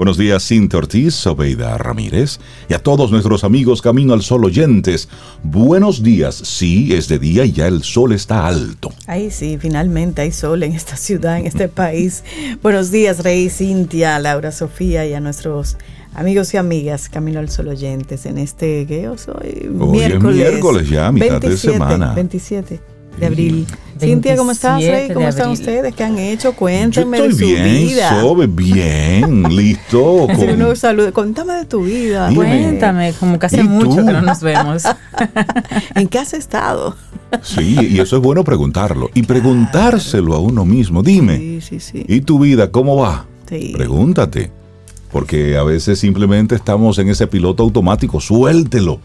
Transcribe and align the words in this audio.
Buenos 0.00 0.16
días, 0.16 0.48
Cintia 0.48 0.78
Ortiz, 0.78 1.14
Sobeida 1.14 1.76
Ramírez 1.76 2.40
y 2.70 2.72
a 2.72 2.78
todos 2.78 3.10
nuestros 3.10 3.44
amigos 3.44 3.82
Camino 3.82 4.14
al 4.14 4.22
Sol 4.22 4.46
oyentes. 4.46 5.10
Buenos 5.42 6.02
días. 6.02 6.36
Sí, 6.36 6.94
es 6.94 7.06
de 7.06 7.18
día 7.18 7.44
y 7.44 7.52
ya 7.52 7.66
el 7.66 7.82
sol 7.82 8.14
está 8.14 8.46
alto. 8.46 8.94
Ay, 9.06 9.30
sí, 9.30 9.58
finalmente 9.60 10.22
hay 10.22 10.32
sol 10.32 10.62
en 10.62 10.72
esta 10.72 10.96
ciudad, 10.96 11.36
en 11.36 11.44
este 11.44 11.68
país. 11.68 12.24
Buenos 12.62 12.90
días, 12.90 13.22
Rey, 13.22 13.50
Cintia, 13.50 14.18
Laura, 14.20 14.52
Sofía 14.52 15.04
y 15.06 15.12
a 15.12 15.20
nuestros 15.20 15.76
amigos 16.14 16.54
y 16.54 16.56
amigas 16.56 17.10
Camino 17.10 17.38
al 17.38 17.50
Sol 17.50 17.68
oyentes 17.68 18.24
en 18.24 18.38
este, 18.38 18.86
¿qué 18.86 19.02
yo 19.02 19.18
soy? 19.18 19.68
miércoles. 19.68 20.36
miércoles 20.36 20.88
ya, 20.88 21.12
mitad 21.12 21.42
de 21.42 21.58
semana. 21.58 22.14
27 22.14 22.89
de 23.20 23.26
abril. 23.26 23.66
Cintia, 23.98 24.34
¿cómo 24.36 24.52
estás, 24.52 24.82
Rey? 24.82 25.10
¿Cómo 25.12 25.28
están 25.28 25.50
ustedes? 25.50 25.94
¿Qué 25.94 26.04
han 26.04 26.18
hecho? 26.18 26.54
Cuéntenme 26.54 27.18
Yo 27.18 27.24
estoy 27.26 27.50
de 27.50 27.56
su 27.56 27.62
bien, 27.62 27.86
vida. 27.86 28.20
Sobe, 28.20 28.46
bien, 28.46 29.42
listo. 29.50 30.26
Con... 30.26 31.12
Contame 31.12 31.54
de 31.54 31.64
tu 31.66 31.84
vida. 31.84 32.30
Cuéntame, 32.34 33.12
como 33.20 33.38
que 33.38 33.46
hace 33.46 33.62
mucho 33.62 33.96
que 34.04 34.12
no 34.12 34.22
nos 34.22 34.40
vemos. 34.40 34.84
¿En 35.94 36.08
qué 36.08 36.18
has 36.18 36.32
estado? 36.32 36.96
Sí, 37.42 37.76
y 37.90 38.00
eso 38.00 38.16
es 38.16 38.22
bueno 38.22 38.42
preguntarlo. 38.42 39.10
Y 39.14 39.22
preguntárselo 39.22 40.34
a 40.34 40.40
uno 40.40 40.64
mismo. 40.64 41.02
Dime, 41.02 41.36
sí, 41.36 41.60
sí, 41.60 41.80
sí. 41.80 42.04
¿y 42.08 42.22
tu 42.22 42.38
vida 42.38 42.70
cómo 42.70 42.96
va? 42.96 43.26
Sí. 43.48 43.72
Pregúntate 43.76 44.50
porque 45.12 45.56
a 45.56 45.62
veces 45.62 45.98
simplemente 45.98 46.54
estamos 46.54 46.98
en 46.98 47.08
ese 47.08 47.26
piloto 47.26 47.62
automático, 47.62 48.20
suéltelo. 48.20 49.00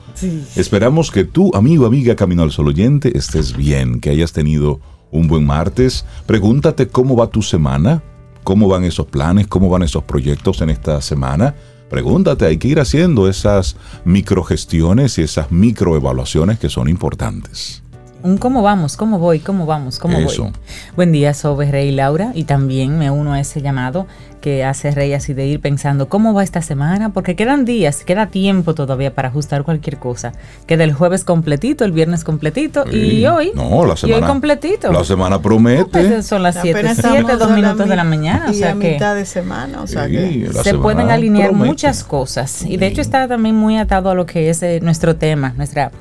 Esperamos 0.55 1.11
que 1.11 1.23
tú, 1.23 1.51
amigo, 1.53 1.85
amiga, 1.85 2.15
Camino 2.15 2.43
al 2.43 2.51
Sol 2.51 2.67
oyente, 2.67 3.17
estés 3.17 3.55
bien, 3.55 3.99
que 3.99 4.11
hayas 4.11 4.31
tenido 4.31 4.79
un 5.11 5.27
buen 5.27 5.45
martes. 5.45 6.05
Pregúntate 6.25 6.87
cómo 6.87 7.15
va 7.15 7.27
tu 7.27 7.41
semana, 7.41 8.03
cómo 8.43 8.67
van 8.67 8.83
esos 8.83 9.07
planes, 9.07 9.47
cómo 9.47 9.69
van 9.69 9.83
esos 9.83 10.03
proyectos 10.03 10.61
en 10.61 10.69
esta 10.69 11.01
semana. 11.01 11.55
Pregúntate, 11.89 12.45
hay 12.45 12.57
que 12.57 12.67
ir 12.67 12.79
haciendo 12.79 13.27
esas 13.27 13.75
microgestiones 14.05 15.17
y 15.17 15.23
esas 15.23 15.51
microevaluaciones 15.51 16.59
que 16.59 16.69
son 16.69 16.89
importantes 16.89 17.81
un 18.25 18.39
cómo 18.39 18.63
vamos, 18.63 18.97
cómo 18.97 19.19
voy, 19.19 19.39
cómo 19.39 19.67
vamos, 19.67 19.99
cómo 19.99 20.19
voy. 20.19 20.51
Buen 20.95 21.11
día, 21.11 21.35
Sobe, 21.35 21.69
Rey 21.71 21.91
Laura, 21.91 22.31
y 22.33 22.45
también 22.45 22.97
me 22.97 23.11
uno 23.11 23.33
a 23.33 23.39
ese 23.39 23.61
llamado 23.61 24.07
que 24.45 24.63
hace 24.63 24.91
Rey 24.91 25.11
así 25.13 25.33
de 25.33 25.47
ir 25.47 25.59
pensando 25.59 26.07
cómo 26.07 26.35
va 26.35 26.43
esta 26.43 26.61
semana, 26.61 27.09
porque 27.09 27.35
quedan 27.35 27.65
días, 27.65 28.03
queda 28.05 28.27
tiempo 28.27 28.75
todavía 28.75 29.15
para 29.15 29.29
ajustar 29.29 29.63
cualquier 29.63 29.97
cosa. 29.97 30.33
Queda 30.67 30.83
el 30.83 30.93
jueves 30.93 31.23
completito, 31.23 31.83
el 31.83 31.91
viernes 31.91 32.23
completito 32.23 32.85
y 32.91 33.25
hoy. 33.25 33.53
No, 33.55 33.87
la 33.87 33.97
semana. 33.97 34.19
Y 34.19 34.21
hoy 34.21 34.27
completito. 34.27 34.91
La 34.91 35.03
semana 35.03 35.41
promete. 35.41 35.85
Pues, 35.85 36.27
son 36.27 36.43
las 36.43 36.61
7, 36.61 36.93
7, 36.93 37.37
2 37.37 37.51
minutos 37.53 37.89
de 37.89 37.95
la 37.95 38.03
mañana. 38.03 38.45
O 38.51 38.53
sea 38.53 38.73
a 38.73 38.75
mitad 38.75 39.15
de 39.15 39.25
semana. 39.25 39.81
O 39.81 39.87
sea 39.87 40.07
que 40.07 40.47
se 40.61 40.75
pueden 40.75 41.09
alinear 41.09 41.51
muchas 41.51 42.03
cosas. 42.03 42.61
Y 42.67 42.77
de 42.77 42.85
hecho 42.85 43.01
está 43.01 43.27
también 43.27 43.55
muy 43.55 43.79
atado 43.79 44.11
a 44.11 44.13
lo 44.13 44.27
que 44.27 44.51
es 44.51 44.61
eh, 44.61 44.79
nuestro 44.79 45.15
tema, 45.15 45.55
nuestra 45.57 45.91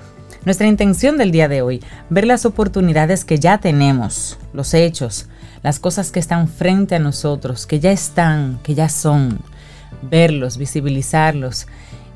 nuestra 0.45 0.67
intención 0.67 1.17
del 1.17 1.31
día 1.31 1.48
de 1.48 1.62
hoy, 1.62 1.83
ver 2.11 2.27
las 2.27 2.45
oportunidades 2.45 3.25
que 3.25 3.39
ya 3.39 3.56
tenemos, 3.56 4.39
los 4.53 4.75
hechos, 4.75 5.29
las 5.65 5.81
cosas 5.81 6.12
que 6.12 6.20
están 6.20 6.47
frente 6.47 6.95
a 6.95 6.98
nosotros, 6.98 7.67
que 7.67 7.81
ya 7.81 7.91
están, 7.91 8.61
que 8.62 8.75
ya 8.75 8.91
son, 8.91 9.41
verlos, 10.03 10.59
visibilizarlos, 10.59 11.67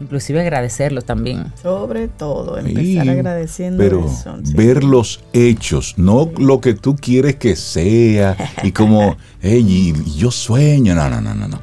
inclusive 0.01 0.43
agradecerlos 0.43 1.07
también. 1.07 1.53
Sobre 1.61 2.09
todo, 2.09 2.59
empezar 2.59 3.09
agradeciendo 3.09 3.83
pero 3.83 4.07
ver 4.55 4.85
los 4.85 5.25
hechos, 5.33 5.95
no 5.97 6.31
lo 6.39 6.61
que 6.61 6.75
tú 6.75 6.95
quieres 6.95 7.37
que 7.37 7.57
sea 7.57 8.37
y 8.63 8.73
como, 8.73 9.17
hey, 9.41 9.95
yo 10.15 10.31
sueño, 10.31 10.95
no, 10.95 11.09
no, 11.09 11.23
no, 11.23 11.35
no, 11.35 11.49
no. 11.49 11.61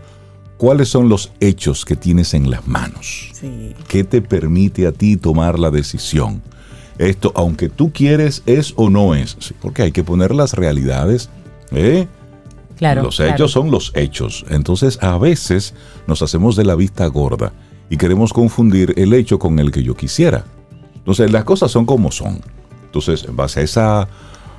¿Cuáles 0.58 0.90
son 0.90 1.08
los 1.08 1.34
hechos 1.40 1.86
que 1.86 1.96
tienes 1.96 2.34
en 2.34 2.50
las 2.50 2.68
manos? 2.68 3.30
Sí. 3.34 3.76
¿Qué 3.88 4.04
te 4.04 4.22
permite 4.24 4.88
a 4.88 4.92
ti 4.92 5.18
tomar 5.18 5.60
la 5.60 5.70
decisión? 5.70 6.42
esto, 6.98 7.32
aunque 7.36 7.70
tú 7.70 7.92
quieres, 7.92 8.42
es 8.46 8.74
o 8.76 8.90
no 8.90 9.16
es. 9.16 9.38
porque 9.62 9.84
hay 9.84 9.92
que 9.92 10.04
poner 10.04 10.34
las 10.34 10.54
realidades. 10.54 11.30
¿Eh? 11.76 12.08
Claro, 12.78 13.04
los 13.04 13.20
hechos 13.20 13.52
son 13.52 13.72
los 13.72 13.92
hechos. 13.96 14.46
Entonces, 14.50 15.00
a 15.02 15.18
veces 15.18 15.74
nos 16.08 16.22
hacemos 16.22 16.56
de 16.56 16.66
la 16.66 16.76
vista 16.76 17.06
gorda 17.08 17.54
y 17.90 17.98
queremos 17.98 18.34
confundir 18.34 18.94
el 18.98 19.14
hecho 19.14 19.40
con 19.40 19.60
el 19.60 19.72
que 19.72 19.84
yo 19.84 19.96
quisiera. 19.96 20.46
Entonces, 20.96 21.32
las 21.32 21.44
cosas 21.44 21.72
son 21.72 21.86
como 21.86 22.12
son. 22.12 22.42
Entonces, 22.86 23.26
en 23.26 23.36
base 23.36 23.62
a 23.62 23.64
esa, 23.64 24.08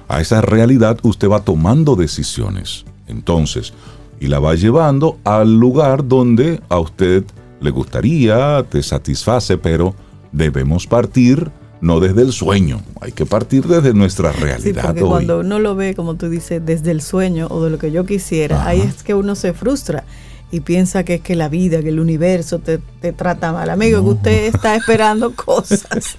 a 0.08 0.20
esa 0.20 0.40
realidad, 0.40 0.98
usted 1.02 1.28
va 1.28 1.40
tomando 1.40 1.96
decisiones. 1.96 2.84
Entonces, 3.06 3.74
y 4.20 4.28
la 4.28 4.38
va 4.38 4.54
llevando 4.54 5.18
al 5.24 5.58
lugar 5.58 6.06
donde 6.06 6.60
a 6.68 6.78
usted 6.78 7.24
le 7.60 7.70
gustaría, 7.70 8.64
te 8.68 8.82
satisface, 8.82 9.58
pero 9.58 9.94
debemos 10.32 10.86
partir 10.86 11.50
no 11.80 12.00
desde 12.00 12.22
el 12.22 12.32
sueño, 12.32 12.82
hay 13.00 13.12
que 13.12 13.26
partir 13.26 13.66
desde 13.66 13.92
nuestra 13.92 14.32
realidad. 14.32 14.82
Sí, 14.82 14.86
porque 14.86 15.02
cuando 15.02 15.40
uno 15.40 15.58
lo 15.58 15.74
ve, 15.74 15.94
como 15.94 16.14
tú 16.14 16.28
dices, 16.28 16.64
desde 16.64 16.90
el 16.90 17.02
sueño 17.02 17.48
o 17.50 17.62
de 17.64 17.70
lo 17.70 17.78
que 17.78 17.92
yo 17.92 18.06
quisiera, 18.06 18.66
ahí 18.66 18.80
es 18.80 19.02
que 19.02 19.14
uno 19.14 19.34
se 19.34 19.52
frustra 19.52 20.04
y 20.50 20.60
piensa 20.60 21.04
que 21.04 21.14
es 21.14 21.20
que 21.20 21.34
la 21.34 21.48
vida, 21.48 21.82
que 21.82 21.88
el 21.88 22.00
universo 22.00 22.60
te, 22.60 22.78
trata 23.12 23.52
mal. 23.52 23.68
Amigo, 23.68 24.02
que 24.02 24.10
usted 24.10 24.44
está 24.54 24.76
esperando 24.76 25.34
cosas 25.34 26.16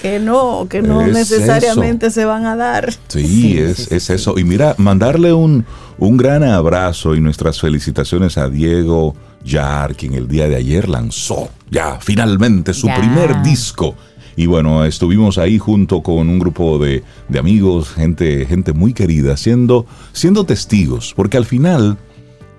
que 0.00 0.18
no, 0.18 0.66
que 0.68 0.82
no 0.82 1.06
necesariamente 1.06 2.10
se 2.10 2.24
van 2.24 2.46
a 2.46 2.56
dar. 2.56 2.92
Sí, 3.08 3.58
es, 3.58 3.92
es 3.92 4.10
eso. 4.10 4.38
Y 4.38 4.44
mira, 4.44 4.74
mandarle 4.78 5.32
un, 5.32 5.64
un 5.98 6.16
gran 6.16 6.44
abrazo 6.44 7.14
y 7.14 7.20
nuestras 7.20 7.60
felicitaciones 7.60 8.38
a 8.38 8.48
Diego 8.48 9.14
Yar, 9.44 9.94
quien 9.94 10.14
el 10.14 10.28
día 10.28 10.48
de 10.48 10.56
ayer 10.56 10.88
lanzó 10.88 11.50
ya 11.70 11.98
finalmente 12.00 12.74
su 12.74 12.86
primer 12.86 13.42
disco 13.42 13.94
y 14.38 14.46
bueno, 14.46 14.84
estuvimos 14.84 15.36
ahí 15.36 15.58
junto 15.58 16.00
con 16.00 16.28
un 16.28 16.38
grupo 16.38 16.78
de, 16.78 17.02
amigos, 17.36 17.88
gente, 17.88 18.46
gente 18.46 18.72
muy 18.72 18.92
querida, 18.92 19.36
siendo, 19.36 19.84
siendo 20.12 20.46
testigos, 20.46 21.12
porque 21.16 21.36
al 21.36 21.44
final, 21.44 21.98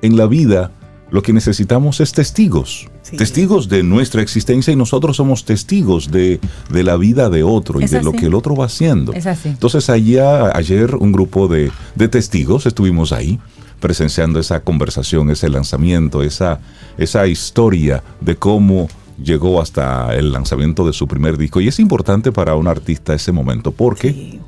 en 0.01 0.17
la 0.17 0.27
vida, 0.27 0.73
lo 1.09 1.21
que 1.21 1.31
necesitamos 1.31 2.01
es 2.01 2.11
testigos. 2.11 2.89
Testigos 3.17 3.69
de 3.69 3.83
nuestra 3.83 4.21
existencia 4.21 4.73
y 4.73 4.75
nosotros 4.75 5.15
somos 5.15 5.45
testigos 5.45 6.11
de, 6.11 6.41
la 6.69 6.97
vida 6.97 7.29
de 7.29 7.43
otro 7.43 7.79
y 7.79 7.85
de 7.85 8.03
lo 8.03 8.11
que 8.11 8.25
el 8.25 8.33
otro 8.33 8.57
va 8.57 8.65
haciendo. 8.65 9.13
Es 9.13 9.25
así. 9.25 9.47
Entonces 9.47 9.89
allá, 9.89 10.51
ayer 10.57 10.95
un 10.95 11.13
grupo 11.13 11.47
de, 11.47 11.71
de, 11.95 12.07
testigos 12.09 12.65
estuvimos 12.65 13.13
ahí 13.13 13.39
presenciando 13.79 14.41
esa 14.41 14.59
conversación, 14.65 15.29
ese 15.29 15.47
lanzamiento, 15.47 16.23
esa, 16.23 16.59
esa 16.97 17.25
historia 17.25 18.03
de 18.19 18.35
cómo 18.35 18.89
llegó 19.23 19.61
hasta 19.61 20.15
el 20.15 20.31
lanzamiento 20.31 20.85
de 20.85 20.93
su 20.93 21.07
primer 21.07 21.37
disco. 21.37 21.61
Y 21.61 21.67
es 21.67 21.79
importante 21.79 22.31
para 22.31 22.55
un 22.55 22.67
artista 22.67 23.13
ese 23.13 23.31
momento 23.31 23.71
porque 23.71 24.39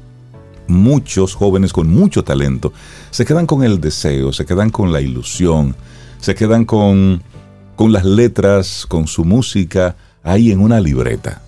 muchos 0.67 1.35
jóvenes 1.35 1.73
con 1.73 1.87
mucho 1.87 2.23
talento 2.23 2.71
se 3.09 3.25
quedan 3.25 3.45
con 3.45 3.63
el 3.63 3.81
deseo, 3.81 4.31
se 4.31 4.45
quedan 4.45 4.69
con 4.69 4.91
la 4.91 5.01
ilusión, 5.01 5.75
se 6.19 6.35
quedan 6.35 6.65
con, 6.65 7.21
con 7.75 7.91
las 7.91 8.05
letras, 8.05 8.85
con 8.87 9.07
su 9.07 9.25
música 9.25 9.95
ahí 10.23 10.51
en 10.51 10.59
una 10.59 10.79
libreta. 10.79 11.41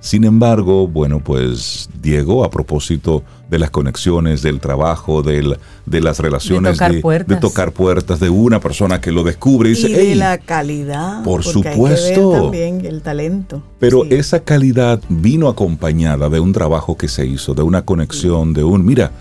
Sin 0.00 0.24
embargo, 0.24 0.86
bueno, 0.86 1.20
pues 1.20 1.88
Diego, 2.00 2.44
a 2.44 2.50
propósito 2.50 3.24
de 3.48 3.58
las 3.58 3.70
conexiones, 3.70 4.42
del 4.42 4.60
trabajo, 4.60 5.22
de 5.22 5.56
las 5.86 6.18
relaciones, 6.18 6.78
de 6.78 7.36
tocar, 7.40 7.72
puertas. 7.72 8.20
de 8.20 8.28
una 8.28 8.60
persona 8.60 9.00
que 9.00 9.10
lo 9.10 9.24
descubre 9.24 9.70
y, 9.70 9.74
dice, 9.74 9.88
de 9.88 10.14
la 10.14 10.38
calidad. 10.38 11.22
Por 11.24 11.42
supuesto. 11.42 12.32
también 12.32 12.84
el 12.84 13.02
talento. 13.02 13.62
Pero 13.78 14.04
esa 14.04 14.40
calidad 14.40 15.00
vino 15.08 15.48
acompañada 15.48 16.28
de 16.28 16.40
un 16.40 16.52
trabajo 16.52 16.96
que 16.96 17.08
se 17.08 17.26
hizo, 17.26 17.54
de 17.54 17.62
una 17.62 17.82
conexión, 17.82 18.52
de 18.52 18.64
un, 18.64 18.84
mira, 18.84 19.12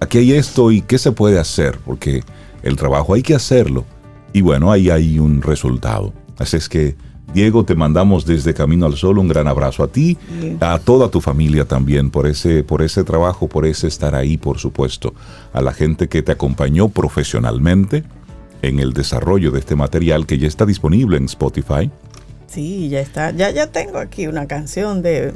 aquí 0.00 0.18
hay 0.18 0.32
esto 0.32 0.70
y 0.70 0.82
qué 0.82 0.98
se 0.98 1.12
puede 1.12 1.38
hacer, 1.38 1.78
porque 1.84 2.22
el 2.62 2.76
trabajo 2.76 3.14
hay 3.14 3.22
que 3.22 3.34
hacerlo. 3.34 3.84
Y 4.34 4.42
bueno, 4.42 4.70
ahí 4.70 4.90
hay 4.90 5.18
un 5.18 5.40
resultado. 5.40 6.12
Así 6.38 6.56
es 6.56 6.68
que 6.68 6.96
Diego, 7.34 7.64
te 7.64 7.74
mandamos 7.74 8.26
desde 8.26 8.52
Camino 8.52 8.84
al 8.84 8.96
Sol 8.96 9.18
un 9.18 9.26
gran 9.26 9.48
abrazo 9.48 9.82
a 9.82 9.88
ti, 9.88 10.18
a 10.60 10.78
toda 10.78 11.10
tu 11.10 11.20
familia 11.20 11.64
también 11.64 12.10
por 12.10 12.26
ese, 12.26 12.62
por 12.62 12.82
ese 12.82 13.04
trabajo, 13.04 13.48
por 13.48 13.64
ese 13.64 13.86
estar 13.86 14.14
ahí, 14.14 14.36
por 14.36 14.58
supuesto, 14.58 15.14
a 15.54 15.62
la 15.62 15.72
gente 15.72 16.08
que 16.08 16.22
te 16.22 16.32
acompañó 16.32 16.88
profesionalmente 16.90 18.04
en 18.60 18.80
el 18.80 18.92
desarrollo 18.92 19.50
de 19.50 19.60
este 19.60 19.76
material 19.76 20.26
que 20.26 20.38
ya 20.38 20.46
está 20.46 20.66
disponible 20.66 21.16
en 21.16 21.24
Spotify. 21.24 21.90
Sí, 22.48 22.90
ya 22.90 23.00
está. 23.00 23.30
Ya, 23.30 23.50
ya 23.50 23.68
tengo 23.68 23.96
aquí 23.96 24.26
una 24.26 24.46
canción 24.46 25.00
de, 25.00 25.32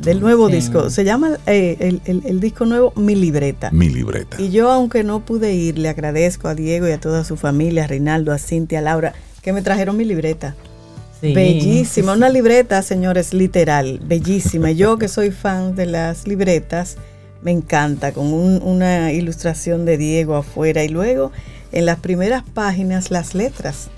del 0.00 0.20
nuevo 0.20 0.48
disco. 0.48 0.88
Se 0.88 1.02
llama 1.02 1.36
eh, 1.46 1.98
el, 2.04 2.22
el, 2.24 2.38
disco 2.38 2.64
nuevo 2.64 2.92
Mi 2.94 3.16
Libreta. 3.16 3.72
Mi 3.72 3.88
Libreta. 3.88 4.40
Y 4.40 4.50
yo, 4.50 4.70
aunque 4.70 5.02
no 5.02 5.18
pude 5.18 5.52
ir, 5.52 5.78
le 5.78 5.88
agradezco 5.88 6.46
a 6.46 6.54
Diego 6.54 6.86
y 6.86 6.92
a 6.92 7.00
toda 7.00 7.24
su 7.24 7.36
familia, 7.36 7.84
a 7.84 7.86
Reinaldo, 7.88 8.32
a 8.32 8.38
Cintia, 8.38 8.78
a 8.78 8.82
Laura, 8.82 9.14
que 9.42 9.52
me 9.52 9.62
trajeron 9.62 9.96
mi 9.96 10.04
libreta 10.04 10.54
bellísima, 11.20 12.12
una 12.12 12.28
libreta, 12.28 12.82
señores, 12.82 13.34
literal, 13.34 14.00
bellísima. 14.02 14.70
Yo 14.70 14.98
que 14.98 15.08
soy 15.08 15.30
fan 15.30 15.74
de 15.74 15.86
las 15.86 16.26
libretas, 16.26 16.96
me 17.42 17.50
encanta, 17.50 18.12
con 18.12 18.32
una 18.32 19.12
ilustración 19.12 19.84
de 19.84 19.96
Diego 19.96 20.36
afuera 20.36 20.84
y 20.84 20.88
luego 20.88 21.32
en 21.72 21.86
las 21.86 21.98
primeras 21.98 22.42
páginas 22.42 23.10
las 23.10 23.34
letras. 23.34 23.90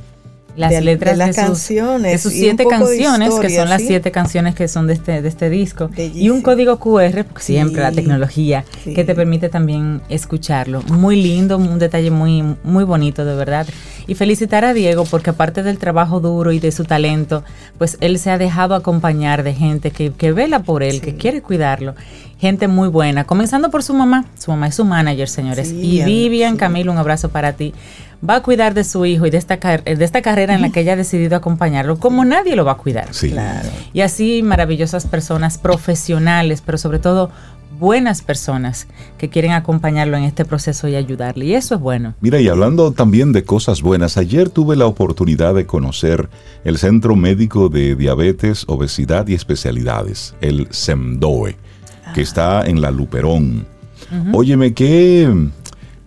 Las 0.57 0.83
letras 0.83 1.13
de, 1.13 1.27
las 1.27 1.37
canciones. 1.37 2.13
De 2.13 2.19
sus 2.19 2.33
siete 2.33 2.65
canciones, 2.67 3.35
que 3.41 3.51
son 3.51 3.69
las 3.69 3.83
siete 3.83 4.11
canciones 4.11 4.55
que 4.55 4.69
son 4.69 4.87
de 4.87 4.95
este, 4.95 5.23
de 5.23 5.29
este 5.29 5.51
disco. 5.51 5.91
Y 5.97 6.31
un 6.31 6.43
código 6.43 6.79
QR, 6.79 7.25
siempre 7.39 7.83
la 7.83 7.93
tecnología, 7.93 8.65
que 8.85 9.05
te 9.05 9.15
permite 9.15 9.49
también 9.49 10.01
escucharlo. 10.09 10.83
Muy 10.83 11.21
lindo, 11.21 11.57
un 11.57 11.79
detalle 11.79 12.11
muy, 12.11 12.43
muy 12.63 12.85
bonito, 12.85 13.25
de 13.25 13.35
verdad. 13.35 13.67
Y 14.07 14.15
felicitar 14.15 14.65
a 14.65 14.75
Diego 14.75 15.05
porque 15.05 15.31
aparte 15.31 15.63
del 15.63 15.79
trabajo 15.79 16.21
duro 16.21 16.53
y 16.53 16.59
de 16.59 16.73
su 16.73 16.85
talento, 16.85 17.45
pues 17.79 17.97
él 18.01 18.19
se 18.19 18.31
ha 18.31 18.39
dejado 18.39 18.75
acompañar 18.75 19.43
de 19.43 19.55
gente 19.55 19.91
que, 19.91 20.13
que 20.13 20.33
vela 20.33 20.63
por 20.63 20.83
él, 20.83 21.01
que 21.01 21.15
quiere 21.15 21.43
cuidarlo 21.43 21.95
gente 22.41 22.69
muy 22.69 22.89
buena, 22.89 23.25
comenzando 23.25 23.71
por 23.71 23.83
su 23.83 23.95
mamá. 23.95 24.25
Su 24.39 24.51
mamá 24.51 24.69
es 24.69 24.75
su 24.75 24.85
manager, 24.85 25.29
señores. 25.29 25.71
y 25.73 26.03
Vivian, 26.03 26.57
Camilo, 26.57 26.91
un 26.91 26.99
abrazo 26.99 27.29
para 27.29 27.53
ti 27.53 27.75
va 28.29 28.37
a 28.37 28.43
cuidar 28.43 28.75
de 28.75 28.85
su 28.85 29.07
hijo 29.07 29.27
y 29.27 29.31
de 29.31 29.39
esta, 29.39 29.57
de 29.57 30.05
esta 30.05 30.23
carrera 30.23 30.55
en 30.55 30.61
la 30.61 30.71
que 30.71 30.81
ella 30.81 30.93
ha 30.93 30.97
decidido 30.97 31.37
acompañarlo, 31.37 31.99
como 31.99 32.25
nadie 32.25 32.57
lo 32.57 32.65
va 32.65 32.73
a 32.73 32.77
cuidar. 32.77 33.09
Y 33.93 34.01
así 34.01 34.43
maravillosas 34.43 35.07
personas 35.07 35.59
profesionales, 35.59 36.63
pero 36.65 36.79
sobre 36.79 36.99
todo 36.99 37.31
buenas 37.79 38.21
personas 38.21 38.87
que 39.17 39.31
quieren 39.31 39.53
acompañarlo 39.53 40.17
en 40.19 40.25
este 40.25 40.45
proceso 40.45 40.87
y 40.87 40.97
ayudarle. 40.97 41.47
Y 41.47 41.55
eso 41.55 41.77
es 41.77 41.81
bueno. 41.81 42.15
Mira, 42.21 42.39
y 42.39 42.49
hablando 42.49 42.93
también 42.93 43.33
de 43.33 43.43
cosas 43.43 43.81
buenas, 43.81 44.19
ayer 44.19 44.51
tuve 44.51 44.77
la 44.77 44.87
oportunidad 44.87 45.55
de 45.55 45.65
conocer 45.65 46.29
el 46.65 46.77
Centro 46.77 47.17
Médico 47.17 47.71
de 47.71 47.97
Diabetes, 47.97 48.65
Obesidad 48.69 49.27
y 49.29 49.35
Especialidades, 49.35 50.35
el 50.43 50.69
SEMDOE, 50.71 51.57
que 52.15 52.23
está 52.23 52.67
en 52.67 52.81
la 52.81 52.91
Luperón. 52.91 53.67
Óyeme, 54.33 54.75
qué 54.75 55.29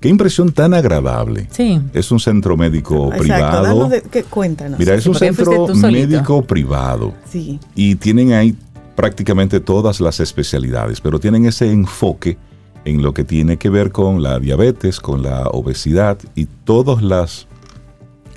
Qué 0.04 0.10
impresión 0.10 0.52
tan 0.52 0.74
agradable. 0.74 1.48
Sí. 1.50 1.80
Es 1.94 2.12
un 2.12 2.20
centro 2.20 2.58
médico 2.58 3.10
privado. 3.10 3.90
cuéntanos. 4.30 4.78
Mira, 4.78 4.96
es 4.96 5.08
un 5.08 5.16
centro 5.16 5.66
médico 5.74 6.42
privado. 6.42 7.14
Sí. 7.30 7.58
Y 7.74 7.96
tienen 7.96 8.34
ahí 8.34 8.54
prácticamente 8.98 9.62
todas 9.62 10.02
las 10.02 10.20
especialidades, 10.20 11.00
pero 11.00 11.22
tienen 11.22 11.46
ese 11.46 11.72
enfoque 11.72 12.38
en 12.84 13.02
lo 13.02 13.14
que 13.14 13.24
tiene 13.24 13.56
que 13.56 13.70
ver 13.70 13.94
con 13.94 14.22
la 14.22 14.40
diabetes, 14.40 15.00
con 15.00 15.24
la 15.24 15.48
obesidad 15.48 16.18
y 16.36 16.48
todas 16.66 17.02
las 17.02 17.48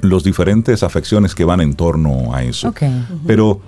los 0.02 0.22
diferentes 0.22 0.84
afecciones 0.84 1.34
que 1.34 1.44
van 1.44 1.60
en 1.60 1.74
torno 1.74 2.32
a 2.32 2.44
eso. 2.44 2.68
Okay. 2.68 3.04
Pero 3.26 3.60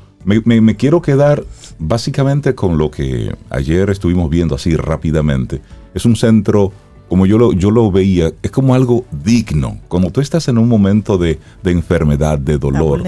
me, 0.45 0.61
me, 0.61 0.77
quiero 0.77 1.01
quedar 1.01 1.45
básicamente 1.79 2.55
con 2.55 2.77
lo 2.77 2.91
que 2.91 3.35
ayer 3.49 3.89
estuvimos 3.89 4.29
viendo 4.29 4.55
así 4.55 4.77
rápidamente. 4.77 5.63
Es 5.95 6.05
un 6.05 6.17
centro 6.17 6.73
como 7.09 7.25
yo 7.25 7.39
lo, 7.39 7.53
yo 7.53 7.71
lo 7.71 7.91
veía, 7.91 8.33
es 8.43 8.51
como 8.51 8.75
algo 8.75 9.07
digno. 9.11 9.79
Como 9.89 10.11
tú 10.11 10.21
estás 10.21 10.49
en 10.49 10.59
un 10.59 10.69
momento 10.69 11.17
de, 11.17 11.39
enfermedad, 11.65 12.39
de 12.39 12.59
dolor, 12.59 13.03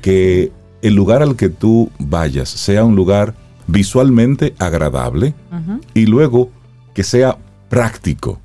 que 0.00 0.52
el 0.82 0.94
lugar 0.94 1.22
al 1.22 1.34
que 1.34 1.48
tú 1.48 1.90
vayas 1.98 2.48
sea 2.48 2.84
un 2.84 2.94
lugar 2.94 3.34
visualmente 3.66 4.54
agradable 4.58 5.34
y 5.94 6.06
luego 6.06 6.50
que 6.94 7.02
sea 7.02 7.38
práctico. 7.68 8.40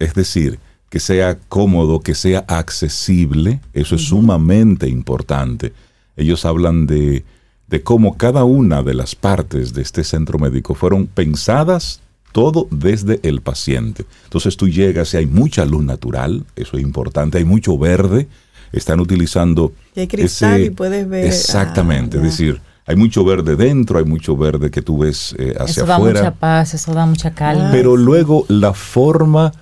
Es 0.00 0.14
decir, 0.14 0.58
que 0.88 0.98
sea 0.98 1.38
cómodo, 1.48 2.00
que 2.00 2.16
sea 2.16 2.40
accesible. 2.48 3.60
Eso 3.72 3.94
es 3.94 4.02
sumamente 4.02 4.88
importante. 4.88 5.72
Ellos 6.16 6.44
hablan 6.44 6.86
de, 6.88 7.24
de 7.70 7.82
cómo 7.82 8.16
cada 8.16 8.44
una 8.44 8.82
de 8.82 8.94
las 8.94 9.14
partes 9.14 9.72
de 9.72 9.82
este 9.82 10.02
centro 10.04 10.38
médico 10.38 10.74
fueron 10.74 11.06
pensadas 11.06 12.00
todo 12.32 12.66
desde 12.70 13.20
el 13.22 13.40
paciente. 13.40 14.04
Entonces 14.24 14.56
tú 14.56 14.68
llegas 14.68 15.14
y 15.14 15.18
hay 15.18 15.26
mucha 15.26 15.64
luz 15.64 15.84
natural, 15.84 16.44
eso 16.56 16.76
es 16.76 16.82
importante, 16.82 17.38
hay 17.38 17.44
mucho 17.44 17.78
verde, 17.78 18.28
están 18.72 19.00
utilizando... 19.00 19.72
Y 19.94 20.00
hay 20.00 20.08
cristal 20.08 20.60
y 20.62 20.70
puedes 20.70 21.08
ver... 21.08 21.26
Exactamente, 21.26 22.18
es 22.18 22.22
decir, 22.22 22.60
hay 22.86 22.96
mucho 22.96 23.24
verde 23.24 23.56
dentro, 23.56 23.98
hay 23.98 24.04
mucho 24.04 24.36
verde 24.36 24.70
que 24.70 24.82
tú 24.82 24.98
ves 24.98 25.34
eh, 25.38 25.54
hacia 25.58 25.84
afuera. 25.84 25.94
Eso 25.96 26.24
da 26.24 26.30
mucha 26.30 26.34
paz, 26.34 26.74
eso 26.74 26.92
da 26.92 27.06
mucha 27.06 27.30
calma. 27.32 27.70
Pero 27.70 27.96
luego 27.96 28.46
la 28.48 28.74
forma 28.74 29.52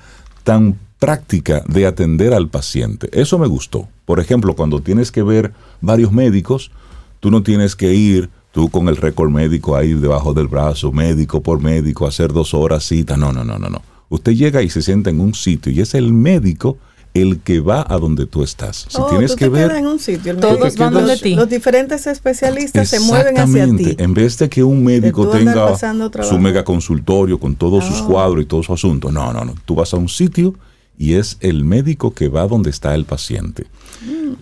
tan 0.45 0.79
práctica 0.99 1.63
de 1.69 1.87
atender 1.87 2.33
al 2.33 2.49
paciente, 2.49 3.09
eso 3.13 3.39
me 3.39 3.47
gustó. 3.47 3.89
Por 4.07 4.19
ejemplo, 4.19 4.57
cuando 4.57 4.81
tienes 4.81 5.13
que 5.13 5.23
ver 5.23 5.53
varios 5.81 6.13
médicos, 6.13 6.71
tú 7.21 7.31
no 7.31 7.43
tienes 7.43 7.77
que 7.77 7.95
ir 7.95 8.31
tú 8.53 8.71
con 8.71 8.89
el 8.89 8.97
récord 8.97 9.31
médico 9.31 9.77
ahí 9.77 9.95
debajo 9.95 10.35
del 10.35 10.49
brazo, 10.49 10.93
médico 10.93 11.43
por 11.43 11.61
médico, 11.61 12.07
hacer 12.07 12.33
dos 12.33 12.55
horas 12.55 12.85
cita. 12.85 13.17
No, 13.17 13.33
no, 13.33 13.45
no, 13.45 13.59
no, 13.59 13.69
no. 13.69 13.83
Usted 14.09 14.33
llega 14.33 14.63
y 14.63 14.71
se 14.71 14.83
sienta 14.83 15.11
en 15.11 15.21
un 15.21 15.35
sitio 15.35 15.71
y 15.71 15.81
es 15.81 15.95
el 15.95 16.13
médico 16.13 16.79
el 17.15 17.41
que 17.41 17.61
va 17.61 17.87
a 17.89 17.99
donde 17.99 18.27
tú 18.27 18.43
estás. 18.43 18.87
Si 18.89 18.99
oh, 19.01 19.07
tienes 19.07 19.35
que 19.35 19.49
ver, 19.49 19.73
en 19.73 19.87
un 19.87 19.99
sitio, 19.99 20.37
todos 20.37 20.77
van 20.77 20.93
donde 20.93 21.17
ti. 21.17 21.35
Los 21.35 21.49
diferentes 21.49 22.07
especialistas 22.07 22.89
se 22.89 23.01
mueven 23.01 23.39
hacia 23.39 23.67
ti. 23.77 23.97
En 23.99 24.15
vez 24.15 24.39
de 24.39 24.49
que 24.49 24.63
un 24.63 24.85
médico 24.85 25.29
tenga 25.29 25.77
su 26.23 26.39
mega 26.39 26.65
consultorio 26.65 27.39
con 27.39 27.55
todos 27.57 27.85
sus 27.85 28.01
oh. 28.03 28.07
cuadros 28.07 28.43
y 28.43 28.47
todo 28.47 28.63
su 28.63 28.73
asunto. 28.73 29.11
No, 29.11 29.33
no, 29.33 29.45
no. 29.45 29.55
Tú 29.65 29.75
vas 29.75 29.93
a 29.95 29.97
un 29.97 30.09
sitio 30.09 30.55
y 30.99 31.15
es 31.15 31.39
el 31.41 31.65
médico 31.65 32.13
que 32.13 32.29
va 32.29 32.49
donde 32.49 32.71
está 32.71 32.95
el 32.97 33.05
paciente. 33.05 33.67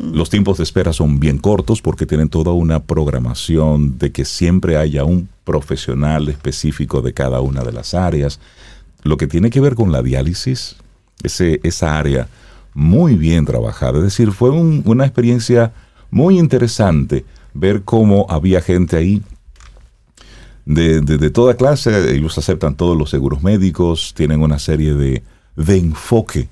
Los 0.00 0.30
tiempos 0.30 0.56
de 0.56 0.64
espera 0.64 0.94
son 0.94 1.20
bien 1.20 1.38
cortos 1.38 1.82
porque 1.82 2.06
tienen 2.06 2.30
toda 2.30 2.52
una 2.52 2.82
programación 2.82 3.98
de 3.98 4.10
que 4.10 4.24
siempre 4.24 4.78
haya 4.78 5.04
un 5.04 5.28
profesional 5.44 6.28
específico 6.28 7.02
de 7.02 7.12
cada 7.12 7.40
una 7.42 7.62
de 7.62 7.72
las 7.72 7.92
áreas. 7.92 8.40
Lo 9.02 9.18
que 9.18 9.26
tiene 9.26 9.50
que 9.50 9.60
ver 9.60 9.74
con 9.74 9.92
la 9.92 10.02
diálisis, 10.02 10.76
ese, 11.22 11.60
esa 11.62 11.98
área 11.98 12.28
muy 12.72 13.16
bien 13.16 13.44
trabajada. 13.44 13.98
Es 13.98 14.04
decir, 14.04 14.32
fue 14.32 14.50
una 14.50 15.04
experiencia 15.04 15.72
muy 16.10 16.38
interesante 16.38 17.24
ver 17.52 17.82
cómo 17.82 18.26
había 18.30 18.62
gente 18.62 18.96
ahí 18.96 19.22
de, 20.64 21.30
toda 21.30 21.54
clase. 21.54 22.14
Ellos 22.14 22.36
aceptan 22.38 22.76
todos 22.76 22.96
los 22.96 23.10
seguros 23.10 23.42
médicos, 23.42 24.14
tienen 24.14 24.42
una 24.42 24.58
serie 24.58 24.94
de, 24.94 25.22
enfoque 25.56 26.48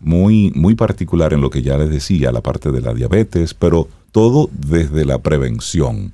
muy, 0.00 0.52
muy 0.54 0.74
particular 0.74 1.32
en 1.32 1.40
lo 1.40 1.50
que 1.50 1.62
ya 1.62 1.76
les 1.78 1.90
decía, 1.90 2.32
la 2.32 2.40
parte 2.40 2.70
de 2.70 2.80
la 2.80 2.94
diabetes, 2.94 3.54
pero 3.54 3.88
todo 4.12 4.48
desde 4.52 5.04
la 5.04 5.18
prevención. 5.18 6.12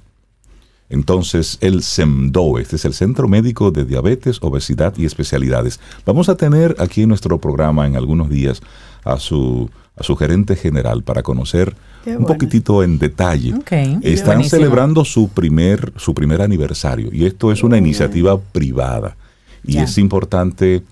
Entonces, 0.89 1.59
el 1.61 1.83
SEMDO, 1.83 2.59
este 2.59 2.77
es 2.77 2.85
el 2.85 2.95
Centro 2.95 3.27
Médico 3.27 3.71
de 3.73 3.85
Diabetes, 3.85 4.39
Obesidad 4.41 4.95
y 4.97 5.05
Especialidades. 5.05 5.81
Vamos 6.05 6.29
a 6.29 6.37
tener 6.37 6.77
aquí 6.79 7.03
en 7.03 7.09
nuestro 7.09 7.39
programa 7.39 7.87
en 7.87 7.97
algunos 7.97 8.31
días 8.31 8.61
a 9.05 9.19
su, 9.19 9.69
a 9.97 10.05
su 10.05 10.15
gerente 10.17 10.55
general 10.55 11.03
para 11.03 11.23
conocer 11.23 11.75
un 12.07 12.25
poquitito 12.25 12.85
en 12.85 12.99
detalle. 12.99 13.55
Están 14.03 14.45
celebrando 14.45 15.05
su 15.05 15.29
primer, 15.29 15.93
su 15.97 16.15
primer 16.15 16.41
aniversario 16.41 17.09
y 17.13 17.27
esto 17.27 17.51
es 17.51 17.65
una 17.65 17.79
iniciativa 17.79 18.39
privada. 18.39 19.17
Y 19.65 19.79
es 19.79 19.99
importante 19.99 20.85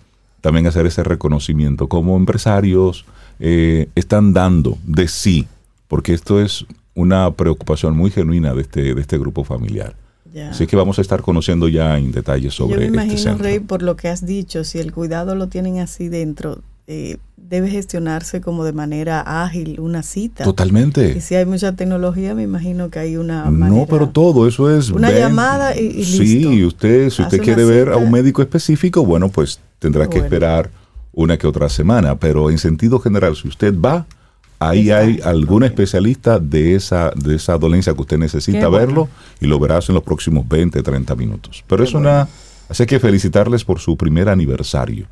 también 0.44 0.66
hacer 0.66 0.84
ese 0.84 1.02
reconocimiento. 1.02 1.88
Como 1.88 2.18
empresarios 2.18 3.06
eh, 3.40 3.88
están 3.94 4.34
dando 4.34 4.76
de 4.86 5.08
sí, 5.08 5.48
porque 5.88 6.12
esto 6.12 6.38
es 6.38 6.66
una 6.94 7.30
preocupación 7.30 7.96
muy 7.96 8.10
genuina 8.10 8.52
de 8.52 8.60
este, 8.60 8.94
de 8.94 9.00
este 9.00 9.16
grupo 9.16 9.44
familiar. 9.44 9.96
Así 10.50 10.66
que 10.66 10.76
vamos 10.76 10.98
a 10.98 11.00
estar 11.00 11.22
conociendo 11.22 11.66
ya 11.68 11.96
en 11.96 12.12
detalle 12.12 12.50
sobre 12.50 12.72
Yo 12.74 12.78
me 12.80 12.84
este 13.04 13.14
imagino, 13.14 13.38
Rey, 13.38 13.58
por 13.58 13.80
lo 13.80 13.96
que 13.96 14.08
has 14.08 14.26
dicho, 14.26 14.64
si 14.64 14.80
el 14.80 14.92
cuidado 14.92 15.34
lo 15.34 15.48
tienen 15.48 15.78
así 15.78 16.08
dentro, 16.08 16.60
eh, 16.86 17.16
debe 17.36 17.70
gestionarse 17.70 18.40
como 18.40 18.64
de 18.64 18.72
manera 18.72 19.42
ágil 19.44 19.80
una 19.80 20.02
cita. 20.02 20.44
Totalmente. 20.44 21.14
Y 21.16 21.20
si 21.20 21.34
hay 21.34 21.46
mucha 21.46 21.72
tecnología, 21.72 22.34
me 22.34 22.42
imagino 22.42 22.90
que 22.90 22.98
hay 22.98 23.16
una 23.16 23.50
manera, 23.50 23.80
No, 23.80 23.86
pero 23.86 24.08
todo 24.08 24.46
eso 24.48 24.70
es 24.70 24.90
una 24.90 25.10
llamada 25.10 25.78
y, 25.78 25.86
y 25.86 26.04
Sí, 26.04 26.64
usted 26.64 27.10
si 27.10 27.22
usted 27.22 27.40
quiere 27.40 27.64
ver 27.64 27.90
a 27.90 27.96
un 27.96 28.10
médico 28.10 28.42
específico, 28.42 29.04
bueno, 29.04 29.28
pues 29.28 29.60
tendrá 29.78 30.08
que 30.08 30.18
esperar 30.18 30.70
una 31.12 31.38
que 31.38 31.46
otra 31.46 31.68
semana, 31.68 32.18
pero 32.18 32.50
en 32.50 32.58
sentido 32.58 32.98
general, 32.98 33.36
si 33.36 33.48
usted 33.48 33.74
va, 33.78 34.06
ahí 34.58 34.90
hay 34.90 35.20
algún 35.24 35.64
especialista 35.64 36.38
de 36.38 36.74
esa 36.74 37.12
de 37.14 37.36
esa 37.36 37.56
dolencia 37.58 37.94
que 37.94 38.00
usted 38.00 38.18
necesita 38.18 38.68
verlo 38.68 39.08
y 39.40 39.46
lo 39.46 39.58
verás 39.58 39.88
en 39.88 39.94
los 39.94 40.04
próximos 40.04 40.46
20, 40.48 40.82
30 40.82 41.14
minutos. 41.14 41.64
Pero 41.66 41.84
es 41.84 41.94
una 41.94 42.28
así 42.68 42.86
que 42.86 42.98
felicitarles 42.98 43.64
por 43.64 43.78
su 43.78 43.96
primer 43.96 44.28
aniversario. 44.28 45.06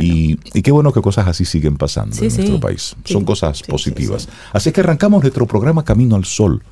Y, 0.00 0.36
qué 0.62 0.70
bueno 0.70 0.92
que 0.92 1.00
cosas 1.00 1.26
así 1.26 1.44
siguen 1.44 1.76
pasando 1.76 2.16
en 2.16 2.22
nuestro 2.22 2.60
país. 2.60 2.96
Son 3.04 3.24
cosas 3.24 3.62
positivas. 3.62 4.28
Así 4.52 4.72
que 4.72 4.80
arrancamos 4.80 5.22
nuestro 5.22 5.46
programa 5.46 5.84
Camino 5.84 6.16
al 6.16 6.24
Sol. 6.24 6.62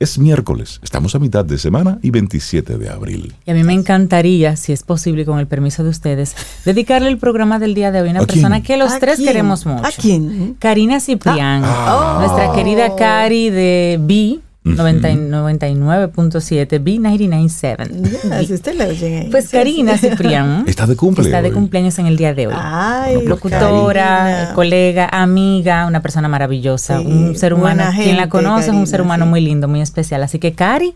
Es 0.00 0.16
miércoles, 0.16 0.78
estamos 0.84 1.16
a 1.16 1.18
mitad 1.18 1.44
de 1.44 1.58
semana 1.58 1.98
y 2.02 2.10
27 2.12 2.78
de 2.78 2.88
abril. 2.88 3.34
Y 3.44 3.50
a 3.50 3.54
mí 3.54 3.64
me 3.64 3.72
encantaría, 3.72 4.54
si 4.54 4.72
es 4.72 4.84
posible, 4.84 5.24
con 5.24 5.40
el 5.40 5.48
permiso 5.48 5.82
de 5.82 5.90
ustedes, 5.90 6.36
dedicarle 6.64 7.08
el 7.08 7.18
programa 7.18 7.58
del 7.58 7.74
día 7.74 7.90
de 7.90 8.02
hoy 8.02 8.08
a 8.10 8.10
una 8.12 8.20
persona 8.24 8.62
que 8.62 8.76
los 8.76 8.96
tres 9.00 9.18
queremos 9.18 9.66
mucho. 9.66 9.84
¿A 9.84 9.90
quién? 9.90 10.54
Karina 10.60 11.00
Ciprián, 11.00 11.62
ah. 11.64 12.18
nuestra 12.20 12.52
querida 12.52 12.94
Cari 12.94 13.50
de 13.50 13.98
B 14.00 14.38
99.7 14.64 16.82
B997. 16.82 18.32
Así 18.32 18.54
usted 18.54 18.80
ahí. 18.80 19.28
Pues 19.30 19.48
Karina 19.48 19.96
Ciprián. 19.98 20.64
Está 20.66 20.86
de 20.86 20.96
cumpleaños. 20.96 21.26
Está 21.26 21.42
de 21.42 21.52
cumpleaños 21.52 21.98
en 21.98 22.06
el 22.06 22.16
día 22.16 22.34
de 22.34 22.48
hoy. 22.48 22.54
Ay, 22.56 23.24
Locutora, 23.26 24.06
Karina. 24.06 24.52
colega, 24.54 25.08
amiga, 25.10 25.86
una 25.86 26.02
persona 26.02 26.28
maravillosa, 26.28 27.00
Sí, 27.00 27.06
un 27.06 27.36
ser 27.36 27.54
humano. 27.54 27.84
Quien 27.94 28.16
la 28.16 28.28
conoce 28.28 28.64
es 28.64 28.68
un 28.68 28.74
Karina, 28.74 28.86
ser 28.86 29.02
humano 29.02 29.24
sí. 29.24 29.30
muy 29.30 29.40
lindo, 29.40 29.68
muy 29.68 29.80
especial. 29.80 30.22
Así 30.22 30.38
que, 30.38 30.52
Cari, 30.52 30.94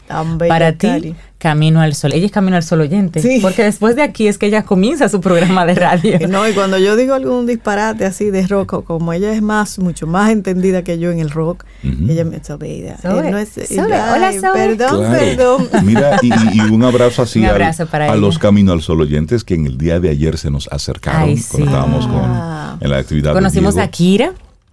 para 0.48 0.72
ti, 0.72 0.86
Cari. 0.86 1.14
Camino 1.42 1.80
al 1.80 1.94
Sol. 1.96 2.12
Ella 2.12 2.26
es 2.26 2.30
Camino 2.30 2.56
al 2.56 2.62
Sol 2.62 2.80
oyente. 2.82 3.20
Sí. 3.20 3.40
Porque 3.42 3.64
después 3.64 3.96
de 3.96 4.02
aquí 4.02 4.28
es 4.28 4.38
que 4.38 4.46
ella 4.46 4.62
comienza 4.62 5.08
su 5.08 5.20
programa 5.20 5.66
de 5.66 5.74
radio. 5.74 6.18
No, 6.28 6.48
y 6.48 6.52
cuando 6.52 6.78
yo 6.78 6.94
digo 6.94 7.14
algún 7.14 7.46
disparate 7.46 8.04
así 8.04 8.30
de 8.30 8.46
rock, 8.46 8.84
como 8.84 9.12
ella 9.12 9.32
es 9.32 9.42
más, 9.42 9.78
mucho 9.80 10.06
más 10.06 10.30
entendida 10.30 10.84
que 10.84 10.98
yo 11.00 11.10
en 11.10 11.18
el 11.18 11.30
rock, 11.30 11.64
ella 11.82 12.24
me 12.24 12.36
Eh, 12.36 13.30
no 13.30 13.38
es- 13.38 13.58
ay, 13.58 13.78
hola. 13.78 14.30
Perdón, 14.54 14.98
Claro. 15.00 15.18
perdón. 15.18 15.68
Mira, 15.84 16.16
y, 16.22 16.30
y 16.56 16.60
un 16.60 16.84
abrazo 16.84 17.22
así 17.22 17.40
Un 17.40 17.46
al- 17.46 17.50
abrazo 17.52 17.86
para 17.86 18.04
a 18.04 18.08
ella. 18.08 18.16
los 18.16 18.38
Camino 18.38 18.72
al 18.72 18.80
Sol 18.82 19.00
oyentes 19.00 19.42
que 19.44 19.54
en 19.54 19.66
el 19.66 19.76
día 19.78 19.98
de 19.98 20.10
ayer 20.10 20.38
se 20.38 20.50
nos 20.50 20.68
acercaron 20.68 21.22
Ay, 21.30 21.42
cuando 21.50 21.66
estábamos 21.70 22.06
Ah. 22.08 22.76
con, 22.78 22.84
en 22.86 22.90
la 22.90 22.98
actividad. 22.98 23.30
de 23.30 23.34
Conocimos 23.34 23.74
Diego. 23.74 23.88
a 23.88 23.90
Kira. 23.90 24.32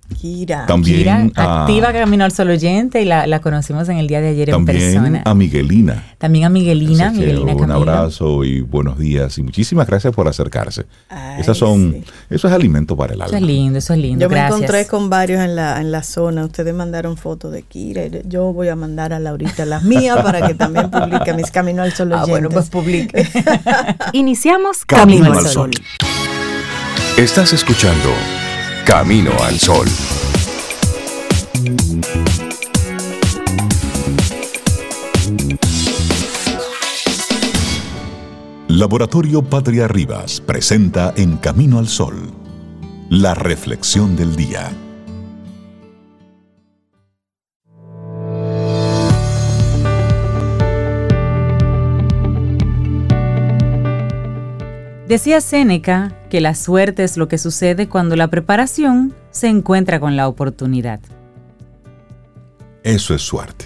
Kira. 0.10 0.66
También 0.66 0.98
Kira, 0.98 1.30
a- 1.36 1.62
activa 1.64 1.94
Camino 1.94 2.26
al 2.26 2.32
Sol 2.32 2.50
oyente 2.50 3.02
y 3.02 3.06
la, 3.06 3.28
la 3.28 3.40
conocimos 3.42 3.88
en 3.90 3.98
el 3.98 4.08
día 4.08 4.20
de 4.22 4.30
ayer 4.30 4.50
en 4.50 4.56
También 4.56 4.78
persona. 4.94 5.22
a 5.26 5.34
Miguelina. 5.34 6.04
También 6.18 6.46
a 6.46 6.50
Miguelina, 6.50 7.08
Así 7.10 7.20
que 7.20 7.26
Miguelina 7.28 7.54
un 7.54 7.60
Camilo. 7.60 7.76
abrazo 7.76 8.44
y 8.44 8.62
buenos 8.62 8.98
días 9.00 9.38
y 9.38 9.44
muchísimas 9.44 9.88
gracias 9.88 10.14
por 10.14 10.28
acercarse. 10.28 10.86
Ay, 11.10 11.40
Esas 11.42 11.58
son, 11.58 11.94
sí. 11.94 12.04
eso 12.30 12.48
es 12.48 12.54
alimento 12.54 12.98
para 12.98 13.14
el 13.14 13.20
Eso 13.22 13.26
alma. 13.28 13.38
es 13.38 13.44
lindo, 13.44 13.78
eso 13.80 13.94
es 13.94 14.00
lindo. 14.00 14.26
Yo 14.26 14.30
me 14.30 14.46
encontré 14.46 14.86
con 14.88 15.10
varios 15.10 15.42
en 15.42 15.56
la, 15.56 15.80
en 15.80 15.92
la 15.92 16.04
zona. 16.04 16.44
Ustedes 16.44 16.74
mandaron 16.74 17.16
fotos 17.16 17.52
de 17.54 17.62
Kira. 17.64 18.02
Yo 18.26 18.52
voy 18.52 18.68
a 18.68 18.76
mandar 18.76 19.14
a 19.14 19.20
Laurita 19.20 19.66
las 19.66 19.84
mías 19.84 20.18
para 20.22 20.46
que 20.48 20.56
también 20.56 20.90
publique 20.92 21.34
mis 21.34 21.52
Camino 21.52 21.84
al 21.84 21.94
Sol 21.94 22.12
Ah, 22.14 22.26
bueno, 22.28 22.50
oyentes. 22.50 22.54
pues 22.54 22.70
publique. 22.70 23.28
Iniciamos 24.14 24.86
Camino 24.86 25.20
Camino, 25.24 25.40
al 25.40 25.46
al 25.46 25.52
Sol. 25.52 25.72
Estás 27.18 27.54
escuchando 27.54 28.10
Camino 28.90 29.30
al 29.44 29.60
Sol. 29.60 29.88
Laboratorio 38.68 39.44
Patria 39.44 39.88
Rivas 39.88 40.42
presenta 40.42 41.14
En 41.16 41.38
Camino 41.38 41.78
al 41.78 41.88
Sol, 41.88 42.32
la 43.12 43.36
reflexión 43.36 44.16
del 44.16 44.36
día. 44.36 44.72
Decía 55.08 55.42
Séneca 55.42 56.19
que 56.30 56.42
la 56.42 56.56
suerte 56.56 57.04
es 57.04 57.18
lo 57.18 57.28
que 57.28 57.38
sucede 57.38 57.90
cuando 57.90 58.16
la 58.16 58.30
preparación 58.30 59.14
se 59.32 59.48
encuentra 59.48 60.00
con 60.00 60.16
la 60.16 60.28
oportunidad. 60.28 61.00
Eso 62.84 63.14
es 63.14 63.22
suerte. 63.22 63.66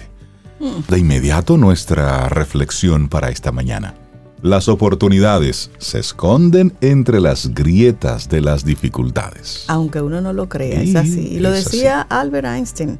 De 0.88 0.98
inmediato 0.98 1.56
nuestra 1.56 2.28
reflexión 2.28 3.08
para 3.08 3.28
esta 3.28 3.52
mañana. 3.52 3.94
Las 4.40 4.68
oportunidades 4.68 5.70
se 5.78 5.98
esconden 5.98 6.74
entre 6.80 7.20
las 7.20 7.54
grietas 7.54 8.28
de 8.28 8.40
las 8.40 8.64
dificultades. 8.64 9.64
Aunque 9.68 10.00
uno 10.00 10.20
no 10.20 10.32
lo 10.32 10.48
crea, 10.48 10.82
es 10.82 10.90
Sí, 10.90 10.96
así. 10.96 11.20
Y 11.28 11.38
lo 11.40 11.50
decía 11.50 12.02
Albert 12.02 12.46
Einstein. 12.46 12.98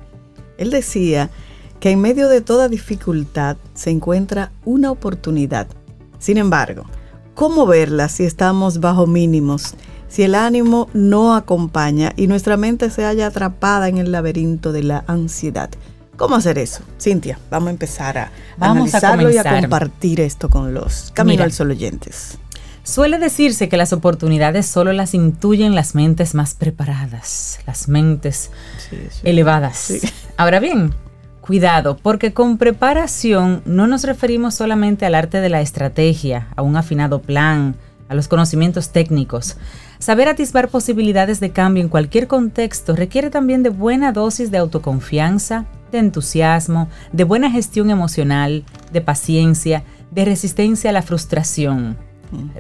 Él 0.57 0.71
decía 0.71 1.31
que 1.81 1.91
en 1.91 2.01
medio 2.01 2.29
de 2.29 2.41
toda 2.41 2.69
dificultad 2.69 3.57
se 3.75 3.91
encuentra 3.91 4.53
una 4.65 4.91
oportunidad. 4.91 5.67
Sin 6.19 6.39
embargo, 6.39 6.85
¿cómo 7.35 7.67
verla 7.67 8.09
si 8.09 8.25
estamos 8.25 8.81
bajo 8.81 9.07
mínimos? 9.07 9.75
Si 10.09 10.23
el 10.23 10.35
ánimo 10.35 10.89
no 10.93 11.35
acompaña 11.35 12.13
y 12.17 12.27
nuestra 12.27 12.57
mente 12.57 12.91
se 12.91 13.05
halla 13.05 13.27
atrapada 13.27 13.89
en 13.89 13.99
el 13.99 14.13
laberinto 14.13 14.73
de 14.73 14.85
la 14.85 15.05
ansiedad. 15.09 15.71
¿Cómo 16.17 16.37
hacer 16.37 16.59
eso? 16.59 16.83
Cintia, 17.01 17.39
vamos 17.51 17.69
a 17.69 17.71
empezar 17.73 18.19
a 18.19 18.31
Vamos 18.57 18.95
a 18.95 18.99
analizarlo 18.99 19.31
y 19.31 19.39
a 19.39 19.61
compartir 19.61 20.21
esto 20.21 20.49
con 20.49 20.73
los 20.73 21.11
Camino 21.13 21.35
Mira. 21.35 21.45
al 21.45 21.53
Sol 21.53 21.73
oyentes. 21.73 22.39
Suele 22.85 23.19
decirse 23.19 23.69
que 23.69 23.79
las 23.79 23.93
oportunidades 23.93 24.67
solo 24.67 24.93
las 24.93 25.15
intuyen 25.15 25.75
las 25.75 25.95
mentes 25.95 26.35
más 26.35 26.55
preparadas, 26.55 27.59
las 27.67 27.89
mentes 27.89 28.51
elevadas. 29.25 29.79
Sí. 29.79 30.01
Ahora 30.37 30.61
bien, 30.61 30.95
cuidado, 31.45 31.99
porque 31.99 32.33
con 32.33 32.57
preparación 32.57 33.61
no 33.67 33.87
nos 33.87 34.05
referimos 34.05 34.55
solamente 34.55 35.05
al 35.05 35.15
arte 35.15 35.43
de 35.43 35.51
la 35.51 35.61
estrategia, 35.61 36.49
a 36.57 36.63
un 36.63 36.75
afinado 36.75 37.21
plan, 37.21 37.77
a 38.09 38.15
los 38.15 38.29
conocimientos 38.29 38.93
técnicos. 38.93 39.59
Saber 39.99 40.29
atisbar 40.29 40.71
posibilidades 40.71 41.41
de 41.41 41.51
cambio 41.51 41.83
en 41.83 41.91
cualquier 41.91 42.29
contexto 42.29 42.97
requiere 42.97 43.29
también 43.29 43.63
de 43.63 43.69
buena 43.69 44.11
dosis 44.11 44.51
de 44.51 44.57
autoconfianza, 44.57 45.67
de 45.93 45.99
entusiasmo, 45.99 46.89
de 47.13 47.25
buena 47.25 47.51
gestión 47.51 47.91
emocional, 47.91 48.65
de 48.91 49.03
paciencia, 49.03 49.85
de 50.11 50.25
resistencia 50.25 50.89
a 50.89 50.93
la 50.95 51.03
frustración. 51.03 51.99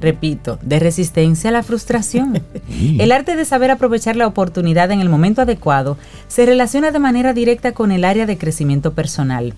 Repito, 0.00 0.58
de 0.62 0.78
resistencia 0.78 1.50
a 1.50 1.52
la 1.52 1.62
frustración. 1.62 2.42
El 2.98 3.12
arte 3.12 3.36
de 3.36 3.44
saber 3.44 3.70
aprovechar 3.70 4.16
la 4.16 4.26
oportunidad 4.26 4.90
en 4.90 5.00
el 5.00 5.08
momento 5.08 5.42
adecuado 5.42 5.96
se 6.28 6.46
relaciona 6.46 6.90
de 6.90 6.98
manera 6.98 7.32
directa 7.32 7.72
con 7.72 7.92
el 7.92 8.04
área 8.04 8.26
de 8.26 8.38
crecimiento 8.38 8.92
personal. 8.92 9.54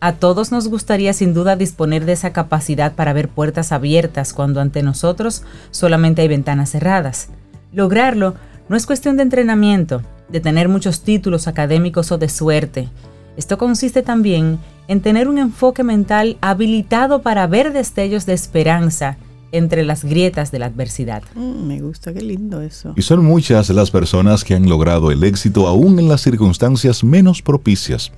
A 0.00 0.12
todos 0.12 0.52
nos 0.52 0.68
gustaría 0.68 1.12
sin 1.14 1.32
duda 1.32 1.56
disponer 1.56 2.04
de 2.04 2.12
esa 2.12 2.32
capacidad 2.32 2.94
para 2.94 3.12
ver 3.12 3.28
puertas 3.28 3.72
abiertas 3.72 4.34
cuando 4.34 4.60
ante 4.60 4.82
nosotros 4.82 5.42
solamente 5.70 6.22
hay 6.22 6.28
ventanas 6.28 6.70
cerradas. 6.70 7.28
Lograrlo 7.72 8.34
no 8.68 8.76
es 8.76 8.86
cuestión 8.86 9.16
de 9.16 9.22
entrenamiento, 9.22 10.02
de 10.28 10.40
tener 10.40 10.68
muchos 10.68 11.00
títulos 11.02 11.48
académicos 11.48 12.12
o 12.12 12.18
de 12.18 12.28
suerte. 12.28 12.88
Esto 13.36 13.58
consiste 13.58 14.02
también 14.02 14.58
en 14.88 15.00
tener 15.00 15.28
un 15.28 15.38
enfoque 15.38 15.82
mental 15.82 16.36
habilitado 16.40 17.22
para 17.22 17.46
ver 17.46 17.72
destellos 17.72 18.26
de 18.26 18.34
esperanza 18.34 19.16
entre 19.54 19.84
las 19.84 20.04
grietas 20.04 20.50
de 20.50 20.58
la 20.58 20.66
adversidad. 20.66 21.22
Mm, 21.34 21.66
me 21.66 21.80
gusta, 21.80 22.12
qué 22.12 22.22
lindo 22.22 22.60
eso. 22.60 22.92
Y 22.96 23.02
son 23.02 23.24
muchas 23.24 23.70
las 23.70 23.90
personas 23.90 24.42
que 24.42 24.54
han 24.54 24.68
logrado 24.68 25.10
el 25.10 25.22
éxito 25.22 25.68
aún 25.68 25.98
en 25.98 26.08
las 26.08 26.22
circunstancias 26.22 27.04
menos 27.04 27.40
propicias. 27.40 28.12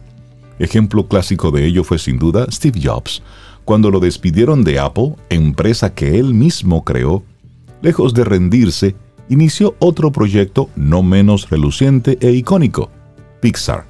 Ejemplo 0.59 1.07
clásico 1.07 1.51
de 1.51 1.67
ello 1.67 1.85
fue 1.85 1.99
sin 1.99 2.19
duda 2.19 2.47
Steve 2.51 2.81
Jobs, 2.83 3.23
cuando 3.67 3.91
lo 3.91 4.01
despidieron 4.01 4.65
de 4.65 4.79
Apple, 4.79 5.17
empresa 5.29 5.93
que 5.93 6.19
él 6.19 6.33
mismo 6.33 6.85
creó. 6.85 7.23
Lejos 7.83 8.15
de 8.15 8.25
rendirse, 8.25 8.97
inició 9.29 9.75
otro 9.79 10.13
proyecto 10.13 10.71
no 10.75 11.03
menos 11.03 11.51
reluciente 11.51 12.17
e 12.21 12.31
icónico, 12.31 12.91
Pixar. 13.41 13.85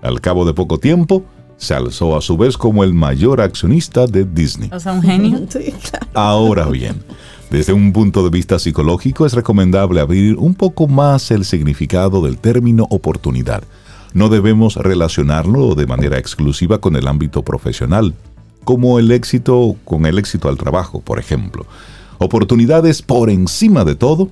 Al 0.00 0.20
cabo 0.22 0.46
de 0.46 0.54
poco 0.54 0.78
tiempo, 0.78 1.24
se 1.60 1.74
alzó 1.74 2.16
a 2.16 2.22
su 2.22 2.38
vez 2.38 2.56
como 2.56 2.82
el 2.82 2.94
mayor 2.94 3.40
accionista 3.40 4.06
de 4.06 4.24
Disney. 4.24 4.70
O 4.72 4.80
sea, 4.80 4.92
un 4.92 5.02
genio. 5.02 5.46
Ahora 6.14 6.64
bien, 6.66 7.04
desde 7.50 7.74
un 7.74 7.92
punto 7.92 8.24
de 8.24 8.30
vista 8.30 8.58
psicológico 8.58 9.26
es 9.26 9.34
recomendable 9.34 10.00
abrir 10.00 10.36
un 10.36 10.54
poco 10.54 10.88
más 10.88 11.30
el 11.30 11.44
significado 11.44 12.22
del 12.22 12.38
término 12.38 12.86
oportunidad. 12.88 13.62
No 14.14 14.30
debemos 14.30 14.76
relacionarlo 14.76 15.74
de 15.74 15.86
manera 15.86 16.18
exclusiva 16.18 16.80
con 16.80 16.96
el 16.96 17.06
ámbito 17.06 17.42
profesional, 17.42 18.14
como 18.64 18.98
el 18.98 19.12
éxito 19.12 19.76
con 19.84 20.06
el 20.06 20.18
éxito 20.18 20.48
al 20.48 20.56
trabajo, 20.56 21.00
por 21.00 21.18
ejemplo. 21.18 21.66
Oportunidades 22.18 23.02
por 23.02 23.28
encima 23.28 23.84
de 23.84 23.96
todo, 23.96 24.30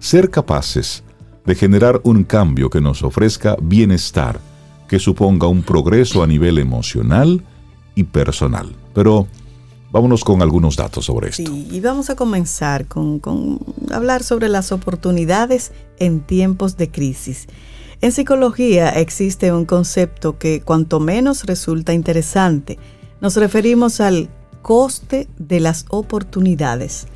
ser 0.00 0.28
capaces 0.28 1.02
de 1.46 1.54
generar 1.54 2.02
un 2.04 2.24
cambio 2.24 2.68
que 2.68 2.82
nos 2.82 3.02
ofrezca 3.02 3.56
bienestar, 3.62 4.38
que 4.88 4.98
suponga 4.98 5.46
un 5.46 5.62
progreso 5.62 6.22
a 6.22 6.26
nivel 6.26 6.58
emocional 6.58 7.44
y 7.94 8.04
personal. 8.04 8.74
Pero 8.94 9.28
vámonos 9.90 10.24
con 10.24 10.42
algunos 10.42 10.76
datos 10.76 11.04
sobre 11.04 11.30
esto. 11.30 11.50
Sí, 11.50 11.68
y 11.70 11.80
vamos 11.80 12.10
a 12.10 12.16
comenzar 12.16 12.86
con, 12.86 13.18
con 13.18 13.60
hablar 13.92 14.22
sobre 14.22 14.48
las 14.48 14.72
oportunidades 14.72 15.72
en 15.98 16.20
tiempos 16.20 16.76
de 16.76 16.90
crisis. 16.90 17.46
En 18.00 18.12
psicología 18.12 18.90
existe 18.90 19.52
un 19.52 19.64
concepto 19.64 20.38
que 20.38 20.60
cuanto 20.60 21.00
menos 21.00 21.44
resulta 21.44 21.92
interesante. 21.92 22.78
Nos 23.20 23.36
referimos 23.36 24.00
al 24.00 24.30
coste 24.62 25.28
de 25.38 25.60
las 25.60 25.84
oportunidades. 25.88 27.08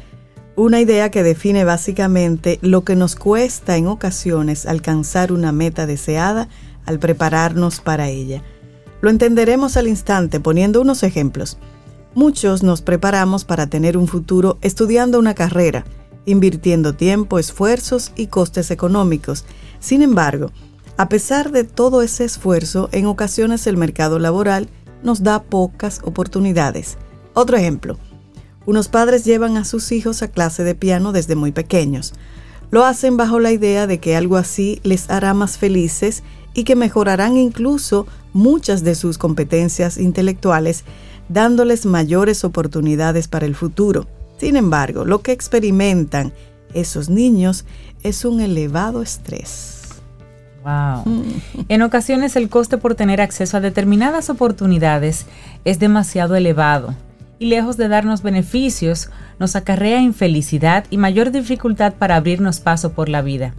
Una 0.57 0.81
idea 0.81 1.11
que 1.11 1.23
define 1.23 1.65
básicamente 1.65 2.59
lo 2.63 2.85
que 2.85 2.97
nos 2.97 3.15
cuesta 3.15 3.77
en 3.77 3.87
ocasiones 3.87 4.67
alcanzar 4.67 5.33
una 5.33 5.53
meta 5.53 5.87
deseada 5.87 6.49
al 6.87 6.99
prepararnos 6.99 7.81
para 7.81 8.09
ella. 8.09 8.43
Lo 9.01 9.11
entenderemos 9.11 9.77
al 9.77 9.89
instante 9.89 10.41
poniendo 10.41 10.81
unos 10.81 11.03
ejemplos. 11.03 11.59
Muchos 12.15 12.63
nos 12.63 12.83
preparamos 12.83 13.45
para 13.45 13.67
tener 13.67 13.97
un 13.97 14.07
futuro 14.07 14.59
estudiando 14.61 15.19
una 15.19 15.35
carrera, 15.35 15.85
invirtiendo 16.27 16.95
tiempo, 16.95 17.39
esfuerzos 17.39 18.13
y 18.17 18.29
costes 18.29 18.71
económicos. 18.71 19.45
Sin 19.81 20.03
embargo, 20.03 20.51
A 20.99 21.09
pesar 21.09 21.51
de 21.53 21.65
todo 21.65 22.03
ese 22.03 22.25
esfuerzo, 22.25 22.89
en 22.93 23.07
ocasiones 23.07 23.67
el 23.67 23.77
mercado 23.77 24.19
laboral 24.19 24.69
nos 25.03 25.23
da 25.23 25.43
pocas 25.43 26.01
oportunidades. 26.05 26.99
Otro 27.33 27.57
ejemplo, 27.57 27.99
unos 28.67 28.89
padres 28.89 29.25
llevan 29.25 29.57
a 29.57 29.65
sus 29.65 29.91
hijos 29.91 30.23
a 30.23 30.29
clase 30.29 30.65
de 30.65 30.75
piano 30.75 31.13
desde 31.13 31.35
muy 31.35 31.51
pequeños. 31.51 32.13
Lo 32.71 32.85
hacen 32.85 33.17
bajo 33.17 33.41
la 33.41 33.53
idea 33.53 33.87
de 33.87 34.01
que 34.01 34.17
algo 34.17 34.37
así 34.37 34.81
les 34.85 35.11
hará 35.11 35.35
más 35.35 35.59
felices 35.59 36.23
y 36.55 36.65
que 36.65 36.77
mejorarán 36.77 37.37
incluso 37.37 38.07
muchas 38.33 38.85
de 38.85 38.95
sus 38.95 39.19
competencias 39.19 39.99
intelectuales, 39.99 40.85
dándoles 41.29 41.87
mayores 41.87 42.45
oportunidades 42.45 43.29
para 43.29 43.47
el 43.47 43.55
futuro. 43.55 44.07
Sin 44.39 44.57
embargo, 44.57 45.05
lo 45.05 45.23
que 45.23 45.33
experimentan 45.33 46.33
esos 46.75 47.09
niños 47.09 47.65
es 48.03 48.25
un 48.25 48.41
elevado 48.41 49.03
estrés. 49.03 49.81
Wow. 50.65 51.05
En 51.69 51.83
ocasiones 51.83 52.37
el 52.37 52.49
coste 52.49 52.79
por 52.79 52.95
tener 52.95 53.21
acceso 53.21 53.57
a 53.57 53.61
determinadas 53.61 54.31
oportunidades 54.31 55.27
es 55.65 55.81
demasiado 55.81 56.37
elevado 56.37 56.95
y 57.43 57.47
lejos 57.47 57.77
de 57.77 57.89
darnos 57.89 58.23
beneficios, 58.23 59.11
nos 59.41 59.57
acarrea 59.57 60.01
infelicidad 60.01 60.85
y 60.91 60.97
mayor 60.97 61.33
dificultad 61.33 61.95
para 61.95 62.15
abrirnos 62.15 62.61
paso 62.61 62.93
por 62.93 63.09
la 63.09 63.21
vida. 63.21 63.53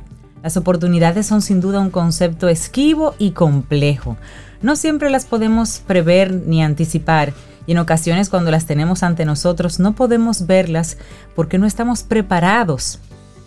Las 0.44 0.58
oportunidades 0.58 1.26
son 1.26 1.42
sin 1.42 1.62
duda 1.62 1.80
un 1.80 1.90
concepto 1.90 2.50
esquivo 2.50 3.16
y 3.18 3.32
complejo. 3.32 4.18
No 4.62 4.76
siempre 4.76 5.10
las 5.10 5.26
podemos 5.26 5.80
prever 5.80 6.34
ni 6.34 6.62
anticipar 6.62 7.34
y 7.66 7.72
en 7.72 7.78
ocasiones 7.78 8.30
cuando 8.30 8.52
las 8.52 8.66
tenemos 8.66 9.04
ante 9.04 9.24
nosotros 9.24 9.80
no 9.80 9.96
podemos 9.96 10.46
verlas 10.46 10.98
porque 11.34 11.58
no 11.58 11.66
estamos 11.66 12.04
preparados. 12.04 13.00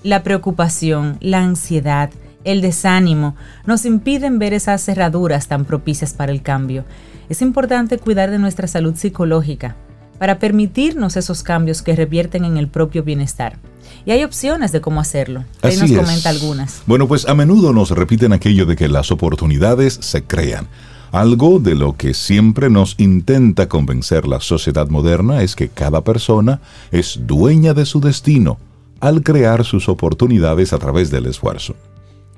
La 0.03 0.23
preocupación, 0.23 1.19
la 1.21 1.41
ansiedad, 1.41 2.09
el 2.45 2.63
desánimo 2.63 3.37
nos 3.67 3.85
impiden 3.85 4.39
ver 4.39 4.55
esas 4.55 4.83
cerraduras 4.83 5.49
tan 5.49 5.67
propicias 5.67 6.15
para 6.15 6.33
el 6.33 6.41
cambio. 6.41 6.87
Es 7.29 7.43
importante 7.43 7.99
cuidar 7.99 8.31
de 8.31 8.39
nuestra 8.39 8.69
salud 8.69 8.97
psicológica 8.97 9.77
para 10.19 10.39
permitirnos 10.39 11.19
esos 11.19 11.43
cambios 11.43 11.83
que 11.83 11.95
revierten 11.95 12.47
en 12.47 12.57
el 12.57 12.69
propio 12.69 13.03
bienestar. 13.03 13.59
Y 14.07 14.13
hay 14.13 14.23
opciones 14.23 14.71
de 14.71 14.81
cómo 14.81 15.01
hacerlo. 15.01 15.45
Ahí 15.63 15.77
nos 15.77 15.91
comenta 15.91 16.31
algunas. 16.31 16.83
Bueno, 16.87 17.09
pues 17.09 17.27
a 17.27 17.35
menudo 17.35 17.73
nos 17.73 17.91
repiten 17.91 18.33
aquello 18.33 18.65
de 18.65 18.77
que 18.77 18.89
las 18.89 19.11
oportunidades 19.11 19.99
se 20.01 20.23
crean. 20.23 20.69
Algo 21.11 21.59
de 21.59 21.75
lo 21.75 21.97
que 21.97 22.15
siempre 22.15 22.71
nos 22.71 22.95
intenta 22.99 23.69
convencer 23.69 24.29
la 24.29 24.41
sociedad 24.41 24.89
moderna 24.89 25.43
es 25.43 25.57
que 25.57 25.69
cada 25.69 26.05
persona 26.05 26.61
es 26.93 27.21
dueña 27.27 27.75
de 27.75 27.85
su 27.85 28.01
destino 28.01 28.59
al 29.01 29.23
crear 29.23 29.65
sus 29.65 29.89
oportunidades 29.89 30.73
a 30.73 30.79
través 30.79 31.11
del 31.11 31.27
esfuerzo. 31.27 31.75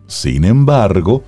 Sin 0.07 0.45
embargo, 0.45 1.23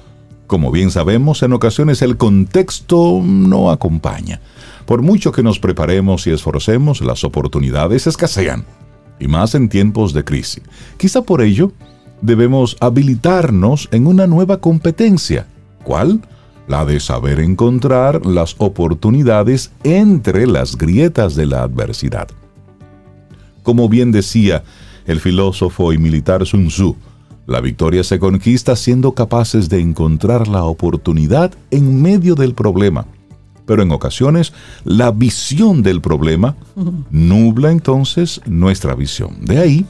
como 0.47 0.71
bien 0.71 0.91
sabemos, 0.91 1.43
en 1.43 1.53
ocasiones 1.53 2.01
el 2.03 2.17
contexto 2.17 3.21
no 3.23 3.71
acompaña. 3.71 4.41
Por 4.87 5.03
mucho 5.03 5.33
que 5.33 5.43
nos 5.43 5.59
preparemos 5.59 6.27
y 6.27 6.31
esforcemos, 6.31 7.03
las 7.03 7.25
oportunidades 7.25 8.07
escasean, 8.07 8.65
y 9.21 9.29
más 9.29 9.55
en 9.55 9.69
tiempos 9.69 10.13
de 10.13 10.25
crisis. 10.25 10.63
Quizá 10.97 11.23
por 11.23 11.43
ello, 11.43 11.73
debemos 12.23 12.77
habilitarnos 12.81 13.89
en 13.93 14.07
una 14.07 14.27
nueva 14.27 14.61
competencia. 14.61 15.47
¿Cuál? 15.85 16.21
La 16.67 16.85
de 16.85 17.01
saber 17.01 17.41
encontrar 17.41 18.25
las 18.27 18.55
oportunidades 18.59 19.71
entre 19.85 20.47
las 20.47 20.77
grietas 20.77 21.35
de 21.35 21.47
la 21.47 21.63
adversidad. 21.63 22.29
Como 23.63 23.89
bien 23.89 24.11
decía 24.13 24.65
el 25.07 25.21
filósofo 25.21 25.93
y 25.93 25.99
militar 25.99 26.47
Sun 26.47 26.69
Tzu, 26.69 26.97
la 27.47 27.61
victoria 27.61 28.05
se 28.05 28.19
conquista 28.19 28.77
siendo 28.77 29.13
capaces 29.13 29.69
de 29.69 29.81
encontrar 29.81 30.47
la 30.47 30.63
oportunidad 30.65 31.53
en 31.71 32.01
medio 32.01 32.37
del 32.37 32.55
problema. 32.55 33.07
Pero 33.71 33.85
en 33.85 33.93
ocasiones 33.93 34.53
la 34.83 35.13
visión 35.13 35.85
del 35.85 36.01
problema 36.01 36.57
nubla 37.13 37.71
entonces 37.71 38.41
nuestra 38.45 38.97
visión. 38.97 39.37
De 39.43 39.59
ahí 39.61 39.87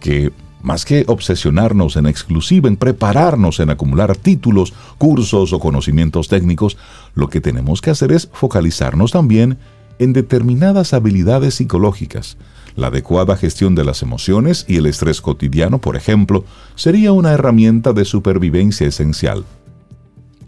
que 0.00 0.32
más 0.62 0.84
que 0.84 1.04
obsesionarnos 1.06 1.94
en 1.94 2.06
exclusiva, 2.06 2.66
en 2.66 2.76
prepararnos 2.76 3.60
en 3.60 3.70
acumular 3.70 4.16
títulos, 4.16 4.74
cursos 4.98 5.52
o 5.52 5.60
conocimientos 5.60 6.26
técnicos, 6.26 6.76
lo 7.14 7.28
que 7.28 7.40
tenemos 7.40 7.80
que 7.80 7.90
hacer 7.90 8.10
es 8.10 8.28
focalizarnos 8.32 9.12
también 9.12 9.58
en 10.00 10.12
determinadas 10.12 10.92
habilidades 10.92 11.54
psicológicas, 11.54 12.36
la 12.74 12.88
adecuada 12.88 13.36
gestión 13.36 13.76
de 13.76 13.84
las 13.84 14.02
emociones 14.02 14.64
y 14.66 14.74
el 14.78 14.86
estrés 14.86 15.20
cotidiano, 15.20 15.80
por 15.80 15.94
ejemplo, 15.94 16.44
sería 16.74 17.12
una 17.12 17.30
herramienta 17.30 17.92
de 17.92 18.04
supervivencia 18.04 18.88
esencial. 18.88 19.44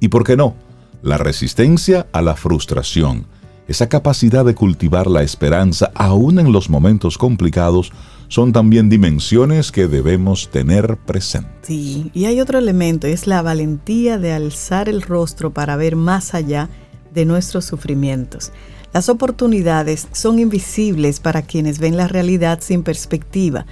¿Y 0.01 0.09
por 0.09 0.25
qué 0.25 0.37
no? 0.37 0.57
La 1.03 1.17
resistencia 1.17 2.07
a 2.13 2.21
la 2.21 2.37
frustración, 2.37 3.27
esa 3.69 3.89
capacidad 3.89 4.45
de 4.45 4.55
cultivar 4.55 5.07
la 5.07 5.23
esperanza 5.23 5.91
aún 5.95 6.39
en 6.39 6.53
los 6.53 6.69
momentos 6.69 7.17
complicados, 7.17 7.91
son 8.29 8.53
también 8.53 8.91
dimensiones 8.91 9.73
que 9.73 9.89
debemos 9.89 10.51
tener 10.51 10.99
presentes. 10.99 11.53
Sí, 11.63 12.11
y 12.13 12.27
hay 12.27 12.41
otro 12.41 12.59
elemento, 12.59 13.07
es 13.07 13.27
la 13.27 13.41
valentía 13.41 14.19
de 14.19 14.33
alzar 14.33 14.91
el 14.91 15.01
rostro 15.01 15.53
para 15.53 15.77
ver 15.77 15.97
más 15.97 16.35
allá 16.35 16.69
de 17.15 17.25
nuestros 17.25 17.65
sufrimientos. 17.65 18.53
Las 18.93 19.09
oportunidades 19.09 20.07
son 20.13 20.39
invisibles 20.39 21.19
para 21.19 21.43
quienes 21.43 21.79
ven 21.79 21.97
la 21.97 22.09
realidad 22.09 22.59
sin 22.61 22.83
perspectiva, 22.83 23.65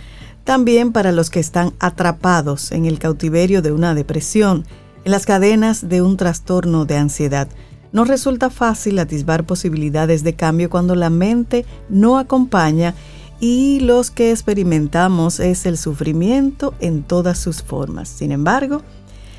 también 0.45 0.93
para 0.93 1.13
los 1.13 1.29
que 1.29 1.41
están 1.41 1.75
atrapados 1.79 2.73
en 2.73 2.87
el 2.87 2.99
cautiverio 2.99 3.61
de 3.61 3.73
una 3.73 3.95
depresión, 3.95 4.65
en 5.09 5.13
las 5.13 5.25
cadenas 5.25 5.89
de 5.89 6.03
un 6.03 6.19
trastorno 6.19 6.85
de 6.85 6.99
ansiedad. 6.99 7.49
No 7.93 8.05
resulta 8.05 8.51
fácil 8.51 8.99
atisbar 8.99 9.45
posibilidades 9.45 10.23
de 10.23 10.35
cambio 10.35 10.69
cuando 10.69 10.95
la 10.95 11.09
mente 11.09 11.65
no 11.89 12.19
acompaña 12.19 12.95
y 13.41 13.81
los 13.81 14.11
que 14.11 14.31
experimentamos 14.33 15.41
es 15.41 15.65
el 15.65 15.79
sufrimiento 15.79 16.75
en 16.81 17.05
todas 17.05 17.39
sus 17.39 17.63
formas. 17.63 18.11
Sin 18.11 18.33
embargo, 18.33 18.83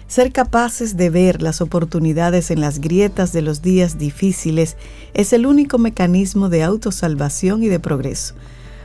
ser 0.07 0.31
capaces 0.31 0.97
de 0.97 1.11
ver 1.11 1.43
las 1.43 1.61
oportunidades 1.61 2.49
en 2.49 2.61
las 2.61 2.79
grietas 2.79 3.31
de 3.31 3.43
los 3.43 3.61
días 3.61 3.99
difíciles 3.99 4.75
es 5.13 5.33
el 5.33 5.45
único 5.45 5.77
mecanismo 5.77 6.49
de 6.49 6.63
autosalvación 6.63 7.61
y 7.61 7.67
de 7.67 7.79
progreso. 7.79 8.33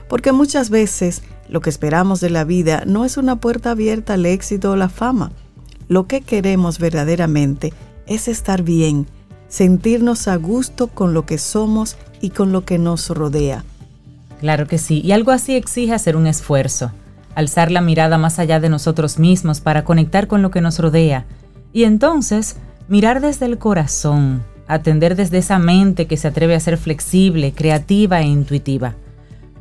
Porque 0.07 0.33
muchas 0.33 0.69
veces 0.69 1.23
lo 1.49 1.63
que 1.63 1.71
esperamos 1.71 2.21
de 2.21 2.29
la 2.29 2.45
vida 2.45 2.83
no 2.87 3.07
es 3.07 3.17
una 3.17 3.37
puerta 3.37 3.71
abierta 3.71 4.13
al 4.13 4.27
éxito 4.27 4.73
o 4.73 4.77
la 4.77 4.91
fama. 4.91 5.33
Lo 5.89 6.07
que 6.07 6.21
queremos 6.21 6.79
verdaderamente 6.79 7.73
es 8.07 8.29
estar 8.29 8.63
bien, 8.63 9.07
sentirnos 9.49 10.29
a 10.29 10.37
gusto 10.37 10.89
con 10.89 11.15
lo 11.15 11.27
que 11.27 11.39
somos 11.39 11.97
y 12.21 12.31
con 12.31 12.53
lo 12.53 12.65
que 12.65 12.79
nos 12.79 13.09
rodea. 13.11 13.65
Claro 14.41 14.67
que 14.67 14.79
sí, 14.79 15.01
y 15.05 15.13
algo 15.13 15.31
así 15.31 15.55
exige 15.55 15.95
hacer 15.95 16.17
un 16.17 16.27
esfuerzo 16.27 16.91
alzar 17.35 17.71
la 17.71 17.81
mirada 17.81 18.19
más 18.19 18.39
allá 18.39 18.61
de 18.61 18.69
nosotros 18.69 19.19
mismos 19.19 19.61
para 19.61 19.85
conectar 19.85 20.27
con 20.27 20.43
lo 20.43 20.51
que 20.51 20.61
nos 20.61 20.79
rodea 20.79 21.27
y 21.73 21.85
entonces 21.85 22.57
mirar 22.89 23.21
desde 23.21 23.47
el 23.47 23.59
corazón, 23.59 24.43
atender 24.69 25.17
desde 25.17 25.39
esa 25.39 25.59
mente 25.59 26.07
que 26.07 26.17
se 26.17 26.29
atreve 26.29 26.55
a 26.55 26.61
ser 26.61 26.79
flexible, 26.79 27.53
creativa 27.53 28.21
e 28.21 28.27
intuitiva. 28.27 28.95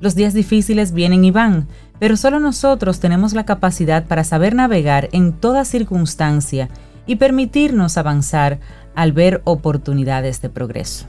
Los 0.03 0.15
días 0.15 0.33
difíciles 0.33 0.91
vienen 0.91 1.23
y 1.23 1.31
van, 1.31 1.69
pero 1.97 2.17
solo 2.17 2.41
nosotros 2.41 2.99
tenemos 2.99 3.31
la 3.31 3.45
capacidad 3.45 4.05
para 4.05 4.25
saber 4.25 4.53
navegar 4.53 5.07
en 5.13 5.31
toda 5.31 5.63
circunstancia 5.63 6.67
y 7.05 7.15
permitirnos 7.15 7.97
avanzar 7.97 8.59
al 8.95 9.13
ver 9.13 9.41
oportunidades 9.45 10.41
de 10.41 10.49
progreso. 10.49 11.05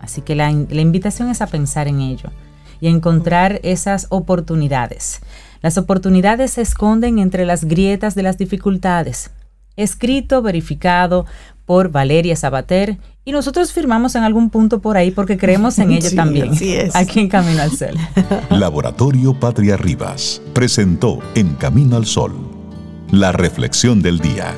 Así 0.00 0.22
que 0.22 0.34
la, 0.34 0.50
la 0.50 0.80
invitación 0.80 1.28
es 1.28 1.42
a 1.42 1.46
pensar 1.46 1.88
en 1.88 2.00
ello 2.00 2.30
y 2.80 2.86
a 2.86 2.90
encontrar 2.90 3.60
esas 3.64 4.06
oportunidades. 4.08 5.20
Las 5.60 5.76
oportunidades 5.76 6.52
se 6.52 6.62
esconden 6.62 7.18
entre 7.18 7.44
las 7.44 7.64
grietas 7.66 8.14
de 8.14 8.22
las 8.22 8.38
dificultades. 8.38 9.30
Escrito, 9.76 10.40
verificado 10.40 11.26
por 11.68 11.90
Valeria 11.90 12.34
Sabater 12.34 12.96
y 13.26 13.32
nosotros 13.32 13.74
firmamos 13.74 14.14
en 14.14 14.22
algún 14.22 14.48
punto 14.48 14.80
por 14.80 14.96
ahí 14.96 15.10
porque 15.10 15.36
creemos 15.36 15.78
en 15.78 15.92
ello 15.92 16.10
también. 16.16 16.50
Aquí 16.94 17.20
en 17.20 17.28
Camino 17.28 17.60
al 17.60 17.70
Sol. 17.72 17.94
Laboratorio 18.50 19.38
Patria 19.38 19.76
Rivas 19.76 20.40
presentó 20.54 21.18
En 21.34 21.54
Camino 21.56 21.98
al 21.98 22.06
Sol 22.06 22.32
la 23.10 23.32
reflexión 23.32 24.00
del 24.00 24.18
día. 24.18 24.54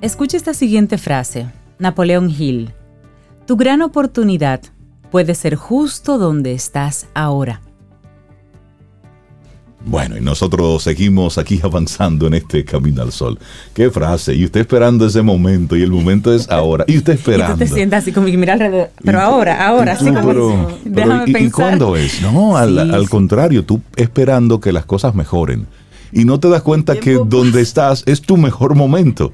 Escucha 0.00 0.38
esta 0.38 0.54
siguiente 0.54 0.96
frase, 0.96 1.48
Napoleón 1.78 2.30
Hill. 2.30 2.72
Tu 3.46 3.56
gran 3.56 3.82
oportunidad 3.82 4.62
puede 5.10 5.34
ser 5.34 5.56
justo 5.56 6.16
donde 6.16 6.54
estás 6.54 7.08
ahora. 7.12 7.60
Bueno, 9.84 10.16
y 10.16 10.22
nosotros 10.22 10.82
seguimos 10.82 11.36
aquí 11.36 11.60
avanzando 11.62 12.26
en 12.28 12.34
este 12.34 12.64
camino 12.64 13.02
al 13.02 13.12
sol. 13.12 13.38
Qué 13.74 13.90
frase. 13.90 14.34
Y 14.34 14.46
usted 14.46 14.60
esperando 14.60 15.06
ese 15.06 15.20
momento, 15.20 15.76
y 15.76 15.82
el 15.82 15.90
momento 15.90 16.32
es 16.32 16.48
ahora. 16.48 16.84
Y 16.86 16.96
usted 16.96 17.14
esperando. 17.14 17.52
Y 17.56 17.58
tú 17.58 17.58
te 17.58 17.68
sientas 17.68 18.02
así 18.02 18.12
como 18.12 18.26
que 18.26 18.38
mira 18.38 18.54
alrededor. 18.54 18.90
Pero 19.04 19.20
ahora, 19.20 19.66
ahora, 19.66 19.92
así 19.92 20.06
como. 20.06 20.28
Pero, 20.28 20.78
déjame 20.82 21.24
¿y, 21.26 21.32
pensar. 21.34 21.48
¿Y 21.48 21.50
cuándo 21.50 21.96
es? 21.96 22.22
No, 22.22 22.56
al, 22.56 22.78
al 22.78 23.08
contrario, 23.10 23.66
tú 23.66 23.82
esperando 23.96 24.60
que 24.60 24.72
las 24.72 24.86
cosas 24.86 25.14
mejoren 25.14 25.66
y 26.12 26.24
no 26.24 26.40
te 26.40 26.48
das 26.48 26.62
cuenta 26.62 26.96
que 26.96 27.14
donde 27.26 27.60
estás 27.60 28.02
es 28.06 28.22
tu 28.22 28.36
mejor 28.36 28.74
momento. 28.74 29.32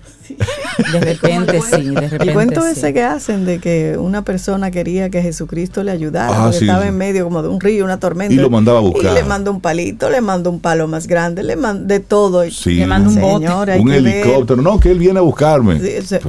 De 0.93 1.01
repente 1.01 1.61
sí, 1.63 1.91
de 1.91 2.01
repente 2.01 2.25
El 2.25 2.33
cuento 2.35 2.67
ese 2.67 2.93
que 2.93 3.03
hacen 3.03 3.45
de 3.47 3.59
que 3.59 3.97
una 3.99 4.23
persona 4.23 4.71
quería 4.71 5.09
que 5.09 5.23
Jesucristo 5.23 5.83
le 5.83 5.93
ayudara, 5.93 6.33
ah, 6.33 6.43
porque 6.45 6.59
estaba 6.65 6.87
en 6.87 6.97
medio 6.99 7.25
como 7.25 7.43
de 7.43 7.49
un 7.49 7.61
río, 7.61 7.85
una 7.85 7.99
tormenta. 7.99 8.35
Y 8.35 8.37
lo 8.37 8.51
mandaba 8.51 8.79
a 8.79 8.83
buscar. 8.83 9.13
Y 9.13 9.15
le 9.15 9.25
mandó 9.25 9.51
un 9.51 9.61
palito, 9.61 10.11
le 10.11 10.21
mandó 10.21 10.51
un 10.51 10.61
palo 10.61 10.89
más 10.89 11.07
grande, 11.07 11.43
le 11.43 11.57
mandó 11.57 11.87
de 11.87 12.01
todo. 12.01 12.45
le 12.45 12.87
mandó 12.87 13.11
un 13.11 13.21
bote. 13.21 13.79
un 13.79 13.93
helicóptero. 13.93 14.63
No, 14.63 14.81
que 14.81 14.91
él 14.91 14.99
viene 14.99 15.19
a 15.19 15.23
buscarme. 15.23 15.81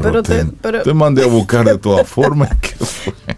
pero, 0.02 0.24
te, 0.24 0.46
te, 0.46 0.94
mandé 0.94 1.24
a 1.24 1.28
buscar 1.28 1.66
de 1.66 1.78
todas 1.78 2.08
formas. 2.08 2.50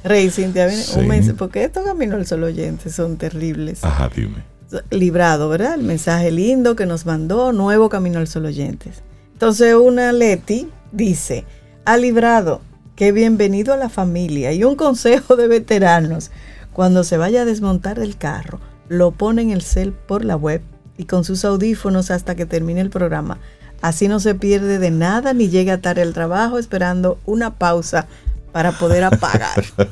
Rey, 0.03 0.29
Cintia, 0.29 0.69
un 0.95 1.07
mes, 1.07 1.33
porque 1.37 1.63
estos 1.63 1.83
caminos 1.83 2.17
del 2.17 2.27
sol 2.27 2.43
oyentes 2.43 2.93
son 2.93 3.17
terribles. 3.17 3.83
Ajá, 3.83 4.09
dime 4.13 4.48
librado, 4.89 5.49
¿verdad? 5.49 5.75
El 5.75 5.83
mensaje 5.83 6.31
lindo 6.31 6.75
que 6.75 6.85
nos 6.85 7.05
mandó 7.05 7.51
Nuevo 7.51 7.89
Camino 7.89 8.19
al 8.19 8.27
Sol 8.27 8.45
Oyentes. 8.45 9.03
Entonces 9.33 9.75
una 9.75 10.11
Leti 10.11 10.69
dice, 10.91 11.45
ha 11.85 11.97
librado, 11.97 12.61
qué 12.95 13.11
bienvenido 13.11 13.73
a 13.73 13.77
la 13.77 13.89
familia 13.89 14.51
y 14.51 14.63
un 14.63 14.75
consejo 14.75 15.35
de 15.35 15.47
veteranos. 15.47 16.31
Cuando 16.73 17.03
se 17.03 17.17
vaya 17.17 17.41
a 17.41 17.45
desmontar 17.45 17.99
el 17.99 18.17
carro, 18.17 18.59
lo 18.87 19.11
pone 19.11 19.41
en 19.41 19.51
el 19.51 19.61
cel 19.61 19.93
por 19.93 20.25
la 20.25 20.35
web 20.35 20.61
y 20.97 21.05
con 21.05 21.23
sus 21.23 21.45
audífonos 21.45 22.11
hasta 22.11 22.35
que 22.35 22.45
termine 22.45 22.81
el 22.81 22.89
programa. 22.89 23.39
Así 23.81 24.07
no 24.07 24.19
se 24.19 24.35
pierde 24.35 24.79
de 24.79 24.91
nada 24.91 25.33
ni 25.33 25.47
llega 25.49 25.77
tarde 25.77 26.01
al 26.01 26.13
trabajo 26.13 26.59
esperando 26.59 27.17
una 27.25 27.55
pausa 27.55 28.07
para 28.51 28.71
poder 28.71 29.03
apagar. 29.03 29.63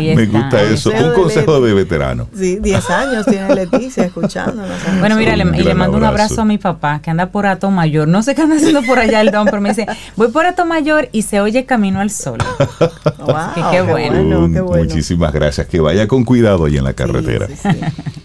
Me 0.00 0.26
gusta 0.26 0.62
eso. 0.62 0.90
Un 0.90 1.14
consejo 1.14 1.60
de, 1.60 1.74
veterano. 1.74 2.28
Sí, 2.36 2.58
10 2.60 2.90
años 2.90 3.26
tiene 3.26 3.54
Leticia 3.54 4.04
escuchándonos. 4.04 4.70
Bueno, 5.00 5.16
mira, 5.16 5.36
le, 5.36 5.44
y 5.58 5.62
le 5.62 5.74
mando 5.74 5.96
un 5.96 6.04
abrazo 6.04 6.42
a 6.42 6.44
mi 6.44 6.56
papá 6.56 7.00
que 7.02 7.10
anda 7.10 7.30
por 7.30 7.46
Ato 7.46 7.70
Mayor. 7.70 8.08
No 8.08 8.22
sé 8.22 8.34
qué 8.34 8.42
anda 8.42 8.56
haciendo 8.56 8.82
por 8.82 8.98
allá 8.98 9.20
el 9.20 9.30
don, 9.30 9.44
pero 9.46 9.60
me 9.60 9.70
dice, 9.70 9.86
voy 10.16 10.28
por 10.28 10.46
Ato 10.46 10.64
Mayor 10.64 11.08
y 11.12 11.22
se 11.22 11.40
oye 11.40 11.64
camino 11.66 12.00
al 12.00 12.10
sol. 12.10 12.38
wow, 13.18 13.70
qué, 13.70 13.82
bueno. 13.82 14.48
Muchísimas 14.48 15.32
gracias. 15.32 15.66
Que 15.66 15.80
vaya 15.80 16.06
con 16.06 16.24
cuidado 16.24 16.66
ahí 16.66 16.78
en 16.78 16.84
la 16.84 16.94
carretera. 16.94 17.48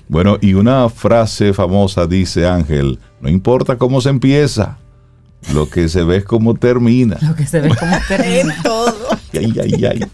bueno, 0.07 0.37
y 0.41 0.53
una 0.53 0.89
frase 0.89 1.53
famosa 1.53 2.05
dice 2.05 2.47
Ángel, 2.47 2.99
no 3.19 3.29
importa 3.29 3.77
cómo 3.77 3.99
se 4.01 4.09
empieza 4.09 4.77
lo 5.53 5.69
que 5.69 5.89
se 5.89 6.03
ve 6.03 6.17
es 6.17 6.25
cómo 6.25 6.53
termina. 6.55 7.17
Lo 7.21 7.35
que 7.35 7.45
se 7.45 7.61
ve 7.61 7.69
es 7.69 7.77
cómo 7.77 7.95
termina. 8.07 8.55
todo. 8.63 8.95
Ay, 9.33 9.53
ay, 9.61 9.85
ay. 9.85 10.05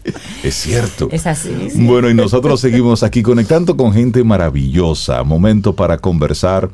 Es 0.42 0.54
cierto. 0.54 1.08
Es 1.10 1.26
así. 1.26 1.50
Bueno, 1.74 2.08
y 2.08 2.14
nosotros 2.14 2.60
seguimos 2.60 3.02
aquí 3.02 3.22
conectando 3.22 3.76
con 3.76 3.92
gente 3.92 4.22
maravillosa. 4.24 5.22
Momento 5.24 5.74
para 5.74 5.98
conversar. 5.98 6.70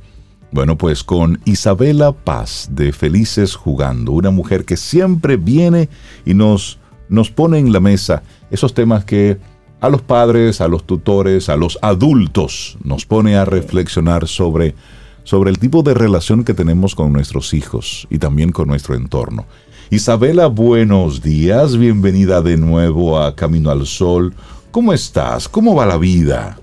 Bueno, 0.52 0.76
pues 0.76 1.02
con 1.02 1.40
Isabela 1.46 2.12
Paz 2.12 2.68
de 2.70 2.92
Felices 2.92 3.54
Jugando, 3.54 4.12
una 4.12 4.30
mujer 4.30 4.66
que 4.66 4.76
siempre 4.76 5.38
viene 5.38 5.88
y 6.26 6.34
nos, 6.34 6.78
nos 7.08 7.30
pone 7.30 7.58
en 7.58 7.72
la 7.72 7.80
mesa 7.80 8.22
esos 8.50 8.74
temas 8.74 9.06
que 9.06 9.38
a 9.80 9.88
los 9.88 10.02
padres, 10.02 10.60
a 10.60 10.68
los 10.68 10.86
tutores, 10.86 11.48
a 11.48 11.56
los 11.56 11.78
adultos 11.80 12.76
nos 12.84 13.06
pone 13.06 13.34
a 13.36 13.46
reflexionar 13.46 14.28
sobre 14.28 14.74
sobre 15.24 15.50
el 15.50 15.58
tipo 15.58 15.82
de 15.82 15.94
relación 15.94 16.44
que 16.44 16.54
tenemos 16.54 16.94
con 16.94 17.12
nuestros 17.12 17.54
hijos 17.54 18.06
y 18.10 18.18
también 18.18 18.52
con 18.52 18.68
nuestro 18.68 18.94
entorno. 18.94 19.46
Isabela, 19.90 20.46
buenos 20.46 21.22
días, 21.22 21.76
bienvenida 21.76 22.40
de 22.40 22.56
nuevo 22.56 23.20
a 23.20 23.36
Camino 23.36 23.70
al 23.70 23.86
Sol. 23.86 24.34
¿Cómo 24.70 24.92
estás? 24.92 25.48
¿Cómo 25.48 25.74
va 25.74 25.86
la 25.86 25.98
vida? 25.98 26.58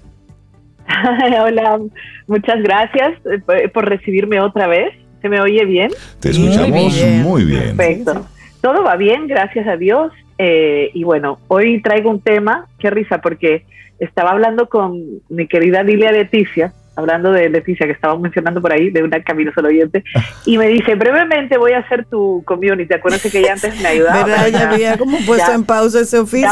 Hola, 1.44 1.80
muchas 2.28 2.62
gracias 2.64 3.20
eh, 3.26 3.70
por 3.70 3.88
recibirme 3.88 4.42
otra 4.42 4.68
vez. 4.68 4.96
¿Se 5.22 5.30
me 5.30 5.40
oye 5.42 5.64
bien? 5.66 5.92
Te 6.20 6.30
escuchamos 6.32 6.94
muy 7.24 7.44
bien. 7.44 7.78
Perfecto. 7.78 8.26
Todo 8.62 8.84
va 8.84 8.96
bien, 8.96 9.28
gracias 9.28 9.68
a 9.68 9.78
Dios. 9.78 10.12
Eh, 10.38 10.90
y 10.94 11.04
bueno, 11.04 11.40
hoy 11.50 11.82
traigo 11.82 12.10
un 12.10 12.22
tema, 12.22 12.68
qué 12.80 12.90
risa, 12.90 13.22
porque 13.22 13.66
estaba 14.00 14.32
hablando 14.32 14.70
con 14.70 15.22
mi 15.30 15.48
querida 15.48 15.84
Lilia 15.84 16.12
Leticia 16.12 16.74
hablando 17.00 17.32
de 17.32 17.50
Leticia, 17.50 17.86
que 17.86 17.94
estábamos 17.94 18.22
mencionando 18.22 18.62
por 18.62 18.72
ahí, 18.72 18.90
de 18.90 19.04
una 19.04 19.22
Camino 19.24 19.52
Solo 19.54 19.70
Oyente, 19.70 20.04
y 20.46 20.58
me 20.58 20.68
dice, 20.68 20.96
brevemente 20.96 21.58
voy 21.58 21.74
a 21.74 21.80
hacer 21.80 22.06
tu 22.06 22.44
community. 22.46 22.94
Acuérdense 22.94 23.32
que 23.32 23.40
ella 23.40 23.54
antes 23.54 23.82
me 23.82 23.88
ayudaba. 23.88 24.24
¿Verdad? 24.24 24.48
Ya 24.48 24.70
había 24.70 24.98
como 24.98 25.18
puesto 25.26 25.52
en 25.52 25.64
pausa 25.64 26.02
ese 26.02 26.20
oficio. 26.20 26.50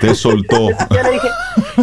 Te 0.00 0.14
soltó. 0.14 0.68
Yo 0.90 1.02
le 1.02 1.10
dije, 1.12 1.28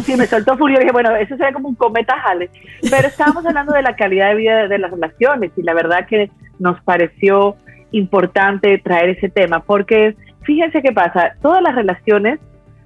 sí, 0.04 0.16
me 0.16 0.28
soltó 0.28 0.58
furio. 0.58 0.80
Dije, 0.80 0.92
bueno, 0.92 1.16
eso 1.16 1.36
sería 1.36 1.54
como 1.54 1.70
un 1.70 1.76
cometa 1.76 2.18
jale. 2.20 2.50
Pero 2.90 3.08
estábamos 3.08 3.46
hablando 3.46 3.74
de 3.74 3.82
la 3.82 3.96
calidad 3.96 4.30
de 4.30 4.36
vida 4.36 4.68
de 4.68 4.78
las 4.78 4.92
relaciones, 4.92 5.52
y 5.56 5.64
la 5.64 5.74
verdad 5.74 6.08
que 6.08 6.30
nos 6.60 6.80
pareció 6.82 7.56
importante 7.92 8.78
traer 8.80 9.10
ese 9.10 9.30
tema, 9.30 9.62
porque 9.62 10.16
fíjense 10.44 10.82
qué 10.82 10.92
pasa, 10.92 11.34
todas 11.42 11.62
las 11.62 11.76
relaciones, 11.76 12.40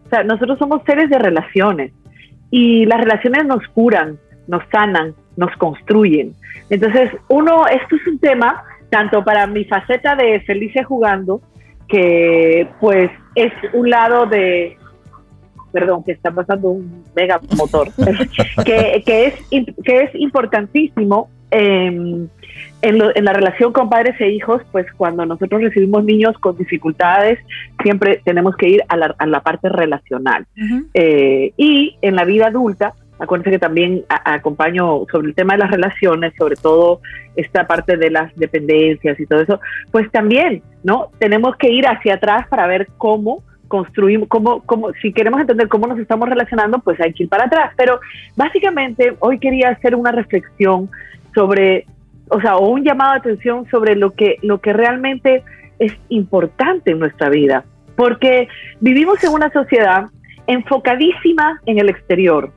o 0.05 0.09
sea, 0.09 0.23
nosotros 0.23 0.57
somos 0.59 0.81
seres 0.85 1.09
de 1.09 1.19
relaciones, 1.19 1.91
y 2.51 2.85
las 2.85 3.01
relaciones 3.01 3.45
nos 3.45 3.67
curan, 3.69 4.19
nos 4.47 4.63
sanan, 4.71 5.13
nos 5.37 5.55
construyen. 5.57 6.33
Entonces, 6.69 7.11
uno, 7.27 7.67
esto 7.67 7.95
es 7.95 8.07
un 8.07 8.19
tema 8.19 8.63
tanto 8.89 9.23
para 9.23 9.47
mi 9.47 9.65
faceta 9.65 10.15
de 10.15 10.39
Felice 10.41 10.83
jugando, 10.83 11.41
que 11.87 12.67
pues 12.79 13.09
es 13.35 13.51
un 13.73 13.89
lado 13.89 14.25
de, 14.25 14.77
perdón, 15.71 16.03
que 16.03 16.11
está 16.11 16.31
pasando 16.31 16.69
un 16.69 17.03
mega 17.15 17.41
motor, 17.57 17.89
que, 18.65 19.03
que, 19.05 19.25
es, 19.25 19.33
que 19.83 20.01
es 20.01 20.15
importantísimo 20.15 21.29
en, 21.49 22.29
en, 22.81 23.25
la 23.25 23.33
relación 23.33 23.73
con 23.73 23.89
padres 23.89 24.19
e 24.19 24.29
hijos, 24.29 24.61
pues 24.71 24.85
cuando 24.93 25.25
nosotros 25.25 25.61
recibimos 25.61 26.03
niños 26.03 26.37
con 26.37 26.57
dificultades, 26.57 27.39
siempre 27.81 28.21
tenemos 28.23 28.55
que 28.55 28.69
ir 28.69 28.83
a 28.87 28.97
la, 28.97 29.15
a 29.17 29.25
la 29.25 29.41
parte 29.41 29.69
relacional. 29.69 30.45
Eh, 30.93 31.53
y 31.57 31.95
en 32.01 32.15
la 32.15 32.25
vida 32.25 32.47
adulta, 32.47 32.93
Acuérdense 33.23 33.51
que 33.51 33.59
también 33.59 34.03
acompaño 34.09 35.05
sobre 35.09 35.29
el 35.29 35.33
tema 35.33 35.53
de 35.53 35.59
las 35.59 35.71
relaciones, 35.71 36.33
sobre 36.37 36.57
todo 36.57 36.99
esta 37.37 37.65
parte 37.65 37.95
de 37.95 38.11
las 38.11 38.35
dependencias 38.35 39.17
y 39.17 39.25
todo 39.25 39.39
eso, 39.39 39.61
pues 39.91 40.11
también, 40.11 40.61
¿no? 40.83 41.09
Tenemos 41.19 41.55
que 41.55 41.71
ir 41.71 41.87
hacia 41.87 42.15
atrás 42.15 42.45
para 42.49 42.67
ver 42.67 42.89
cómo 42.97 43.41
construimos, 43.69 44.27
cómo, 44.27 44.61
cómo, 44.63 44.91
si 45.01 45.13
queremos 45.13 45.39
entender 45.39 45.69
cómo 45.69 45.87
nos 45.87 45.99
estamos 45.99 46.27
relacionando, 46.27 46.79
pues 46.79 46.99
hay 46.99 47.13
que 47.13 47.23
ir 47.23 47.29
para 47.29 47.45
atrás. 47.45 47.71
Pero 47.77 48.01
básicamente 48.35 49.15
hoy 49.19 49.39
quería 49.39 49.69
hacer 49.69 49.95
una 49.95 50.11
reflexión 50.11 50.89
sobre, 51.33 51.85
o 52.27 52.41
sea, 52.41 52.57
o 52.57 52.67
un 52.67 52.83
llamado 52.83 53.13
de 53.13 53.19
atención 53.19 53.65
sobre 53.71 53.95
lo 53.95 54.11
que, 54.11 54.35
lo 54.41 54.59
que 54.59 54.73
realmente 54.73 55.43
es 55.79 55.93
importante 56.09 56.91
en 56.91 56.99
nuestra 56.99 57.29
vida. 57.29 57.63
Porque 57.95 58.49
vivimos 58.81 59.23
en 59.23 59.31
una 59.31 59.49
sociedad 59.49 60.07
enfocadísima 60.45 61.61
en 61.65 61.79
el 61.79 61.87
exterior, 61.87 62.51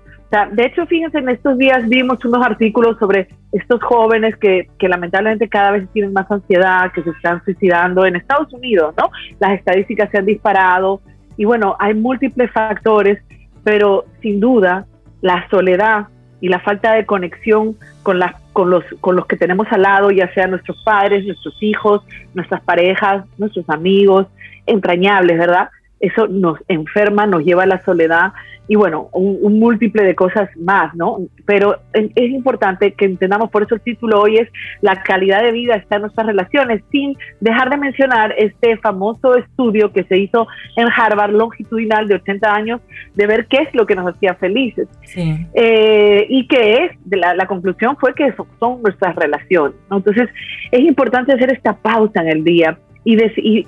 de 0.44 0.66
hecho, 0.66 0.86
fíjense, 0.86 1.18
en 1.18 1.28
estos 1.28 1.56
días 1.56 1.88
vimos 1.88 2.22
unos 2.24 2.44
artículos 2.44 2.98
sobre 2.98 3.28
estos 3.52 3.82
jóvenes 3.82 4.36
que, 4.36 4.68
lamentablemente 4.80 5.48
cada 5.48 5.70
vez 5.70 5.88
tienen 5.92 6.12
más 6.12 6.30
ansiedad, 6.30 6.92
que 6.92 7.02
se 7.02 7.10
están 7.10 7.42
suicidando 7.44 8.04
en 8.04 8.16
Estados 8.16 8.52
Unidos, 8.52 8.94
¿no? 8.98 9.10
Las 9.38 9.52
estadísticas 9.52 10.10
se 10.10 10.18
han 10.18 10.26
disparado 10.26 11.00
y 11.36 11.44
bueno, 11.44 11.76
hay 11.78 11.94
múltiples 11.94 12.50
factores, 12.50 13.22
pero 13.64 14.04
sin 14.20 14.40
duda 14.40 14.86
la 15.22 15.48
soledad 15.48 16.08
y 16.40 16.48
la 16.48 16.60
falta 16.60 16.92
de 16.92 17.06
conexión 17.06 17.76
con, 18.02 18.20
con, 18.52 18.70
los, 18.70 18.84
con 19.00 19.16
los 19.16 19.26
que 19.26 19.36
tenemos 19.36 19.66
al 19.70 19.82
lado, 19.82 20.10
ya 20.10 20.32
sean 20.34 20.50
nuestros 20.50 20.82
padres, 20.84 21.24
nuestros 21.24 21.56
hijos, 21.62 22.02
nuestras 22.34 22.62
parejas, 22.62 23.24
nuestros 23.38 23.68
amigos, 23.70 24.26
entrañables, 24.66 25.38
¿verdad? 25.38 25.68
Eso 26.06 26.26
nos 26.28 26.58
enferma, 26.68 27.26
nos 27.26 27.44
lleva 27.44 27.64
a 27.64 27.66
la 27.66 27.84
soledad 27.84 28.32
y 28.68 28.74
bueno, 28.74 29.08
un, 29.12 29.60
múltiple 29.60 30.02
de 30.02 30.14
cosas 30.14 30.48
más, 30.56 30.94
¿no? 30.94 31.18
Pero 31.44 31.78
es, 31.92 32.30
importante 32.30 32.92
que 32.94 33.04
entendamos, 33.04 33.50
por 33.50 33.62
eso 33.62 33.76
el 33.76 33.80
título 33.80 34.20
hoy 34.20 34.38
es 34.38 34.48
La 34.80 35.02
calidad 35.02 35.42
de 35.42 35.52
vida 35.52 35.76
está 35.76 35.96
en 35.96 36.02
nuestras 36.02 36.26
relaciones, 36.26 36.82
sin 36.90 37.16
dejar 37.40 37.70
de 37.70 37.76
mencionar 37.76 38.34
este 38.36 38.76
famoso 38.78 39.36
estudio 39.36 39.92
que 39.92 40.02
se 40.04 40.18
hizo 40.18 40.48
en 40.76 40.88
Harvard, 40.88 41.32
longitudinal 41.32 42.08
de 42.08 42.16
80 42.16 42.54
años, 42.54 42.80
de 43.14 43.26
ver 43.26 43.46
qué 43.46 43.58
es 43.58 43.74
lo 43.74 43.86
que 43.86 43.94
nos 43.94 44.12
hacía 44.12 44.34
felices. 44.34 44.88
Eh, 45.16 46.26
y 46.28 46.48
que 46.48 46.84
es, 46.84 46.92
la, 47.08 47.34
la, 47.34 47.46
conclusión 47.46 47.96
fue 47.98 48.14
que 48.14 48.34
son, 48.58 48.82
nuestras 48.82 49.14
relaciones, 49.14 49.76
¿no? 49.90 49.98
Entonces, 49.98 50.28
es 50.72 50.80
importante 50.80 51.32
hacer 51.32 51.52
esta 51.52 51.74
pausa 51.76 52.20
en 52.20 52.28
el 52.28 52.44
día 52.44 52.78
y, 53.04 53.16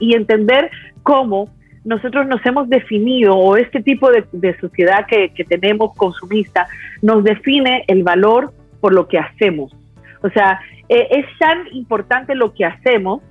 y 0.00 0.14
entender 0.14 0.70
cómo 1.04 1.48
nosotros 1.88 2.26
nos 2.26 2.44
hemos 2.44 2.68
definido, 2.68 3.34
o 3.34 3.56
este 3.56 3.82
tipo 3.82 4.10
de, 4.10 4.58
sociedad 4.60 5.06
que, 5.06 5.32
tenemos 5.48 5.94
consumista, 5.96 6.68
nos 7.00 7.24
define 7.24 7.84
el 7.86 8.02
valor 8.02 8.52
por 8.80 8.92
lo 8.92 9.08
que 9.08 9.18
hacemos. 9.18 9.74
O 10.22 10.28
sea, 10.28 10.60
eh, 10.90 11.08
es 11.10 11.26
tan 11.38 11.66
importante 11.72 12.34
lo 12.34 12.52
que 12.52 12.66
hacemos 12.66 13.22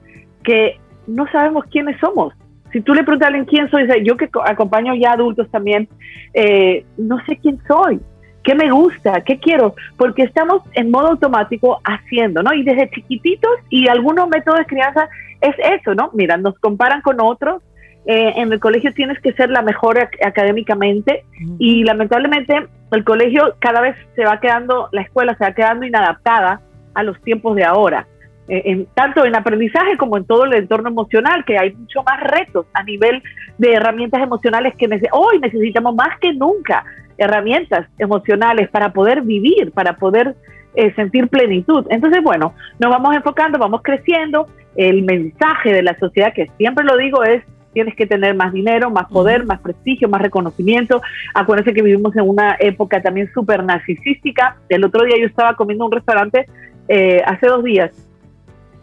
que 0.44 0.80
no 1.06 1.28
sabemos 1.32 1.66
quiénes 1.66 2.00
somos. 2.00 2.34
Si 2.74 2.82
tú 2.82 2.96
le 2.96 3.04
preguntas 3.04 3.28
a 3.28 3.30
alguien 3.30 3.46
quién 3.46 3.70
soy, 3.70 3.88
yo 4.04 4.18
que 4.18 4.28
acompaño 4.44 4.96
ya 4.96 5.12
adultos 5.12 5.48
también, 5.52 5.88
eh, 6.34 6.84
no 6.98 7.24
sé 7.26 7.38
quién 7.38 7.60
soy, 7.68 8.00
qué 8.44 8.56
me 8.56 8.72
gusta, 8.72 9.22
qué 9.22 9.38
quiero, 9.40 9.76
porque 9.98 10.24
estamos 10.24 10.64
en 10.74 10.90
modo 10.90 11.10
automático 11.10 11.80
haciendo, 11.84 12.42
¿no? 12.42 12.54
Y 12.56 12.64
desde 12.64 12.90
chiquititos 12.90 13.52
y 13.70 13.88
algunos 13.88 14.28
métodos 14.30 14.60
de 14.60 14.66
crianza 14.66 15.08
es 15.42 15.56
eso, 15.80 15.94
¿no? 15.94 16.10
Mira, 16.14 16.38
nos 16.38 16.58
comparan 16.58 17.02
con 17.02 17.22
otros, 17.22 17.62
eh, 18.10 18.34
en 18.38 18.54
el 18.54 18.60
colegio 18.62 18.94
tienes 18.94 19.20
que 19.20 19.34
ser 19.34 19.50
la 19.50 19.62
mejor 19.62 20.00
académicamente 20.00 21.26
y 21.60 21.84
lamentablemente 21.84 22.56
el 22.92 23.04
colegio 23.04 23.56
cada 23.60 23.82
vez 23.82 23.98
se 24.16 24.24
va 24.24 24.40
quedando, 24.40 24.88
la 24.94 25.02
escuela 25.02 25.36
se 25.38 25.44
va 25.44 25.52
quedando 25.52 25.86
inadaptada 25.86 26.62
a 26.94 27.04
los 27.04 27.22
tiempos 27.22 27.58
de 27.58 27.66
ahora. 27.66 28.08
Eh, 28.48 28.62
en, 28.64 28.88
tanto 28.94 29.26
en 29.26 29.36
aprendizaje 29.36 29.98
como 29.98 30.16
en 30.16 30.24
todo 30.24 30.46
el 30.46 30.54
entorno 30.54 30.88
emocional, 30.88 31.44
que 31.44 31.58
hay 31.58 31.76
mucho 31.76 32.02
más 32.04 32.22
retos 32.22 32.66
a 32.74 32.82
nivel 32.84 33.22
de 33.58 33.74
herramientas 33.74 34.22
emocionales 34.22 34.74
que 34.78 34.88
hoy 35.12 35.40
necesitamos 35.40 35.94
más 35.94 36.18
que 36.22 36.34
nunca, 36.34 36.86
herramientas 37.18 37.90
emocionales 37.98 38.70
para 38.70 38.94
poder 38.94 39.22
vivir, 39.24 39.74
para 39.74 39.98
poder 39.98 40.34
eh, 40.76 40.94
sentir 40.96 41.28
plenitud. 41.28 41.86
Entonces, 41.90 42.24
bueno, 42.24 42.54
nos 42.80 42.90
vamos 42.90 43.14
enfocando, 43.18 43.60
vamos 43.60 43.82
creciendo. 43.84 44.48
El 44.78 45.04
mensaje 45.04 45.74
de 45.74 45.82
la 45.82 45.98
sociedad, 45.98 46.32
que 46.34 46.48
siempre 46.58 46.86
lo 46.86 46.96
digo, 46.96 47.24
es 47.24 47.44
tienes 47.78 47.96
que 47.96 48.08
tener 48.08 48.34
más 48.34 48.52
dinero, 48.54 48.90
más 48.90 49.08
poder, 49.08 49.46
más 49.46 49.60
prestigio, 49.60 50.10
más 50.10 50.20
reconocimiento. 50.20 51.00
Acuérdense 51.36 51.76
que 51.76 51.84
vivimos 51.84 52.16
en 52.16 52.28
una 52.28 52.58
época 52.60 53.04
también 53.04 53.32
súper 53.36 53.64
narcisística. 53.64 54.58
El 54.68 54.84
otro 54.84 55.06
día 55.06 55.16
yo 55.20 55.28
estaba 55.28 55.56
comiendo 55.56 55.84
en 55.84 55.90
un 55.90 55.92
restaurante 55.92 56.48
eh, 56.88 57.22
hace 57.24 57.46
dos 57.46 57.64
días 57.64 57.92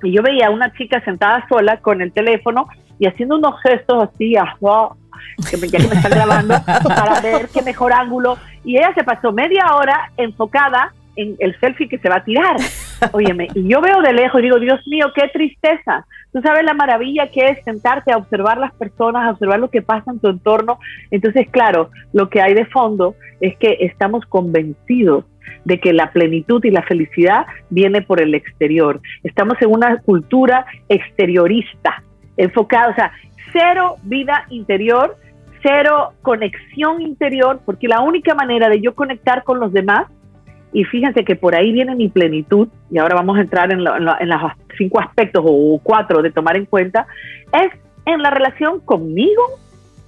y 0.01 0.13
yo 0.13 0.23
veía 0.23 0.47
a 0.47 0.51
una 0.51 0.73
chica 0.75 1.03
sentada 1.05 1.45
sola 1.49 1.79
con 1.79 2.03
el 2.03 2.13
teléfono 2.13 2.69
y 3.01 3.09
haciendo 3.09 3.37
unos 3.37 3.61
gestos 3.63 4.11
así, 4.11 4.37
ah, 4.37 4.55
que 5.51 5.57
me, 5.57 5.67
ya 5.67 5.81
que 5.81 5.89
me 5.89 5.97
están 5.97 6.13
grabando, 6.13 6.55
para 6.87 7.21
ver 7.21 7.49
qué 7.53 7.63
mejor 7.63 7.93
ángulo. 7.93 8.39
Y 8.63 8.77
ella 8.77 8.95
se 8.95 9.03
pasó 9.03 9.33
media 9.33 9.75
hora 9.75 10.13
enfocada 10.17 10.93
en 11.17 11.35
el 11.41 11.59
selfie 11.59 11.89
que 11.89 11.99
se 11.99 12.09
va 12.09 12.19
a 12.19 12.25
tirar. 12.25 12.55
Óyeme, 13.11 13.49
y 13.57 13.69
yo 13.69 13.81
veo 13.81 14.01
de 14.03 14.13
lejos 14.13 14.39
y 14.39 14.45
digo, 14.45 14.61
Dios 14.61 14.87
mío, 14.87 15.07
qué 15.17 15.27
tristeza. 15.33 16.07
Tú 16.35 16.43
sabes 16.43 16.65
la 16.65 16.75
maravilla 16.75 17.29
que 17.29 17.49
es 17.49 17.63
sentarte 17.65 18.13
a 18.13 18.17
observar 18.17 18.59
las 18.59 18.75
personas, 18.75 19.25
a 19.25 19.31
observar 19.31 19.61
lo 19.61 19.71
que 19.71 19.83
pasa 19.83 20.11
en 20.11 20.19
tu 20.19 20.27
entorno. 20.27 20.81
Entonces, 21.13 21.47
claro, 21.49 21.91
lo 22.13 22.29
que 22.29 22.43
hay 22.43 22.55
de 22.55 22.67
fondo 22.67 23.15
es 23.41 23.57
que 23.57 23.77
estamos 23.79 24.27
convencidos 24.27 25.27
de 25.65 25.79
que 25.79 25.93
la 25.93 26.11
plenitud 26.11 26.65
y 26.65 26.73
la 26.73 26.83
felicidad 26.83 27.47
viene 27.71 28.03
por 28.03 28.21
el 28.21 28.35
exterior. 28.35 29.01
Estamos 29.23 29.63
en 29.63 29.71
una 29.71 29.99
cultura 29.99 30.67
exteriorista, 30.89 32.03
enfocada, 32.37 32.89
o 32.89 32.95
sea, 32.97 33.13
cero 33.53 33.95
vida 34.03 34.45
interior, 34.51 35.17
cero 35.63 36.15
conexión 36.23 37.01
interior, 37.01 37.61
porque 37.65 37.87
la 37.87 38.01
única 38.01 38.35
manera 38.35 38.69
de 38.69 38.81
yo 38.81 38.97
conectar 38.97 39.45
con 39.45 39.61
los 39.61 39.73
demás, 39.73 40.09
y 40.75 40.85
fíjense 40.85 41.25
que 41.25 41.37
por 41.37 41.55
ahí 41.55 41.73
viene 41.73 41.95
mi 41.95 42.09
plenitud, 42.09 42.69
y 42.91 42.99
ahora 42.99 43.15
vamos 43.15 43.39
a 43.39 43.43
entrar 43.43 43.73
en, 43.73 43.85
los 43.85 43.95
cinco 44.77 45.01
aspectos 45.01 45.43
o 45.47 45.81
cuatro 45.83 46.21
de 46.21 46.33
tomar 46.33 46.57
en 46.57 46.67
cuenta, 46.67 47.07
es 47.53 47.71
en 48.05 48.21
la 48.21 48.31
relación 48.31 48.81
conmigo 48.81 49.43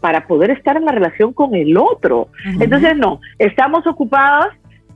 para 0.00 0.26
poder 0.26 0.50
estar 0.50 0.76
en 0.76 0.84
la 0.84 0.92
relación 0.92 1.32
con 1.32 1.54
el 1.54 1.76
otro. 1.78 2.28
Entonces, 2.60 2.96
no, 2.96 3.20
estamos 3.38 3.86
ocupados 3.86 4.48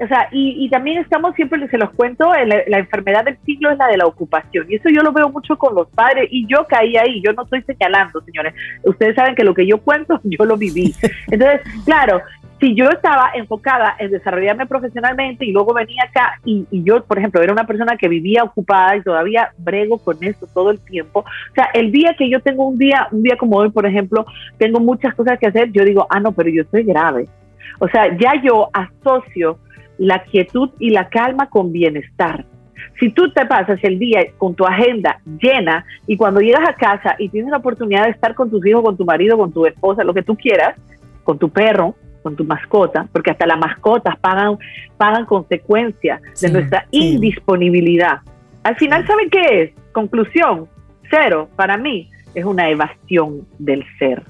o 0.02 0.08
sea, 0.08 0.28
y, 0.32 0.66
también 0.70 0.98
estamos 0.98 1.34
siempre, 1.34 1.68
se 1.68 1.76
los 1.76 1.90
cuento, 1.90 2.32
la, 2.32 2.78
enfermedad 2.78 3.22
del 3.22 3.36
siglo 3.44 3.70
es 3.70 3.76
la 3.76 3.86
de 3.86 3.98
la 3.98 4.06
ocupación. 4.06 4.64
Y 4.70 4.76
eso 4.76 4.88
yo 4.88 5.02
lo 5.02 5.12
veo 5.12 5.28
mucho 5.28 5.58
con 5.58 5.74
los 5.74 5.88
padres. 5.88 6.26
Y 6.30 6.46
yo 6.46 6.66
caí 6.66 6.96
ahí, 6.96 7.20
yo 7.22 7.34
no 7.34 7.42
estoy 7.42 7.62
señalando, 7.64 8.22
señores. 8.22 8.54
Ustedes 8.82 9.14
saben 9.14 9.34
que 9.34 9.44
lo 9.44 9.52
que 9.52 9.66
yo 9.66 9.76
cuento, 9.76 10.18
yo 10.24 10.42
lo 10.46 10.56
viví. 10.56 10.94
Entonces, 11.30 11.60
claro, 11.84 12.22
si 12.60 12.74
yo 12.74 12.90
estaba 12.90 13.30
enfocada 13.34 13.96
en 13.98 14.10
desarrollarme 14.10 14.66
profesionalmente 14.66 15.46
y 15.46 15.52
luego 15.52 15.72
venía 15.72 16.04
acá 16.04 16.38
y, 16.44 16.66
yo, 16.70 17.02
por 17.04 17.18
ejemplo, 17.18 17.40
era 17.40 17.52
una 17.52 17.66
persona 17.66 17.96
que 17.96 18.06
vivía 18.06 18.44
ocupada 18.44 18.96
y 18.96 19.02
todavía 19.02 19.50
brego 19.56 19.98
con 19.98 20.22
eso 20.22 20.46
todo 20.52 20.70
el 20.70 20.78
tiempo, 20.80 21.20
o 21.20 21.54
sea, 21.54 21.70
el 21.72 21.90
día 21.90 22.14
que 22.18 22.28
yo 22.28 22.40
tengo 22.40 22.66
un 22.66 22.78
día, 22.78 23.08
un 23.10 23.22
día 23.22 23.36
como 23.36 23.56
hoy, 23.56 23.70
por 23.70 23.86
ejemplo, 23.86 24.26
tengo 24.58 24.78
muchas 24.78 25.14
cosas 25.14 25.38
que 25.38 25.46
hacer, 25.46 25.72
yo 25.72 25.84
digo, 25.84 26.06
ah, 26.10 26.20
no, 26.20 26.32
pero 26.32 26.50
yo 26.50 26.62
estoy 26.62 26.84
grave. 26.84 27.26
O 27.78 27.88
sea, 27.88 28.16
ya 28.18 28.34
yo 28.42 28.68
asocio 28.72 29.58
la 29.98 30.22
quietud 30.24 30.70
y 30.78 30.90
la 30.90 31.08
calma 31.08 31.48
con 31.48 31.72
bienestar. 31.72 32.44
Si 32.98 33.10
tú 33.10 33.30
te 33.32 33.46
pasas 33.46 33.78
el 33.82 33.98
día 33.98 34.20
con 34.36 34.54
tu 34.54 34.66
agenda 34.66 35.20
llena 35.40 35.84
y 36.06 36.16
cuando 36.16 36.40
llegas 36.40 36.68
a 36.68 36.74
casa 36.74 37.16
y 37.18 37.30
tienes 37.30 37.50
la 37.50 37.58
oportunidad 37.58 38.04
de 38.04 38.10
estar 38.10 38.34
con 38.34 38.50
tus 38.50 38.64
hijos, 38.66 38.82
con 38.82 38.96
tu 38.96 39.04
marido, 39.04 39.38
con 39.38 39.52
tu 39.52 39.64
esposa, 39.64 40.04
lo 40.04 40.12
que 40.12 40.22
tú 40.22 40.36
quieras, 40.36 40.76
con 41.24 41.38
tu 41.38 41.48
perro, 41.48 41.94
con 42.22 42.36
tu 42.36 42.44
mascota, 42.44 43.08
porque 43.12 43.30
hasta 43.30 43.46
las 43.46 43.58
mascotas 43.58 44.18
pagan, 44.18 44.58
pagan 44.96 45.26
consecuencias 45.26 46.20
de 46.40 46.50
nuestra 46.50 46.86
indisponibilidad. 46.90 48.20
Al 48.62 48.76
final, 48.76 49.06
¿saben 49.06 49.30
qué 49.30 49.62
es? 49.62 49.70
Conclusión, 49.92 50.68
cero, 51.10 51.48
para 51.56 51.76
mí, 51.76 52.10
es 52.34 52.44
una 52.44 52.68
evasión 52.68 53.46
del 53.58 53.84
ser. 53.98 54.22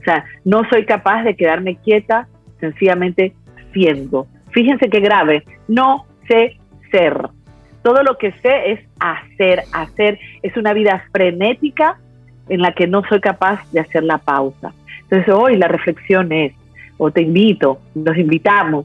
O 0.00 0.02
sea, 0.04 0.24
no 0.44 0.62
soy 0.70 0.84
capaz 0.84 1.24
de 1.24 1.34
quedarme 1.34 1.76
quieta 1.76 2.28
sencillamente 2.58 3.34
siendo. 3.72 4.26
Fíjense 4.52 4.88
qué 4.88 5.00
grave, 5.00 5.44
no 5.68 6.06
sé 6.28 6.58
ser. 6.90 7.28
Todo 7.82 8.02
lo 8.02 8.18
que 8.18 8.32
sé 8.42 8.72
es 8.72 8.80
hacer, 8.98 9.62
hacer. 9.72 10.18
Es 10.42 10.56
una 10.56 10.72
vida 10.72 11.04
frenética 11.12 11.98
en 12.48 12.60
la 12.60 12.72
que 12.72 12.86
no 12.86 13.02
soy 13.08 13.20
capaz 13.20 13.60
de 13.72 13.80
hacer 13.80 14.02
la 14.02 14.18
pausa. 14.18 14.72
Entonces 15.02 15.32
hoy 15.34 15.56
la 15.56 15.68
reflexión 15.68 16.30
es, 16.32 16.52
o 17.02 17.10
te 17.10 17.22
invito, 17.22 17.80
nos 17.94 18.16
invitamos 18.18 18.84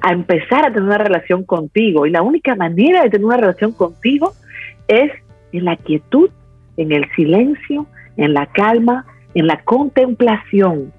a 0.00 0.12
empezar 0.12 0.64
a 0.64 0.68
tener 0.72 0.84
una 0.84 0.98
relación 0.98 1.44
contigo. 1.44 2.06
Y 2.06 2.10
la 2.10 2.22
única 2.22 2.54
manera 2.54 3.02
de 3.02 3.10
tener 3.10 3.26
una 3.26 3.38
relación 3.38 3.72
contigo 3.72 4.32
es 4.86 5.10
en 5.52 5.64
la 5.64 5.74
quietud, 5.74 6.30
en 6.76 6.92
el 6.92 7.10
silencio, 7.16 7.86
en 8.16 8.34
la 8.34 8.46
calma, 8.46 9.04
en 9.34 9.48
la 9.48 9.60
contemplación. 9.64 10.92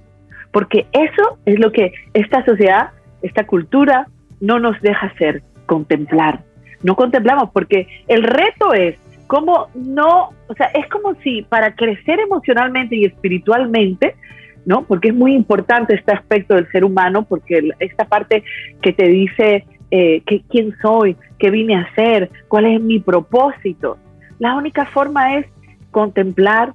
Porque 0.51 0.87
eso 0.91 1.39
es 1.45 1.57
lo 1.57 1.71
que 1.71 1.93
esta 2.13 2.43
sociedad 2.43 2.89
esta 3.21 3.45
cultura 3.45 4.07
no 4.41 4.59
nos 4.59 4.79
deja 4.81 5.07
hacer, 5.07 5.43
contemplar. 5.67 6.43
No 6.83 6.97
contemplamos 6.97 7.51
porque 7.53 7.87
el 8.07 8.23
reto 8.23 8.73
es 8.73 8.97
como 9.27 9.69
no, 9.73 10.31
o 10.47 10.53
sea, 10.55 10.67
es 10.73 10.85
como 10.89 11.15
si 11.23 11.43
para 11.43 11.75
crecer 11.75 12.19
emocionalmente 12.19 12.97
y 12.97 13.05
espiritualmente, 13.05 14.15
¿no? 14.65 14.83
Porque 14.83 15.09
es 15.09 15.15
muy 15.15 15.33
importante 15.33 15.95
este 15.95 16.11
aspecto 16.11 16.55
del 16.55 16.69
ser 16.71 16.83
humano, 16.85 17.23
porque 17.23 17.71
esta 17.79 18.05
parte 18.05 18.43
que 18.81 18.93
te 18.93 19.07
dice 19.07 19.65
eh, 19.89 20.23
quién 20.49 20.75
soy, 20.81 21.17
qué 21.37 21.49
vine 21.49 21.75
a 21.75 21.81
hacer, 21.81 22.29
cuál 22.47 22.65
es 22.65 22.81
mi 22.81 22.99
propósito. 22.99 23.97
La 24.39 24.55
única 24.55 24.85
forma 24.85 25.37
es 25.37 25.45
contemplar, 25.91 26.73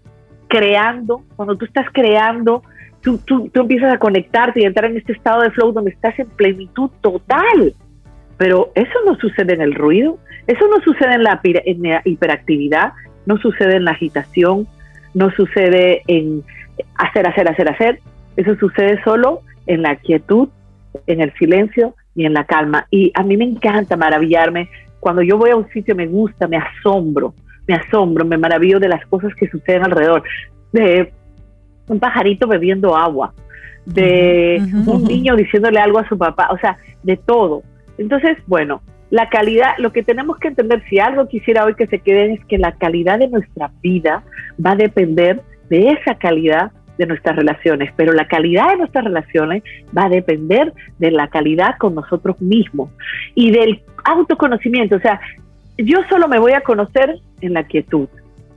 creando. 0.49 1.23
Cuando 1.37 1.57
tú 1.57 1.65
estás 1.65 1.87
creando, 1.93 2.63
tú, 3.01 3.51
empiezas 3.55 3.95
a 3.95 3.99
conectarte 3.99 4.61
y 4.61 4.65
entrar 4.65 4.91
en 4.91 4.99
este 4.99 5.13
estado 5.13 5.43
de 5.43 5.51
flow 5.51 5.73
donde 5.73 5.91
estás 5.91 6.19
en 6.19 6.29
plenitud 6.29 6.91
total. 7.01 7.75
Pero 8.37 8.71
eso 8.75 8.93
no 9.07 9.17
sucede 9.17 9.55
en 9.55 9.63
el 9.63 9.75
ruido, 9.75 10.19
eso 10.47 10.69
no 10.69 10.81
sucede 10.83 11.15
en 11.15 11.23
la, 11.23 11.41
en 11.43 11.83
la 11.83 12.03
hiperactividad, 12.05 12.93
no 13.25 13.39
sucede 13.39 13.77
en 13.77 13.85
la 13.85 13.93
agitación, 13.93 14.67
no 15.15 15.31
sucede 15.31 16.03
en 16.07 16.45
hacer, 16.97 17.27
hacer, 17.27 17.49
hacer, 17.49 17.69
hacer. 17.69 18.01
Eso 18.37 18.55
sucede 18.57 19.03
solo 19.03 19.43
en 19.67 19.83
la 19.83 19.97
quietud, 19.97 20.49
en 21.07 21.21
el 21.21 21.33
silencio 21.35 21.95
y 22.15 22.27
en 22.27 22.35
la 22.35 22.45
calma. 22.45 22.87
Y 22.91 23.13
a 23.15 23.23
mí 23.23 23.37
me 23.37 23.45
encanta 23.45 23.97
maravillarme. 23.97 24.69
Cuando 25.01 25.23
yo 25.23 25.39
voy 25.39 25.51
a 25.51 25.57
un 25.57 25.69
sitio 25.69 25.95
me 25.95 26.07
gusta, 26.07 26.49
me 26.49 26.57
asombro, 26.57 27.35
me 27.67 27.75
asombro, 27.75 28.25
me 28.25 28.39
maravillo 28.39 28.81
de 28.81 28.89
las 28.89 29.05
cosas 29.07 29.35
que 29.35 29.49
suceden 29.49 29.85
alrededor. 29.85 30.23
De 30.73 31.13
un 31.89 32.01
pajarito 32.01 32.47
bebiendo 32.49 32.97
agua, 32.97 33.33
de 33.85 34.61
un 34.87 35.05
niño 35.05 35.37
diciéndole 35.37 35.79
algo 35.79 35.99
a 35.99 36.09
su 36.09 36.19
papá, 36.19 36.49
o 36.51 36.59
sea, 36.59 36.77
de 37.03 37.17
todo. 37.17 37.63
Entonces, 37.99 38.37
bueno, 38.47 38.83
la 39.11 39.29
calidad, 39.29 39.75
lo 39.79 39.93
que 39.93 40.03
tenemos 40.03 40.39
que 40.39 40.49
entender, 40.49 40.83
si 40.89 40.99
algo 40.99 41.29
quisiera 41.29 41.65
hoy 41.65 41.75
que 41.75 41.87
se 41.87 42.01
queden, 42.01 42.33
es 42.33 42.45
que 42.47 42.59
la 42.59 42.73
calidad 42.73 43.19
de 43.19 43.29
nuestra 43.29 43.71
vida 43.81 44.25
va 44.65 44.73
a 44.73 44.77
depender 44.77 45.41
de 45.69 45.91
esa 45.91 46.15
calidad 46.17 46.73
de 46.99 47.07
nuestras 47.07 47.37
relaciones, 47.37 47.93
pero 47.97 48.13
la 48.13 48.27
calidad 48.27 48.71
de 48.71 48.79
nuestras 48.79 49.05
relaciones 49.05 49.63
va 49.97 50.05
a 50.05 50.09
depender 50.09 50.73
de 50.99 51.11
la 51.11 51.29
calidad 51.29 51.77
con 51.79 51.95
nosotros 51.95 52.41
mismos 52.41 52.91
y 53.35 53.51
del 53.51 53.83
autoconocimiento. 54.05 54.97
O 54.97 55.01
sea, 55.01 55.21
yo 55.79 55.99
solo 56.09 56.29
me 56.29 56.39
voy 56.39 56.53
a 56.53 56.63
conocer 56.63 57.19
en 57.41 57.53
la 57.53 57.65
quietud, 57.65 58.09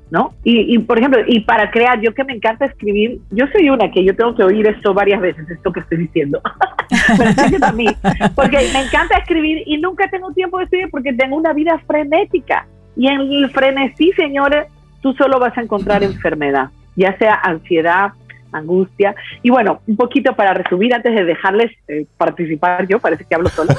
¿no? 0.10 0.34
Y, 0.44 0.74
y, 0.74 0.80
por 0.80 0.98
ejemplo, 0.98 1.22
y 1.28 1.42
para 1.42 1.70
crear, 1.70 2.00
yo 2.02 2.14
que 2.14 2.24
me 2.24 2.34
encanta 2.34 2.66
escribir, 2.66 3.20
yo 3.32 3.46
soy 3.52 3.70
una 3.70 3.92
que 3.92 4.04
yo 4.04 4.16
tengo 4.16 4.36
que 4.36 4.44
oír 4.44 4.66
esto 4.68 4.94
varias 4.94 5.20
veces, 5.20 5.50
esto 5.50 5.72
que 5.72 5.82
estoy 5.82 5.98
diciendo, 5.98 6.42
pero 7.18 7.66
a 7.66 7.72
mí, 7.74 7.88
porque 8.36 8.58
me 8.74 8.84
encanta 8.84 9.18
escribir 9.18 9.64
y 9.66 9.78
nunca 9.78 10.10
tengo 10.10 10.32
tiempo 10.32 10.58
de 10.58 10.64
escribir 10.66 10.90
porque 10.90 11.14
tengo 11.14 11.36
una 11.36 11.54
vida 11.54 11.78
frenética. 11.86 12.66
Y 12.96 13.08
en 13.08 13.22
el 13.22 13.50
frenesí, 13.52 14.12
señores, 14.14 14.68
tú 15.02 15.14
solo 15.14 15.40
vas 15.40 15.58
a 15.58 15.62
encontrar 15.62 16.04
enfermedad, 16.04 16.70
ya 16.96 17.18
sea 17.18 17.36
ansiedad, 17.36 18.12
angustia. 18.52 19.16
Y 19.44 19.50
bueno, 19.50 19.82
un 19.88 19.96
poquito 19.96 20.36
para 20.36 20.54
resumir, 20.54 20.94
antes 20.94 21.14
de 21.14 21.24
dejarles 21.24 21.72
eh, 21.88 22.06
participar, 22.18 22.88
yo 22.88 23.00
parece 23.00 23.26
que 23.26 23.36
hablo 23.36 23.50
solo. 23.50 23.70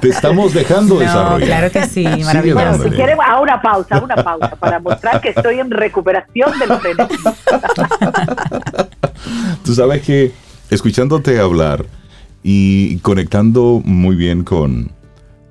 Te 0.00 0.08
estamos 0.08 0.54
dejando 0.54 0.98
desarrollar. 0.98 1.46
Claro 1.46 1.70
que 1.70 1.84
sí, 1.84 2.04
maravilloso. 2.04 2.84
si 2.84 2.90
quieren, 2.90 3.18
a 3.24 3.40
una 3.40 3.60
pausa, 3.60 4.02
una 4.02 4.16
pausa, 4.16 4.56
para 4.56 4.78
mostrar 4.80 5.20
que 5.20 5.30
estoy 5.30 5.60
en 5.60 5.70
recuperación 5.70 6.58
de 6.58 6.66
los 6.66 6.80
Tú 9.64 9.74
sabes 9.74 10.02
que 10.02 10.32
escuchándote 10.70 11.38
hablar 11.38 11.84
y 12.42 12.98
conectando 12.98 13.82
muy 13.84 14.16
bien 14.16 14.44
con, 14.44 14.90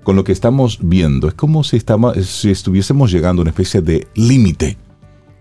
con 0.04 0.16
lo 0.16 0.24
que 0.24 0.32
estamos 0.32 0.80
viendo, 0.82 1.28
es 1.28 1.34
como 1.34 1.63
si, 1.63 1.78
estamos, 1.78 2.18
si 2.26 2.50
estuviésemos 2.50 3.12
llegando 3.12 3.42
a 3.42 3.44
una 3.44 3.52
especie 3.52 3.82
de 3.82 4.08
límite 4.16 4.78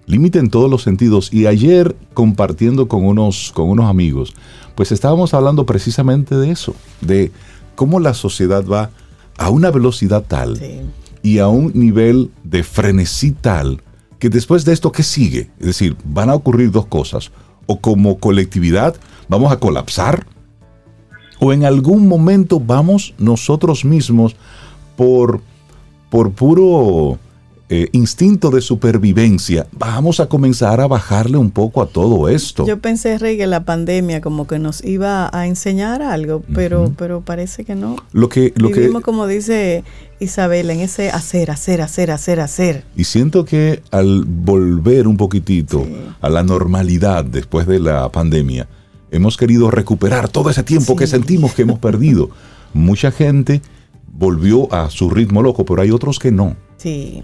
límite 0.06 0.38
en 0.38 0.50
todos 0.50 0.70
los 0.70 0.82
sentidos. 0.82 1.32
Y 1.32 1.46
ayer 1.46 1.96
compartiendo 2.14 2.88
con 2.88 3.04
unos, 3.04 3.52
con 3.54 3.68
unos 3.68 3.86
amigos, 3.86 4.34
pues 4.74 4.92
estábamos 4.92 5.34
hablando 5.34 5.66
precisamente 5.66 6.36
de 6.36 6.50
eso, 6.50 6.74
de 7.00 7.32
cómo 7.74 8.00
la 8.00 8.14
sociedad 8.14 8.64
va 8.66 8.90
a 9.36 9.50
una 9.50 9.70
velocidad 9.70 10.24
tal 10.26 10.60
y 11.22 11.38
a 11.38 11.48
un 11.48 11.72
nivel 11.74 12.30
de 12.44 12.62
frenesí 12.62 13.32
tal 13.32 13.82
que 14.18 14.30
después 14.30 14.64
de 14.64 14.72
esto, 14.72 14.92
¿qué 14.92 15.02
sigue? 15.02 15.50
Es 15.58 15.66
decir, 15.66 15.96
van 16.04 16.30
a 16.30 16.34
ocurrir 16.34 16.70
dos 16.70 16.86
cosas. 16.86 17.30
O 17.66 17.80
como 17.80 18.18
colectividad 18.18 18.96
vamos 19.28 19.52
a 19.52 19.58
colapsar, 19.58 20.26
o 21.38 21.52
en 21.52 21.64
algún 21.64 22.08
momento 22.08 22.60
vamos 22.60 23.14
nosotros 23.18 23.84
mismos 23.84 24.36
por, 24.96 25.40
por 26.08 26.32
puro 26.32 27.18
eh, 27.68 27.88
instinto 27.90 28.50
de 28.50 28.60
supervivencia, 28.60 29.66
vamos 29.72 30.20
a 30.20 30.28
comenzar 30.28 30.80
a 30.80 30.86
bajarle 30.86 31.36
un 31.36 31.50
poco 31.50 31.82
a 31.82 31.86
todo 31.86 32.28
esto. 32.28 32.64
Yo 32.64 32.78
pensé, 32.78 33.18
Rey, 33.18 33.36
que 33.36 33.48
la 33.48 33.64
pandemia 33.64 34.20
como 34.20 34.46
que 34.46 34.60
nos 34.60 34.84
iba 34.84 35.28
a 35.36 35.48
enseñar 35.48 36.00
algo, 36.00 36.44
pero, 36.54 36.92
pero 36.96 37.22
parece 37.22 37.64
que 37.64 37.74
no. 37.74 37.96
Lo 38.12 38.28
que, 38.28 38.52
lo 38.54 38.68
Vivimos, 38.68 39.02
como 39.02 39.26
dice 39.26 39.82
Isabel, 40.20 40.70
en 40.70 40.78
ese 40.78 41.10
hacer, 41.10 41.50
hacer, 41.50 41.82
hacer, 41.82 42.12
hacer, 42.12 42.38
hacer. 42.38 42.84
Y 42.96 43.02
siento 43.02 43.44
que 43.44 43.82
al 43.90 44.24
volver 44.24 45.08
un 45.08 45.16
poquitito 45.16 45.84
a 46.20 46.30
la 46.30 46.44
normalidad 46.44 47.24
después 47.24 47.66
de 47.66 47.80
la 47.80 48.12
pandemia, 48.12 48.68
hemos 49.10 49.36
querido 49.36 49.72
recuperar 49.72 50.28
todo 50.28 50.50
ese 50.50 50.62
tiempo 50.62 50.94
que 50.94 51.08
sentimos 51.08 51.52
que 51.52 51.62
hemos 51.62 51.80
perdido. 51.80 52.30
Mucha 52.74 53.10
gente 53.10 53.60
volvió 54.18 54.72
a 54.72 54.90
su 54.90 55.10
ritmo 55.10 55.42
loco, 55.42 55.64
pero 55.64 55.82
hay 55.82 55.90
otros 55.90 56.18
que 56.18 56.30
no. 56.30 56.56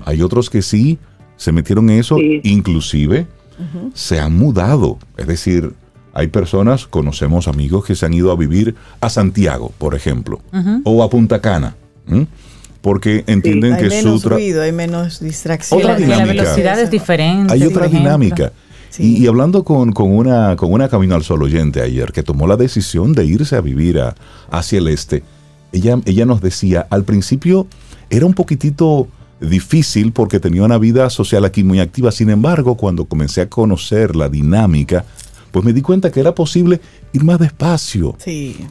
Hay 0.05 0.23
otros 0.23 0.51
que 0.51 0.63
sí 0.63 0.99
se 1.37 1.53
metieron 1.53 1.89
en 1.91 2.01
eso, 2.01 2.17
inclusive 2.19 3.27
se 3.95 4.21
han 4.21 4.37
mudado. 4.37 4.99
Es 5.17 5.27
decir, 5.27 5.73
hay 6.13 6.29
personas, 6.29 6.87
conocemos 6.87 7.49
amigos 7.49 7.85
que 7.85 7.95
se 7.95 8.07
han 8.07 8.15
ido 8.15 8.33
a 8.33 8.37
vivir 8.37 8.75
a 9.01 9.09
Santiago, 9.09 9.73
por 9.79 9.95
ejemplo, 9.95 10.41
o 10.85 11.03
a 11.03 11.11
Punta 11.11 11.41
Cana. 11.41 11.77
Porque 12.81 13.23
entienden 13.29 13.77
que 13.77 14.03
su 14.03 14.19
ruido, 14.29 14.63
hay 14.63 14.73
menos 14.73 15.21
distracción. 15.21 15.81
Otra 15.81 15.95
dinámica. 15.97 16.27
La 16.27 16.43
velocidad 16.43 16.81
es 16.81 16.91
diferente. 16.91 17.53
Hay 17.53 17.63
otra 17.65 17.87
dinámica. 17.87 18.53
Y, 18.99 19.27
hablando 19.27 19.65
con, 19.65 19.95
una, 19.97 20.57
con 20.57 20.73
una 20.73 20.89
Camino 20.89 21.15
al 21.15 21.23
Sol 21.23 21.43
oyente 21.43 21.81
ayer 21.81 22.13
que 22.13 22.23
tomó 22.23 22.47
la 22.47 22.57
decisión 22.57 23.15
de 23.15 23.25
irse 23.25 23.57
a 23.57 23.63
vivir 23.63 23.99
hacia 24.51 24.79
el 24.79 24.89
este, 24.89 25.23
ella, 25.73 25.99
ella 26.05 26.27
nos 26.27 26.41
decía, 26.41 26.87
al 26.91 27.05
principio 27.05 27.67
era 28.11 28.27
un 28.27 28.35
poquitito 28.35 29.09
difícil 29.41 30.13
porque 30.13 30.41
tenía 30.41 30.63
una 30.63 30.79
vida 30.79 31.11
social 31.11 31.45
aquí 31.45 31.65
muy 31.65 31.81
activa. 31.81 32.13
Sin 32.13 32.31
embargo, 32.31 32.77
cuando 32.77 33.07
comencé 33.07 33.41
a 33.41 33.49
conocer 33.49 34.15
la 34.15 34.29
dinámica, 34.29 35.05
pues 35.51 35.65
me 35.65 35.73
di 35.73 35.83
cuenta 35.83 36.11
que 36.11 36.21
era 36.21 36.35
posible 36.35 36.81
ir 37.13 37.25
más 37.25 37.39
despacio, 37.39 38.17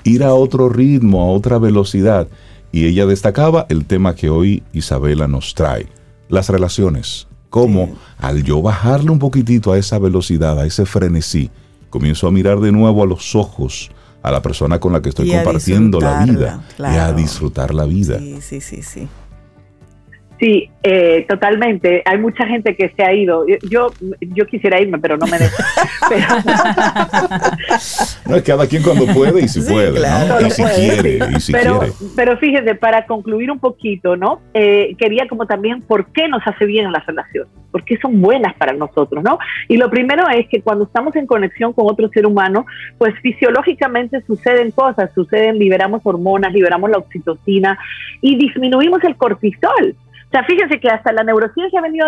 ir 0.03 0.23
a 0.23 0.33
otro 0.33 0.69
ritmo, 0.69 1.21
a 1.21 1.27
otra 1.27 1.59
velocidad. 1.59 2.27
Y 2.71 2.85
ella 2.85 3.05
destacaba 3.05 3.65
el 3.69 3.85
tema 3.85 4.15
que 4.15 4.29
hoy 4.29 4.63
Isabela 4.73 5.27
nos 5.27 5.53
trae, 5.53 5.87
las 6.29 6.49
relaciones. 6.49 7.27
Cómo 7.49 7.95
al 8.17 8.43
yo 8.43 8.61
bajarle 8.61 9.11
un 9.11 9.19
poquitito 9.19 9.73
a 9.73 9.77
esa 9.77 9.99
velocidad, 9.99 10.57
a 10.57 10.65
ese 10.65 10.85
frenesí, 10.85 11.49
comienzo 11.89 12.27
a 12.27 12.31
mirar 12.31 12.61
de 12.61 12.71
nuevo 12.71 13.03
a 13.03 13.05
los 13.05 13.35
ojos 13.35 13.91
a 14.21 14.31
la 14.31 14.41
persona 14.41 14.79
con 14.79 14.93
la 14.93 15.01
que 15.01 15.09
estoy 15.09 15.31
compartiendo 15.31 15.99
la 15.99 16.25
vida 16.25 16.63
y 16.77 16.83
a 16.83 17.11
disfrutar 17.13 17.73
la 17.73 17.85
vida. 17.85 18.19
Sí, 18.19 18.39
sí, 18.41 18.61
sí, 18.61 18.83
sí. 18.83 19.07
Sí, 20.41 20.69
eh, 20.81 21.23
totalmente. 21.29 22.01
Hay 22.03 22.17
mucha 22.17 22.47
gente 22.47 22.75
que 22.75 22.91
se 22.95 23.03
ha 23.03 23.13
ido. 23.13 23.45
Yo, 23.69 23.91
yo 24.21 24.47
quisiera 24.47 24.81
irme, 24.81 24.97
pero 24.97 25.15
no 25.15 25.27
me 25.27 25.37
dejan. 25.37 25.65
no, 28.25 28.37
es 28.37 28.41
cada 28.41 28.65
quien 28.65 28.81
cuando 28.81 29.05
puede 29.13 29.43
y 29.43 29.47
si 29.47 29.61
puede, 29.61 29.99
¿no? 29.99 30.47
Y 30.47 30.49
si 30.49 30.63
quiere, 30.63 31.19
y 31.37 31.39
si 31.39 31.51
pero, 31.51 31.77
quiere. 31.77 31.93
Pero 32.15 32.39
fíjese, 32.39 32.73
para 32.73 33.05
concluir 33.05 33.51
un 33.51 33.59
poquito, 33.59 34.17
¿no? 34.17 34.41
Eh, 34.55 34.95
quería 34.97 35.27
como 35.27 35.45
también 35.45 35.83
por 35.83 36.07
qué 36.07 36.27
nos 36.27 36.41
hace 36.47 36.65
bien 36.65 36.91
las 36.91 37.05
relaciones, 37.05 37.51
por 37.69 37.85
qué 37.85 37.99
son 38.01 38.19
buenas 38.19 38.55
para 38.55 38.73
nosotros, 38.73 39.23
¿no? 39.23 39.37
Y 39.67 39.77
lo 39.77 39.91
primero 39.91 40.27
es 40.27 40.49
que 40.49 40.63
cuando 40.63 40.85
estamos 40.85 41.15
en 41.17 41.27
conexión 41.27 41.71
con 41.73 41.85
otro 41.87 42.09
ser 42.09 42.25
humano, 42.25 42.65
pues 42.97 43.13
fisiológicamente 43.21 44.23
suceden 44.25 44.71
cosas, 44.71 45.11
suceden, 45.13 45.59
liberamos 45.59 46.01
hormonas, 46.03 46.51
liberamos 46.51 46.89
la 46.89 46.97
oxitocina 46.97 47.77
y 48.21 48.37
disminuimos 48.37 49.03
el 49.03 49.15
cortisol. 49.15 49.95
O 50.31 50.33
sea, 50.33 50.45
fíjense 50.45 50.79
que 50.79 50.87
hasta 50.87 51.11
la 51.11 51.25
neurociencia 51.25 51.77
ha 51.77 51.83
venido 51.83 52.07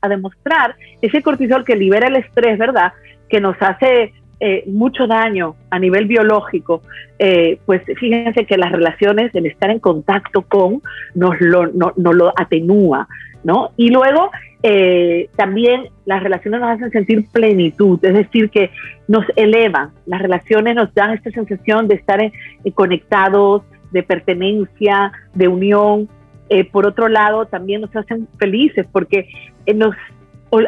a, 0.00 0.08
demostrar 0.08 0.76
ese 1.02 1.20
cortisol 1.20 1.64
que 1.64 1.74
libera 1.74 2.06
el 2.06 2.14
estrés, 2.14 2.56
¿verdad? 2.56 2.92
Que 3.28 3.40
nos 3.40 3.56
hace 3.60 4.12
eh, 4.38 4.62
mucho 4.68 5.08
daño 5.08 5.56
a 5.68 5.80
nivel 5.80 6.06
biológico, 6.06 6.82
eh, 7.18 7.58
pues 7.66 7.82
fíjense 7.98 8.46
que 8.46 8.56
las 8.56 8.70
relaciones, 8.70 9.34
el 9.34 9.46
estar 9.46 9.68
en 9.68 9.80
contacto 9.80 10.42
con, 10.42 10.80
nos 11.16 11.40
lo, 11.40 11.66
no, 11.66 12.32
atenúa, 12.36 13.08
¿no? 13.42 13.70
Y 13.76 13.90
luego 13.90 14.30
eh, 14.62 15.28
también 15.34 15.88
las 16.04 16.22
relaciones 16.22 16.60
nos 16.60 16.70
hacen 16.70 16.92
sentir 16.92 17.26
plenitud, 17.32 17.98
es 18.04 18.14
decir, 18.14 18.48
que 18.50 18.70
nos 19.08 19.24
elevan, 19.34 19.90
las 20.06 20.22
relaciones 20.22 20.76
nos 20.76 20.94
dan 20.94 21.14
esta 21.14 21.32
sensación 21.32 21.88
de 21.88 21.96
estar 21.96 22.20
conectados, 22.74 23.64
de 23.90 24.04
pertenencia, 24.04 25.10
de 25.34 25.48
unión, 25.48 26.08
eh, 26.50 26.64
por 26.64 26.84
otro 26.84 27.08
lado, 27.08 27.46
también 27.46 27.80
nos 27.80 27.94
hacen 27.94 28.26
felices 28.36 28.84
porque 28.90 29.28
eh, 29.66 29.74
nos 29.74 29.94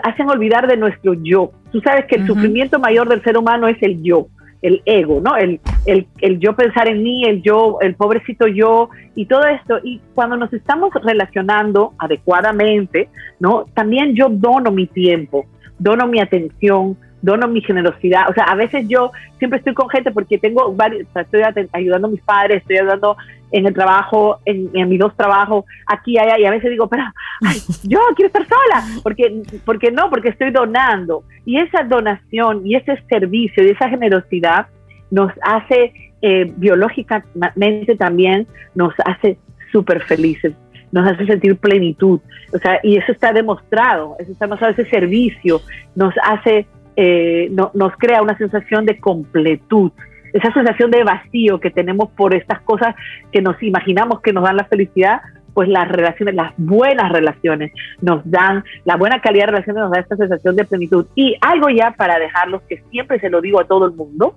hacen 0.04 0.30
olvidar 0.30 0.68
de 0.68 0.76
nuestro 0.76 1.14
yo. 1.14 1.50
Tú 1.72 1.80
sabes 1.80 2.06
que 2.06 2.16
el 2.16 2.26
sufrimiento 2.26 2.78
mayor 2.78 3.08
del 3.08 3.20
ser 3.24 3.36
humano 3.36 3.66
es 3.66 3.76
el 3.82 4.00
yo, 4.00 4.28
el 4.62 4.80
ego, 4.84 5.20
¿no? 5.20 5.36
El, 5.36 5.60
el, 5.86 6.06
el, 6.20 6.38
yo 6.38 6.54
pensar 6.54 6.88
en 6.88 7.02
mí, 7.02 7.24
el 7.24 7.42
yo, 7.42 7.78
el 7.80 7.96
pobrecito 7.96 8.46
yo 8.46 8.90
y 9.16 9.26
todo 9.26 9.44
esto. 9.44 9.80
Y 9.82 10.00
cuando 10.14 10.36
nos 10.36 10.52
estamos 10.52 10.90
relacionando 11.02 11.94
adecuadamente, 11.98 13.08
¿no? 13.40 13.64
También 13.74 14.14
yo 14.14 14.28
dono 14.30 14.70
mi 14.70 14.86
tiempo, 14.86 15.46
dono 15.80 16.06
mi 16.06 16.20
atención, 16.20 16.96
dono 17.22 17.48
mi 17.48 17.62
generosidad. 17.62 18.28
O 18.28 18.34
sea, 18.34 18.44
a 18.44 18.54
veces 18.54 18.86
yo 18.88 19.12
siempre 19.38 19.58
estoy 19.58 19.74
con 19.74 19.88
gente 19.88 20.10
porque 20.10 20.38
tengo 20.38 20.74
varios, 20.74 21.08
o 21.08 21.12
sea, 21.12 21.22
estoy 21.22 21.42
ayudando 21.72 22.08
a 22.08 22.10
mis 22.10 22.20
padres, 22.20 22.60
estoy 22.60 22.78
ayudando 22.78 23.16
en 23.52 23.66
el 23.66 23.74
trabajo, 23.74 24.38
en, 24.44 24.70
mis 24.88 24.98
dos 24.98 25.16
trabajos, 25.16 25.64
aquí, 25.86 26.18
allá, 26.18 26.38
y 26.38 26.44
a 26.44 26.50
veces 26.50 26.70
digo, 26.70 26.88
pero 26.88 27.04
yo 27.84 28.00
quiero 28.16 28.26
estar 28.26 28.46
sola, 28.46 28.84
porque, 29.02 29.42
porque 29.64 29.90
no, 29.90 30.10
porque 30.10 30.30
estoy 30.30 30.50
donando. 30.50 31.24
Y 31.46 31.58
esa 31.58 31.84
donación 31.84 32.66
y 32.66 32.76
ese 32.76 33.00
servicio 33.08 33.64
y 33.64 33.70
esa 33.70 33.88
generosidad 33.88 34.66
nos 35.10 35.32
hace 35.42 35.92
eh, 36.22 36.52
biológicamente 36.56 37.96
también, 37.96 38.46
nos 38.74 38.94
hace 39.04 39.38
súper 39.70 40.02
felices 40.02 40.54
nos 40.92 41.10
hace 41.10 41.26
sentir 41.26 41.56
plenitud, 41.56 42.20
o 42.54 42.58
sea, 42.58 42.78
y 42.82 42.98
eso 42.98 43.12
está 43.12 43.32
demostrado, 43.32 44.14
eso 44.18 44.30
está 44.30 44.44
demostrado, 44.44 44.74
ese 44.74 44.88
servicio 44.90 45.62
nos 45.96 46.14
hace, 46.22 46.66
eh, 46.96 47.50
nos 47.50 47.96
crea 47.98 48.22
una 48.22 48.36
sensación 48.36 48.86
de 48.86 48.98
completud, 48.98 49.92
esa 50.32 50.52
sensación 50.52 50.90
de 50.90 51.04
vacío 51.04 51.60
que 51.60 51.70
tenemos 51.70 52.10
por 52.10 52.34
estas 52.34 52.60
cosas 52.62 52.94
que 53.30 53.42
nos 53.42 53.62
imaginamos 53.62 54.20
que 54.20 54.32
nos 54.32 54.44
dan 54.44 54.56
la 54.56 54.64
felicidad, 54.64 55.20
pues 55.54 55.68
las 55.68 55.88
relaciones, 55.88 56.34
las 56.34 56.52
buenas 56.56 57.12
relaciones 57.12 57.72
nos 58.00 58.22
dan, 58.30 58.64
la 58.84 58.96
buena 58.96 59.20
calidad 59.20 59.46
de 59.46 59.52
relaciones 59.52 59.82
nos 59.82 59.90
da 59.90 60.00
esta 60.00 60.16
sensación 60.16 60.56
de 60.56 60.64
plenitud. 60.64 61.06
Y 61.14 61.36
algo 61.40 61.68
ya 61.68 61.92
para 61.92 62.18
dejarlos, 62.18 62.62
que 62.62 62.82
siempre 62.90 63.20
se 63.20 63.28
lo 63.28 63.40
digo 63.40 63.60
a 63.60 63.66
todo 63.66 63.86
el 63.86 63.92
mundo, 63.92 64.36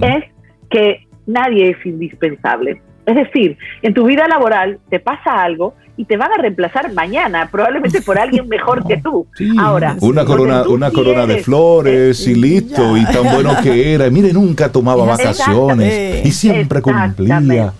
es 0.00 0.24
que 0.68 1.06
nadie 1.26 1.70
es 1.70 1.86
indispensable. 1.86 2.82
Es 3.06 3.14
decir, 3.14 3.56
en 3.82 3.94
tu 3.94 4.04
vida 4.04 4.26
laboral 4.26 4.78
te 4.90 4.98
pasa 4.98 5.42
algo 5.42 5.74
y 5.96 6.04
te 6.04 6.16
van 6.16 6.30
a 6.32 6.42
reemplazar 6.42 6.92
mañana, 6.92 7.48
probablemente 7.50 8.02
por 8.02 8.18
alguien 8.18 8.48
mejor 8.48 8.86
que 8.86 8.98
tú. 8.98 9.26
Ahora, 9.58 9.96
una 10.00 10.24
corona, 10.24 10.64
una 10.68 10.90
corona 10.90 11.24
de 11.24 11.38
flores 11.38 12.26
y 12.26 12.34
listo, 12.34 12.96
y 12.96 13.04
tan 13.04 13.24
bueno 13.32 13.54
que 13.62 13.94
era. 13.94 14.10
Mire, 14.10 14.32
nunca 14.32 14.70
tomaba 14.70 15.04
vacaciones 15.04 16.26
y 16.26 16.30
siempre 16.32 16.82
cumplía. 16.82 17.72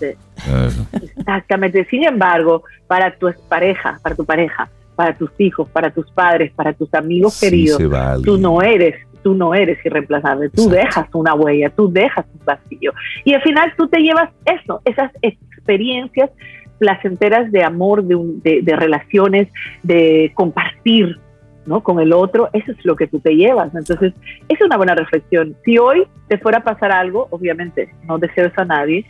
Exactamente. 1.17 1.85
Sin 1.89 2.05
embargo, 2.05 2.63
para 2.87 3.15
tu 3.15 3.27
pareja, 3.49 3.99
para 4.01 4.15
tu 4.15 4.25
pareja, 4.25 4.69
para 4.95 5.15
tus 5.15 5.29
hijos, 5.37 5.69
para 5.69 5.91
tus 5.91 6.09
padres, 6.09 6.51
para 6.55 6.73
tus 6.73 6.91
amigos 6.93 7.39
queridos, 7.39 7.79
tú 8.23 8.37
no 8.39 8.61
eres 8.63 8.95
tú 9.23 9.33
no 9.33 9.53
eres 9.53 9.83
irreemplazable, 9.85 10.49
tú 10.49 10.69
dejas 10.69 11.07
una 11.13 11.33
huella, 11.33 11.69
tú 11.69 11.91
dejas 11.91 12.25
un 12.33 12.45
vacío. 12.45 12.93
Y 13.25 13.33
al 13.33 13.41
final 13.41 13.73
tú 13.77 13.87
te 13.87 13.99
llevas 13.99 14.29
eso, 14.45 14.81
esas 14.85 15.11
experiencias 15.21 16.29
placenteras 16.77 17.51
de 17.51 17.63
amor, 17.63 18.03
de, 18.03 18.61
de, 18.61 18.75
relaciones, 18.75 19.47
de 19.83 20.31
compartir 20.35 21.19
¿no? 21.65 21.81
con 21.81 21.99
el 21.99 22.13
otro, 22.13 22.49
eso 22.53 22.71
es 22.71 22.85
lo 22.85 22.95
que 22.95 23.07
tú 23.07 23.19
te 23.19 23.35
llevas. 23.35 23.73
Entonces, 23.75 24.13
es 24.47 24.61
una 24.61 24.77
buena 24.77 24.95
reflexión. 24.95 25.55
Si 25.65 25.77
hoy 25.77 26.05
te 26.27 26.37
fuera 26.37 26.59
a 26.59 26.63
pasar 26.63 26.91
algo, 26.91 27.27
obviamente 27.31 27.89
no 28.07 28.17
deseo 28.17 28.47
eso 28.47 28.61
a 28.61 28.65
nadie, 28.65 29.05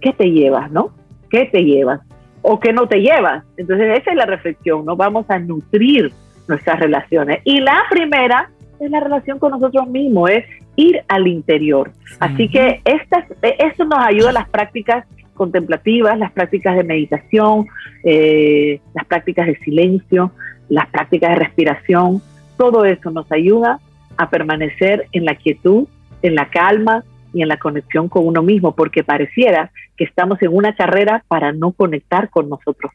¿qué 0.00 0.12
te 0.12 0.30
llevas, 0.30 0.70
no? 0.70 0.92
¿Qué 1.30 1.46
te 1.46 1.64
llevas? 1.64 2.00
O 2.42 2.60
qué 2.60 2.72
no 2.72 2.88
te 2.88 3.00
llevas. 3.00 3.44
Entonces, 3.56 3.98
esa 4.00 4.10
es 4.10 4.16
la 4.16 4.26
reflexión, 4.26 4.84
¿no? 4.84 4.96
Vamos 4.96 5.24
a 5.30 5.38
nutrir 5.38 6.12
nuestras 6.48 6.80
relaciones. 6.80 7.40
Y 7.44 7.60
la 7.60 7.82
primera 7.88 8.50
es 8.84 8.90
la 8.90 9.00
relación 9.00 9.38
con 9.38 9.52
nosotros 9.52 9.88
mismos, 9.88 10.30
es 10.30 10.44
ir 10.76 11.02
al 11.08 11.26
interior. 11.26 11.92
Así 12.20 12.48
que 12.48 12.80
estas, 12.84 13.24
esto 13.42 13.84
nos 13.84 13.98
ayuda 13.98 14.30
a 14.30 14.32
las 14.32 14.48
prácticas 14.48 15.06
contemplativas, 15.34 16.18
las 16.18 16.32
prácticas 16.32 16.76
de 16.76 16.84
meditación, 16.84 17.66
eh, 18.04 18.80
las 18.94 19.06
prácticas 19.06 19.46
de 19.46 19.56
silencio, 19.58 20.32
las 20.68 20.88
prácticas 20.88 21.30
de 21.30 21.36
respiración, 21.36 22.22
todo 22.56 22.84
eso 22.84 23.10
nos 23.10 23.30
ayuda 23.32 23.80
a 24.16 24.30
permanecer 24.30 25.06
en 25.12 25.24
la 25.24 25.34
quietud, 25.34 25.88
en 26.22 26.34
la 26.34 26.48
calma 26.48 27.04
y 27.32 27.42
en 27.42 27.48
la 27.48 27.56
conexión 27.56 28.08
con 28.08 28.26
uno 28.26 28.42
mismo, 28.42 28.74
porque 28.74 29.02
pareciera 29.02 29.70
que 29.96 30.04
estamos 30.04 30.40
en 30.42 30.54
una 30.54 30.74
carrera 30.74 31.24
para 31.28 31.52
no 31.52 31.72
conectar 31.72 32.30
con 32.30 32.48
nosotros 32.48 32.92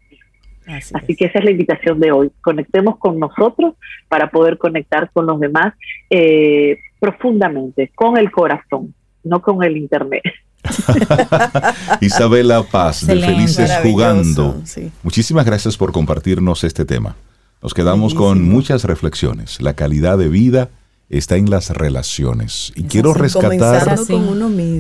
mismos. 0.68 1.02
Así, 1.02 1.16
que 1.16 1.26
esa 1.26 1.40
es 1.40 1.46
la 1.46 1.52
invitación 1.52 2.00
de 2.00 2.12
hoy. 2.12 2.32
Conectemos 2.42 2.98
con 2.98 3.20
nosotros 3.20 3.76
para 4.08 4.30
poder 4.30 4.58
conectar 4.58 5.10
con 5.12 5.26
los 5.26 5.40
demás 5.40 5.74
eh, 6.10 6.78
profundamente, 7.00 7.92
con 7.96 8.18
el 8.18 8.32
corazón, 8.32 8.94
no 9.24 9.42
con 9.42 9.64
el 9.64 9.78
Internet. 9.78 10.24
Isabela 12.02 12.64
Paz, 12.64 13.06
de 13.06 13.20
Felices 13.20 13.72
Jugando. 13.82 14.62
Muchísimas 15.04 15.46
gracias 15.46 15.78
por 15.78 15.92
compartirnos 15.92 16.64
este 16.64 16.86
tema. 16.86 17.16
Nos 17.62 17.74
quedamos 17.74 18.14
con 18.14 18.44
muchas 18.44 18.84
reflexiones. 18.84 19.62
La 19.62 19.74
calidad 19.74 20.18
de 20.18 20.30
vida 20.30 20.70
está 21.10 21.38
en 21.38 21.50
las 21.50 21.70
relaciones. 21.70 22.74
Y 22.76 22.84
quiero 22.84 23.14
rescatar 23.14 23.98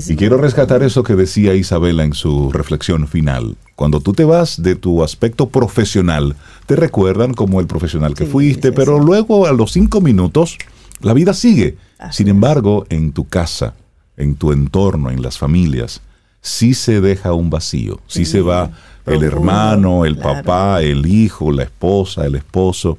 y 0.07 0.15
quiero 0.15 0.37
rescatar 0.37 0.83
eso 0.83 1.03
que 1.03 1.15
decía 1.15 1.53
Isabela 1.53 2.03
en 2.03 2.13
su 2.13 2.51
reflexión 2.51 3.07
final. 3.07 3.55
Cuando 3.75 4.01
tú 4.01 4.13
te 4.13 4.25
vas 4.25 4.61
de 4.61 4.75
tu 4.75 5.03
aspecto 5.03 5.49
profesional, 5.49 6.35
te 6.65 6.75
recuerdan 6.75 7.33
como 7.33 7.59
el 7.59 7.67
profesional 7.67 8.13
que 8.13 8.25
fuiste, 8.25 8.71
pero 8.71 8.99
luego 8.99 9.47
a 9.47 9.53
los 9.53 9.71
cinco 9.71 10.01
minutos 10.01 10.57
la 10.99 11.13
vida 11.13 11.33
sigue. 11.33 11.77
Sin 12.11 12.27
embargo, 12.27 12.85
en 12.89 13.11
tu 13.11 13.27
casa, 13.27 13.75
en 14.17 14.35
tu 14.35 14.51
entorno, 14.51 15.11
en 15.11 15.21
las 15.21 15.37
familias, 15.37 16.01
sí 16.41 16.73
se 16.73 17.01
deja 17.01 17.33
un 17.33 17.49
vacío, 17.49 17.99
sí, 18.07 18.25
se 18.25 18.41
va 18.41 18.71
el 19.05 19.23
hermano, 19.23 20.05
el 20.05 20.17
papá, 20.17 20.81
el 20.81 21.05
hijo, 21.05 21.51
la 21.51 21.63
esposa, 21.63 22.25
el 22.25 22.35
esposo. 22.35 22.97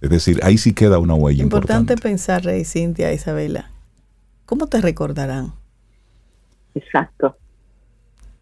Es 0.00 0.08
decir, 0.08 0.40
ahí 0.42 0.56
sí 0.56 0.72
queda 0.72 0.98
una 0.98 1.14
huella 1.14 1.42
importante. 1.42 1.72
Importante 1.72 2.02
pensar, 2.02 2.44
Rey 2.44 2.64
Cintia, 2.64 3.12
Isabela, 3.12 3.70
¿cómo 4.46 4.66
te 4.66 4.80
recordarán? 4.80 5.52
Exacto. 6.74 7.36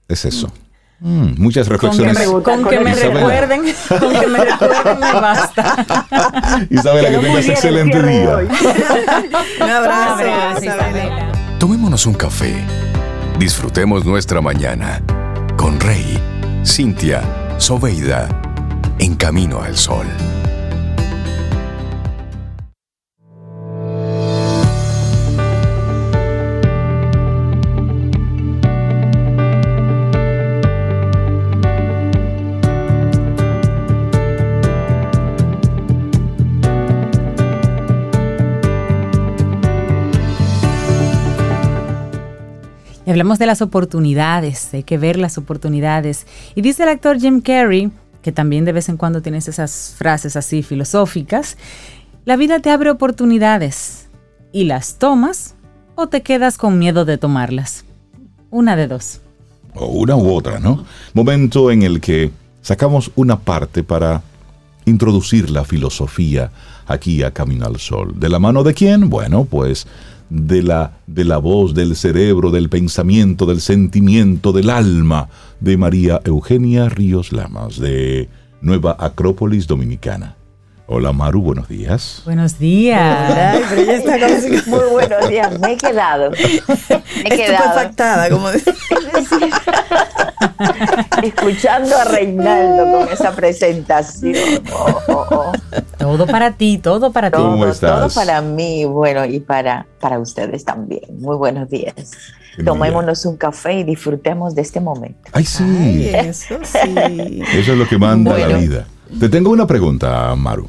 Es 0.07 0.25
eso. 0.25 0.53
Mm, 1.01 1.41
muchas 1.41 1.69
reflexiones. 1.69 2.19
Con 2.27 2.65
que 2.65 2.81
me, 2.81 2.95
recuerden, 2.95 3.63
con 3.89 4.21
que 4.21 4.27
me 4.27 4.45
recuerden 4.45 5.01
me 5.01 5.13
basta. 5.13 6.67
Isabela, 6.71 7.11
que 7.11 7.19
tengas 7.19 7.49
excelente 7.49 8.03
día. 8.03 8.37
un 9.61 9.71
abrazo, 9.71 10.65
Isabela. 10.65 11.33
Tomémonos 11.59 12.07
un 12.07 12.15
café. 12.15 12.55
Disfrutemos 13.39 14.05
nuestra 14.05 14.41
mañana 14.41 15.01
con 15.57 15.79
Rey, 15.79 16.19
Cintia, 16.65 17.23
Soveida, 17.59 18.29
en 18.99 19.15
camino 19.15 19.63
al 19.63 19.77
sol. 19.77 20.07
Hablamos 43.11 43.39
de 43.39 43.47
las 43.47 43.63
oportunidades, 43.63 44.73
hay 44.75 44.83
que 44.83 44.99
ver 44.99 45.19
las 45.19 45.39
oportunidades. 45.39 46.27
Y 46.55 46.63
dice 46.63 46.83
el 46.83 46.91
actor 46.91 47.19
Jim 47.19 47.41
Carrey, 47.41 47.91
que 48.23 48.33
también 48.33 48.65
de 48.65 48.73
vez 48.73 48.89
en 48.89 48.97
cuando 48.97 49.23
tienes 49.23 49.49
esas 49.49 49.95
frases 49.97 50.37
así 50.37 50.63
filosóficas, 50.63 51.57
la 52.25 52.37
vida 52.37 52.61
te 52.61 52.71
abre 52.71 52.91
oportunidades 52.91 54.09
y 54.53 54.65
las 54.65 54.99
tomas 54.99 55.55
o 55.95 56.09
te 56.09 56.23
quedas 56.23 56.59
con 56.59 56.79
miedo 56.79 57.05
de 57.05 57.19
tomarlas. 57.19 57.85
Una 58.51 58.77
de 58.77 58.87
dos. 58.87 59.21
O 59.75 59.87
una 59.87 60.17
u 60.17 60.33
otra, 60.33 60.59
¿no? 60.59 60.85
Momento 61.15 61.71
en 61.71 61.83
el 61.83 62.01
que 62.01 62.31
sacamos 62.63 63.11
una 63.17 63.39
parte 63.39 63.83
para 63.83 64.23
introducir 64.85 65.51
la 65.51 65.65
filosofía 65.65 66.51
aquí 66.87 67.23
a 67.23 67.31
Camino 67.31 67.67
al 67.67 67.79
Sol. 67.79 68.19
¿De 68.19 68.29
la 68.29 68.39
mano 68.39 68.63
de 68.63 68.75
quién? 68.75 69.09
Bueno, 69.11 69.45
pues 69.45 69.87
de 70.31 70.63
la, 70.63 70.99
de 71.07 71.25
la 71.25 71.39
voz, 71.39 71.75
del 71.75 71.97
cerebro, 71.97 72.51
del 72.51 72.69
pensamiento, 72.69 73.47
del 73.47 73.61
sentimiento, 73.61 74.53
del 74.53 74.71
alma 74.71 75.29
de 75.61 75.77
María 75.77 76.21
Eugenia 76.25 76.89
Ríos 76.89 77.33
Lamas, 77.33 77.79
de 77.79 78.29
Nueva 78.61 78.97
Acrópolis 78.99 79.67
Dominicana. 79.67 80.37
Hola 80.91 81.13
Maru, 81.13 81.43
buenos 81.43 81.69
días. 81.69 82.23
Buenos 82.25 82.59
días. 82.59 83.61
Muy 84.67 84.85
buenos 84.91 85.29
días. 85.29 85.61
Me 85.61 85.73
he 85.73 85.77
quedado. 85.77 86.31
Me 86.31 86.39
he 87.25 87.37
quedado. 87.37 88.31
como 88.31 88.49
Escuchando 91.23 91.97
a 91.97 92.05
Reinaldo 92.05 92.99
con 92.99 93.09
esa 93.13 93.33
presentación. 93.35 94.63
Oh, 94.73 95.01
oh, 95.09 95.27
oh. 95.31 95.53
Todo 95.99 96.27
para 96.27 96.53
ti, 96.53 96.79
todo 96.79 97.13
para 97.13 97.31
ti. 97.31 97.39
¿Cómo 97.39 97.67
estás? 97.67 97.99
Todo 97.99 98.09
para 98.23 98.41
mí, 98.41 98.85
bueno, 98.85 99.25
y 99.25 99.41
para, 99.41 99.87
para 100.01 100.19
ustedes 100.19 100.65
también. 100.65 101.21
Muy 101.21 101.37
buenos 101.37 101.69
días. 101.69 101.95
Tomémonos 102.65 103.25
un 103.25 103.37
café 103.37 103.75
y 103.75 103.85
disfrutemos 103.85 104.55
de 104.55 104.63
este 104.63 104.81
momento. 104.81 105.21
Ay, 105.33 105.45
sí. 105.45 106.11
eso 106.13 106.59
sí. 106.65 107.43
Eso 107.53 107.73
es 107.73 107.79
lo 107.79 107.87
que 107.87 107.99
manda 107.99 108.37
la 108.37 108.57
vida. 108.57 108.87
Te 109.21 109.29
tengo 109.29 109.51
una 109.51 109.67
pregunta, 109.67 110.35
Maru. 110.35 110.69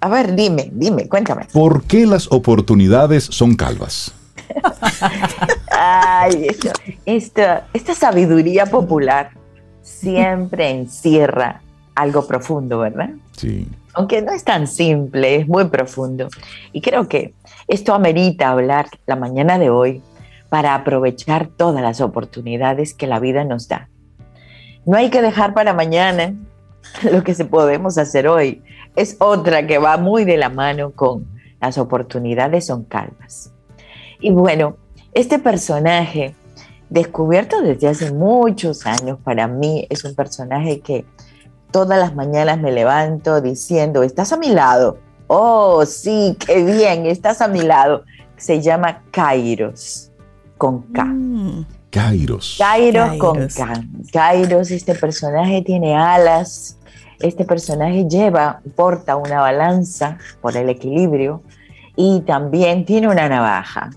A 0.00 0.08
ver, 0.08 0.34
dime, 0.34 0.70
dime, 0.72 1.08
cuéntame. 1.08 1.46
¿Por 1.52 1.84
qué 1.84 2.06
las 2.06 2.30
oportunidades 2.30 3.24
son 3.24 3.54
calvas? 3.54 4.12
Ay, 5.78 6.46
esta, 7.04 7.66
esta 7.72 7.94
sabiduría 7.94 8.66
popular 8.66 9.30
siempre 9.82 10.70
encierra 10.70 11.60
algo 11.94 12.26
profundo, 12.26 12.78
¿verdad? 12.78 13.10
Sí. 13.36 13.68
Aunque 13.94 14.22
no 14.22 14.32
es 14.32 14.44
tan 14.44 14.66
simple, 14.66 15.36
es 15.36 15.48
muy 15.48 15.66
profundo. 15.66 16.28
Y 16.72 16.80
creo 16.80 17.08
que 17.08 17.34
esto 17.68 17.94
amerita 17.94 18.50
hablar 18.50 18.88
la 19.06 19.16
mañana 19.16 19.58
de 19.58 19.70
hoy 19.70 20.02
para 20.48 20.74
aprovechar 20.74 21.48
todas 21.48 21.82
las 21.82 22.00
oportunidades 22.00 22.94
que 22.94 23.06
la 23.06 23.20
vida 23.20 23.44
nos 23.44 23.68
da. 23.68 23.88
No 24.84 24.96
hay 24.96 25.10
que 25.10 25.20
dejar 25.20 25.52
para 25.54 25.72
mañana 25.72 26.34
lo 27.10 27.22
que 27.22 27.34
se 27.34 27.44
podemos 27.44 27.98
hacer 27.98 28.28
hoy 28.28 28.62
es 28.94 29.16
otra 29.18 29.66
que 29.66 29.78
va 29.78 29.98
muy 29.98 30.24
de 30.24 30.38
la 30.38 30.48
mano 30.48 30.92
con 30.92 31.26
las 31.60 31.78
oportunidades 31.78 32.66
son 32.66 32.84
calmas. 32.84 33.52
Y 34.20 34.30
bueno, 34.30 34.76
este 35.16 35.38
personaje, 35.38 36.34
descubierto 36.90 37.62
desde 37.62 37.88
hace 37.88 38.12
muchos 38.12 38.84
años, 38.84 39.18
para 39.24 39.48
mí 39.48 39.86
es 39.88 40.04
un 40.04 40.14
personaje 40.14 40.80
que 40.80 41.06
todas 41.70 41.98
las 41.98 42.14
mañanas 42.14 42.60
me 42.60 42.70
levanto 42.70 43.40
diciendo, 43.40 44.02
estás 44.02 44.34
a 44.34 44.36
mi 44.36 44.50
lado. 44.50 44.98
Oh, 45.26 45.86
sí, 45.86 46.36
qué 46.46 46.62
bien, 46.62 47.06
estás 47.06 47.40
a 47.40 47.48
mi 47.48 47.62
lado. 47.62 48.04
Se 48.36 48.60
llama 48.60 49.02
Kairos. 49.10 50.12
con 50.58 50.82
K. 50.92 51.04
Mm. 51.06 51.66
Kairos. 51.90 52.56
Kairos. 52.58 53.16
con 53.16 53.48
K. 53.48 53.84
Kairos, 54.12 54.70
este 54.70 54.94
personaje 54.94 55.62
tiene 55.62 55.96
alas. 55.96 56.78
Este 57.20 57.46
personaje 57.46 58.06
lleva, 58.06 58.60
porta 58.74 59.16
una 59.16 59.40
balanza 59.40 60.18
por 60.42 60.58
el 60.58 60.68
equilibrio 60.68 61.42
y 61.96 62.20
también 62.26 62.84
tiene 62.84 63.08
una 63.08 63.30
navaja. 63.30 63.88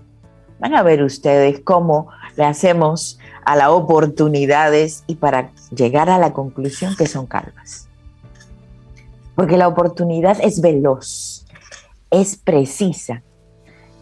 Van 0.60 0.74
a 0.74 0.82
ver 0.82 1.02
ustedes 1.02 1.60
cómo 1.60 2.08
le 2.36 2.44
hacemos 2.44 3.18
a 3.44 3.56
las 3.56 3.68
oportunidades 3.68 5.04
y 5.06 5.16
para 5.16 5.50
llegar 5.74 6.10
a 6.10 6.18
la 6.18 6.32
conclusión 6.32 6.94
que 6.96 7.06
son 7.06 7.26
calvas. 7.26 7.88
Porque 9.34 9.56
la 9.56 9.68
oportunidad 9.68 10.38
es 10.42 10.60
veloz, 10.60 11.46
es 12.10 12.36
precisa. 12.36 13.22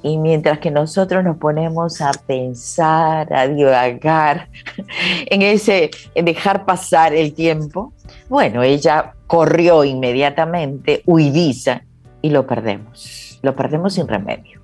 Y 0.03 0.19
mientras 0.19 0.59
que 0.59 0.71
nosotros 0.71 1.25
nos 1.25 1.39
ponemos 1.39 2.01
a 2.01 2.13
pensar, 2.13 3.33
a 3.33 3.49
divagar 3.49 4.49
en 5.27 5.43
ese 5.43 5.91
en 6.15 6.25
dejar 6.25 6.67
pasar 6.67 7.15
el 7.15 7.35
tiempo, 7.35 7.93
bueno, 8.29 8.63
ella 8.63 9.15
corrió 9.27 9.85
inmediatamente, 9.85 11.03
huidiza, 11.07 11.83
y 12.23 12.31
lo 12.31 12.47
perdemos. 12.47 13.39
Lo 13.43 13.55
perdemos 13.55 13.95
sin 13.95 14.09
remedio. 14.09 14.61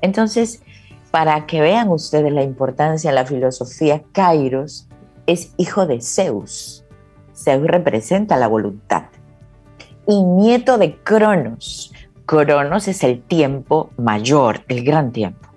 Entonces, 0.00 0.62
para 1.14 1.46
que 1.46 1.60
vean 1.60 1.90
ustedes 1.90 2.32
la 2.32 2.42
importancia 2.42 3.10
de 3.10 3.14
la 3.14 3.24
filosofía, 3.24 4.02
Kairos 4.10 4.88
es 5.28 5.54
hijo 5.58 5.86
de 5.86 6.00
Zeus. 6.00 6.84
Zeus 7.32 7.68
representa 7.68 8.36
la 8.36 8.48
voluntad. 8.48 9.04
Y 10.08 10.24
nieto 10.24 10.76
de 10.76 10.96
Cronos. 11.04 11.92
Cronos 12.26 12.88
es 12.88 13.04
el 13.04 13.22
tiempo 13.22 13.90
mayor, 13.96 14.64
el 14.66 14.82
gran 14.82 15.12
tiempo. 15.12 15.50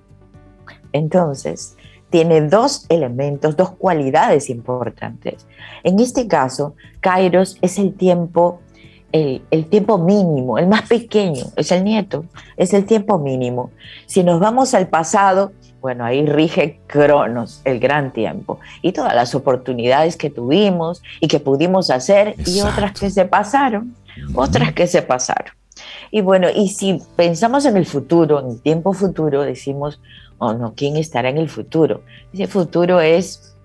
Entonces, 0.91 1.75
tiene 2.11 2.41
dos 2.41 2.85
elementos, 2.89 3.57
dos 3.57 3.71
cualidades 3.71 4.51
importantes. 4.51 5.47
En 5.81 5.99
este 5.99 6.27
caso, 6.27 6.75
Kairos 6.99 7.57
es 7.63 7.79
el 7.79 7.95
tiempo, 7.95 8.61
el, 9.11 9.65
tiempo 9.69 9.97
mínimo, 9.97 10.57
el 10.57 10.67
más 10.67 10.83
pequeño, 10.87 11.45
es 11.55 11.71
el 11.71 11.83
nieto, 11.83 12.25
es 12.57 12.73
el 12.73 12.85
tiempo 12.85 13.17
mínimo. 13.17 13.71
Si 14.05 14.23
nos 14.23 14.39
vamos 14.39 14.73
al 14.73 14.87
pasado, 14.87 15.51
bueno, 15.81 16.03
ahí 16.05 16.25
rige 16.25 16.79
Cronos, 16.87 17.61
el 17.63 17.79
gran 17.79 18.11
tiempo, 18.11 18.59
y 18.81 18.91
todas 18.91 19.15
las 19.15 19.35
oportunidades 19.35 20.17
que 20.17 20.29
tuvimos 20.29 21.01
y 21.19 21.27
que 21.27 21.39
pudimos 21.39 21.89
hacer 21.89 22.35
y 22.45 22.61
otras 22.61 22.99
que 22.99 23.09
se 23.09 23.25
pasaron, 23.25 23.95
otras 24.35 24.73
que 24.73 24.87
se 24.87 25.01
pasaron. 25.01 25.53
Y 26.11 26.21
bueno, 26.21 26.47
y 26.53 26.69
si 26.69 26.99
pensamos 27.15 27.65
en 27.65 27.77
el 27.77 27.85
futuro, 27.85 28.39
en 28.39 28.51
el 28.51 28.61
tiempo 28.61 28.93
futuro, 28.93 29.43
decimos, 29.43 29.99
oh 30.39 30.53
no, 30.53 30.73
¿quién 30.75 30.95
estará 30.95 31.29
en 31.29 31.37
el 31.37 31.49
futuro? 31.49 32.01
Ese 32.33 32.47
futuro 32.47 32.99
es, 33.01 33.55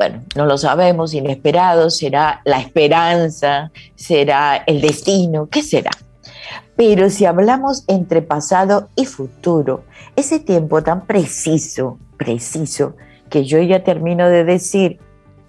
bueno, 0.00 0.22
no 0.34 0.46
lo 0.46 0.56
sabemos, 0.56 1.12
inesperado, 1.12 1.90
será 1.90 2.40
la 2.46 2.58
esperanza, 2.58 3.70
será 3.96 4.56
el 4.66 4.80
destino, 4.80 5.46
¿qué 5.50 5.62
será? 5.62 5.90
Pero 6.74 7.10
si 7.10 7.26
hablamos 7.26 7.84
entre 7.86 8.22
pasado 8.22 8.88
y 8.96 9.04
futuro, 9.04 9.84
ese 10.16 10.40
tiempo 10.40 10.82
tan 10.82 11.04
preciso, 11.04 11.98
preciso, 12.16 12.96
que 13.28 13.44
yo 13.44 13.60
ya 13.60 13.84
termino 13.84 14.26
de 14.30 14.44
decir 14.44 14.98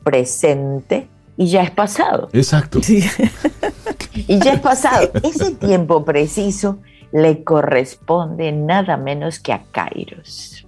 presente 0.03 1.07
y 1.37 1.47
ya 1.47 1.63
es 1.63 1.71
pasado. 1.71 2.27
Exacto. 2.33 2.81
y 2.89 4.37
ya 4.37 4.51
es 4.51 4.59
pasado. 4.59 5.11
Ese 5.23 5.51
tiempo 5.51 6.03
preciso 6.03 6.79
le 7.13 7.45
corresponde 7.45 8.51
nada 8.51 8.97
menos 8.97 9.39
que 9.39 9.53
a 9.53 9.63
Kairos. 9.71 10.67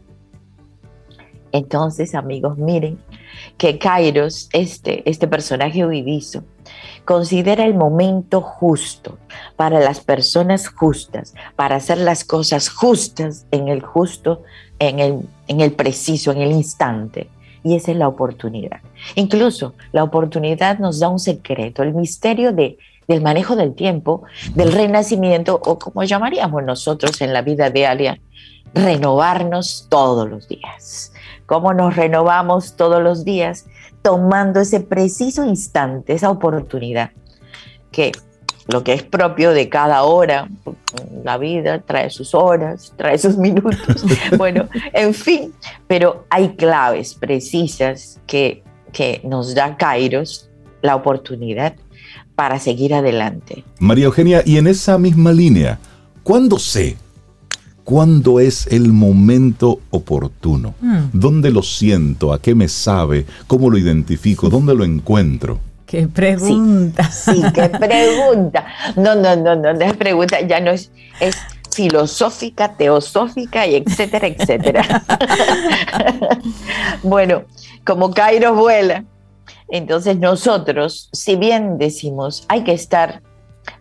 Entonces, 1.51 2.15
amigos, 2.15 2.57
miren 2.57 2.97
que 3.57 3.77
Kairos, 3.77 4.49
este, 4.53 5.07
este 5.09 5.27
personaje 5.27 5.85
huidizo, 5.85 6.43
considera 7.05 7.65
el 7.65 7.73
momento 7.73 8.41
justo 8.41 9.17
para 9.55 9.79
las 9.79 9.99
personas 9.99 10.67
justas, 10.67 11.33
para 11.55 11.75
hacer 11.75 11.97
las 11.97 12.23
cosas 12.23 12.69
justas 12.69 13.45
en 13.51 13.67
el 13.67 13.81
justo, 13.81 14.41
en 14.79 14.99
el, 14.99 15.19
en 15.47 15.61
el 15.61 15.73
preciso, 15.73 16.31
en 16.31 16.41
el 16.41 16.51
instante. 16.51 17.29
Y 17.63 17.75
esa 17.75 17.91
es 17.91 17.97
la 17.97 18.07
oportunidad. 18.07 18.81
Incluso 19.15 19.73
la 19.91 20.03
oportunidad 20.03 20.79
nos 20.79 20.99
da 20.99 21.09
un 21.09 21.19
secreto, 21.19 21.83
el 21.83 21.93
misterio 21.93 22.51
de 22.51 22.77
del 23.07 23.21
manejo 23.21 23.55
del 23.55 23.75
tiempo, 23.75 24.23
del 24.55 24.71
renacimiento 24.71 25.59
o 25.63 25.79
como 25.79 26.03
llamaríamos 26.03 26.63
nosotros 26.63 27.21
en 27.21 27.33
la 27.33 27.41
vida 27.41 27.69
diaria, 27.69 28.19
renovarnos 28.73 29.87
todos 29.89 30.29
los 30.29 30.47
días. 30.47 31.12
¿Cómo 31.45 31.73
nos 31.73 31.95
renovamos 31.95 32.75
todos 32.75 33.01
los 33.01 33.25
días? 33.25 33.65
Tomando 34.01 34.59
ese 34.59 34.79
preciso 34.79 35.45
instante, 35.45 36.13
esa 36.13 36.29
oportunidad, 36.29 37.11
que 37.91 38.11
lo 38.67 38.83
que 38.83 38.93
es 38.93 39.03
propio 39.03 39.51
de 39.51 39.69
cada 39.69 40.03
hora, 40.03 40.47
la 41.23 41.37
vida 41.37 41.81
trae 41.81 42.09
sus 42.09 42.33
horas, 42.33 42.93
trae 42.95 43.17
sus 43.17 43.37
minutos, 43.37 44.05
bueno, 44.37 44.69
en 44.93 45.13
fin, 45.13 45.53
pero 45.87 46.25
hay 46.29 46.55
claves 46.55 47.13
precisas 47.13 48.19
que, 48.25 48.63
que 48.91 49.21
nos 49.23 49.53
da 49.53 49.75
Kairos 49.75 50.49
la 50.81 50.95
oportunidad 50.95 51.75
para 52.35 52.59
seguir 52.59 52.93
adelante. 52.93 53.63
María 53.79 54.05
Eugenia, 54.05 54.41
y 54.45 54.57
en 54.57 54.67
esa 54.67 54.97
misma 54.97 55.31
línea, 55.31 55.79
¿cuándo 56.23 56.57
sé? 56.57 56.97
¿Cuándo 57.83 58.39
es 58.39 58.67
el 58.67 58.93
momento 58.93 59.79
oportuno? 59.89 60.73
Hmm. 60.79 61.09
¿Dónde 61.11 61.51
lo 61.51 61.61
siento? 61.61 62.31
¿A 62.31 62.41
qué 62.41 62.55
me 62.55 62.69
sabe? 62.69 63.25
¿Cómo 63.47 63.69
lo 63.69 63.77
identifico? 63.77 64.49
¿Dónde 64.49 64.73
lo 64.73 64.85
encuentro? 64.85 65.59
Qué 65.85 66.07
pregunta. 66.07 67.03
Sí, 67.11 67.41
qué 67.53 67.69
pregunta. 67.79 68.65
No, 68.95 69.15
no, 69.15 69.35
no, 69.35 69.55
no, 69.55 69.73
no 69.73 69.81
es 69.81 69.93
pregunta, 69.95 70.41
ya 70.41 70.59
no 70.59 70.71
es, 70.71 70.91
es 71.19 71.35
filosófica, 71.73 72.75
teosófica 72.75 73.67
y 73.67 73.75
etcétera, 73.75 74.27
etcétera. 74.27 75.03
bueno, 77.03 77.43
como 77.85 78.11
Cairo 78.11 78.55
vuela, 78.55 79.03
entonces 79.69 80.17
nosotros, 80.17 81.09
si 81.11 81.35
bien 81.35 81.77
decimos, 81.77 82.45
hay 82.47 82.63
que 82.63 82.73
estar, 82.73 83.21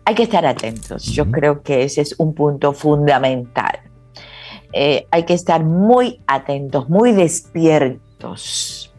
hay 0.05 0.15
que 0.15 0.23
estar 0.23 0.45
atentos, 0.45 1.05
yo 1.05 1.29
creo 1.31 1.61
que 1.61 1.83
ese 1.83 2.01
es 2.01 2.15
un 2.17 2.33
punto 2.33 2.73
fundamental. 2.73 3.79
Eh, 4.73 5.07
hay 5.11 5.23
que 5.23 5.33
estar 5.33 5.63
muy 5.63 6.19
atentos, 6.25 6.89
muy 6.89 7.11
despiertos, 7.11 8.91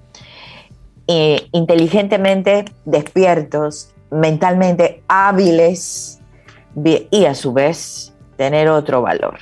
eh, 1.08 1.48
inteligentemente 1.52 2.64
despiertos, 2.84 3.92
mentalmente 4.10 5.02
hábiles 5.08 6.20
y 7.10 7.24
a 7.24 7.34
su 7.34 7.52
vez 7.52 8.14
tener 8.36 8.68
otro 8.68 9.02
valor, 9.02 9.38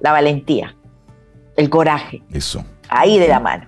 la 0.00 0.10
valentía, 0.12 0.76
el 1.56 1.70
coraje. 1.70 2.22
Eso. 2.32 2.64
Ahí 2.88 3.18
de 3.18 3.28
la 3.28 3.40
mano. 3.40 3.66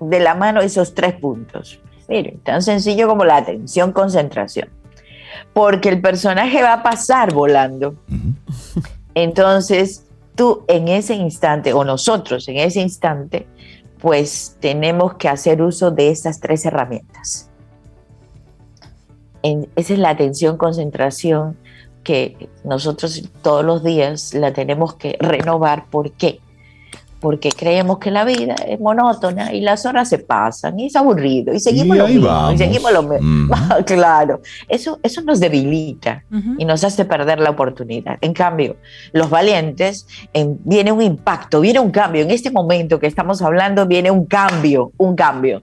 De 0.00 0.20
la 0.20 0.34
mano 0.34 0.60
esos 0.60 0.94
tres 0.94 1.14
puntos. 1.14 1.80
Miren, 2.08 2.40
tan 2.40 2.62
sencillo 2.62 3.06
como 3.06 3.24
la 3.24 3.36
atención, 3.36 3.92
concentración. 3.92 4.70
Porque 5.52 5.88
el 5.88 6.00
personaje 6.00 6.62
va 6.62 6.74
a 6.74 6.82
pasar 6.82 7.32
volando. 7.32 7.94
Entonces, 9.14 10.07
tú 10.38 10.62
en 10.68 10.86
ese 10.86 11.16
instante, 11.16 11.72
o 11.72 11.84
nosotros 11.84 12.48
en 12.48 12.58
ese 12.58 12.80
instante, 12.80 13.46
pues 14.00 14.56
tenemos 14.60 15.14
que 15.14 15.28
hacer 15.28 15.60
uso 15.60 15.90
de 15.90 16.10
esas 16.10 16.40
tres 16.40 16.64
herramientas. 16.64 17.50
esa 19.42 19.92
es 19.92 19.98
la 19.98 20.10
atención, 20.10 20.56
concentración 20.56 21.56
que 22.04 22.48
nosotros 22.64 23.28
todos 23.42 23.64
los 23.64 23.82
días 23.82 24.32
la 24.32 24.52
tenemos 24.52 24.94
que 24.94 25.16
renovar. 25.18 25.86
¿Por 25.90 26.12
qué? 26.12 26.40
Porque 27.20 27.50
creemos 27.50 27.98
que 27.98 28.10
la 28.10 28.24
vida 28.24 28.54
es 28.66 28.78
monótona 28.80 29.52
y 29.52 29.60
las 29.60 29.84
horas 29.86 30.08
se 30.08 30.18
pasan 30.18 30.78
y 30.78 30.86
es 30.86 30.96
aburrido 30.96 31.52
y 31.52 31.60
seguimos 31.60 31.96
lo 31.96 32.06
mismo 32.06 32.52
y 32.52 32.58
seguimos 32.58 32.92
lo 32.92 33.02
mismo. 33.02 33.56
claro, 33.86 34.40
eso, 34.68 35.00
eso 35.02 35.20
nos 35.22 35.40
debilita 35.40 36.24
y 36.58 36.64
nos 36.64 36.84
hace 36.84 37.04
perder 37.04 37.40
la 37.40 37.50
oportunidad. 37.50 38.18
En 38.20 38.32
cambio, 38.32 38.76
los 39.12 39.30
valientes, 39.30 40.06
viene 40.32 40.92
un 40.92 41.02
impacto, 41.02 41.60
viene 41.60 41.80
un 41.80 41.90
cambio. 41.90 42.22
En 42.22 42.30
este 42.30 42.50
momento 42.50 42.98
que 42.98 43.06
estamos 43.06 43.42
hablando, 43.42 43.86
viene 43.86 44.10
un 44.10 44.26
cambio, 44.26 44.92
un 44.96 45.16
cambio. 45.16 45.62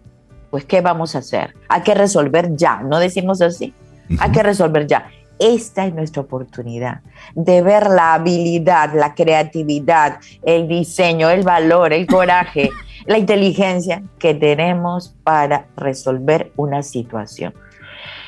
Pues, 0.49 0.65
¿qué 0.65 0.81
vamos 0.81 1.15
a 1.15 1.19
hacer? 1.19 1.53
Hay 1.67 1.81
que 1.81 1.93
resolver 1.93 2.55
ya, 2.55 2.81
¿no 2.81 2.99
decimos 2.99 3.41
así? 3.41 3.73
Hay 4.19 4.31
que 4.31 4.43
resolver 4.43 4.87
ya. 4.87 5.09
Esta 5.39 5.85
es 5.85 5.93
nuestra 5.93 6.21
oportunidad 6.21 7.01
de 7.33 7.61
ver 7.61 7.89
la 7.89 8.13
habilidad, 8.13 8.93
la 8.93 9.13
creatividad, 9.13 10.19
el 10.43 10.67
diseño, 10.67 11.29
el 11.29 11.43
valor, 11.43 11.91
el 11.91 12.07
coraje, 12.07 12.69
la 13.05 13.17
inteligencia 13.17 14.03
que 14.17 14.33
tenemos 14.33 15.13
para 15.23 15.67
resolver 15.75 16.51
una 16.55 16.83
situación. 16.83 17.53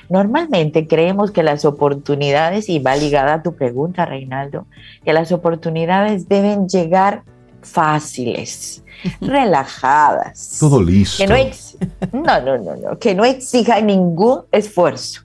Normalmente 0.10 0.88
creemos 0.88 1.32
que 1.32 1.44
las 1.44 1.66
oportunidades, 1.66 2.70
y 2.70 2.80
va 2.80 2.96
ligada 2.96 3.36
a 3.36 3.44
tu 3.44 3.56
pregunta, 3.56 4.06
Reinaldo, 4.06 4.66
que 5.04 5.14
las 5.14 5.32
oportunidades 5.32 6.30
deben 6.30 6.68
llegar 6.68 7.24
fáciles, 7.62 8.84
relajadas. 9.22 10.58
Todo 10.60 10.82
listo. 10.82 11.24
Que 11.24 11.28
no, 12.12 12.22
no, 12.24 12.42
no, 12.42 12.58
no, 12.58 12.76
no, 12.76 13.00
que 13.00 13.16
no 13.16 13.24
exija 13.24 13.80
ningún 13.82 14.42
esfuerzo, 14.52 15.22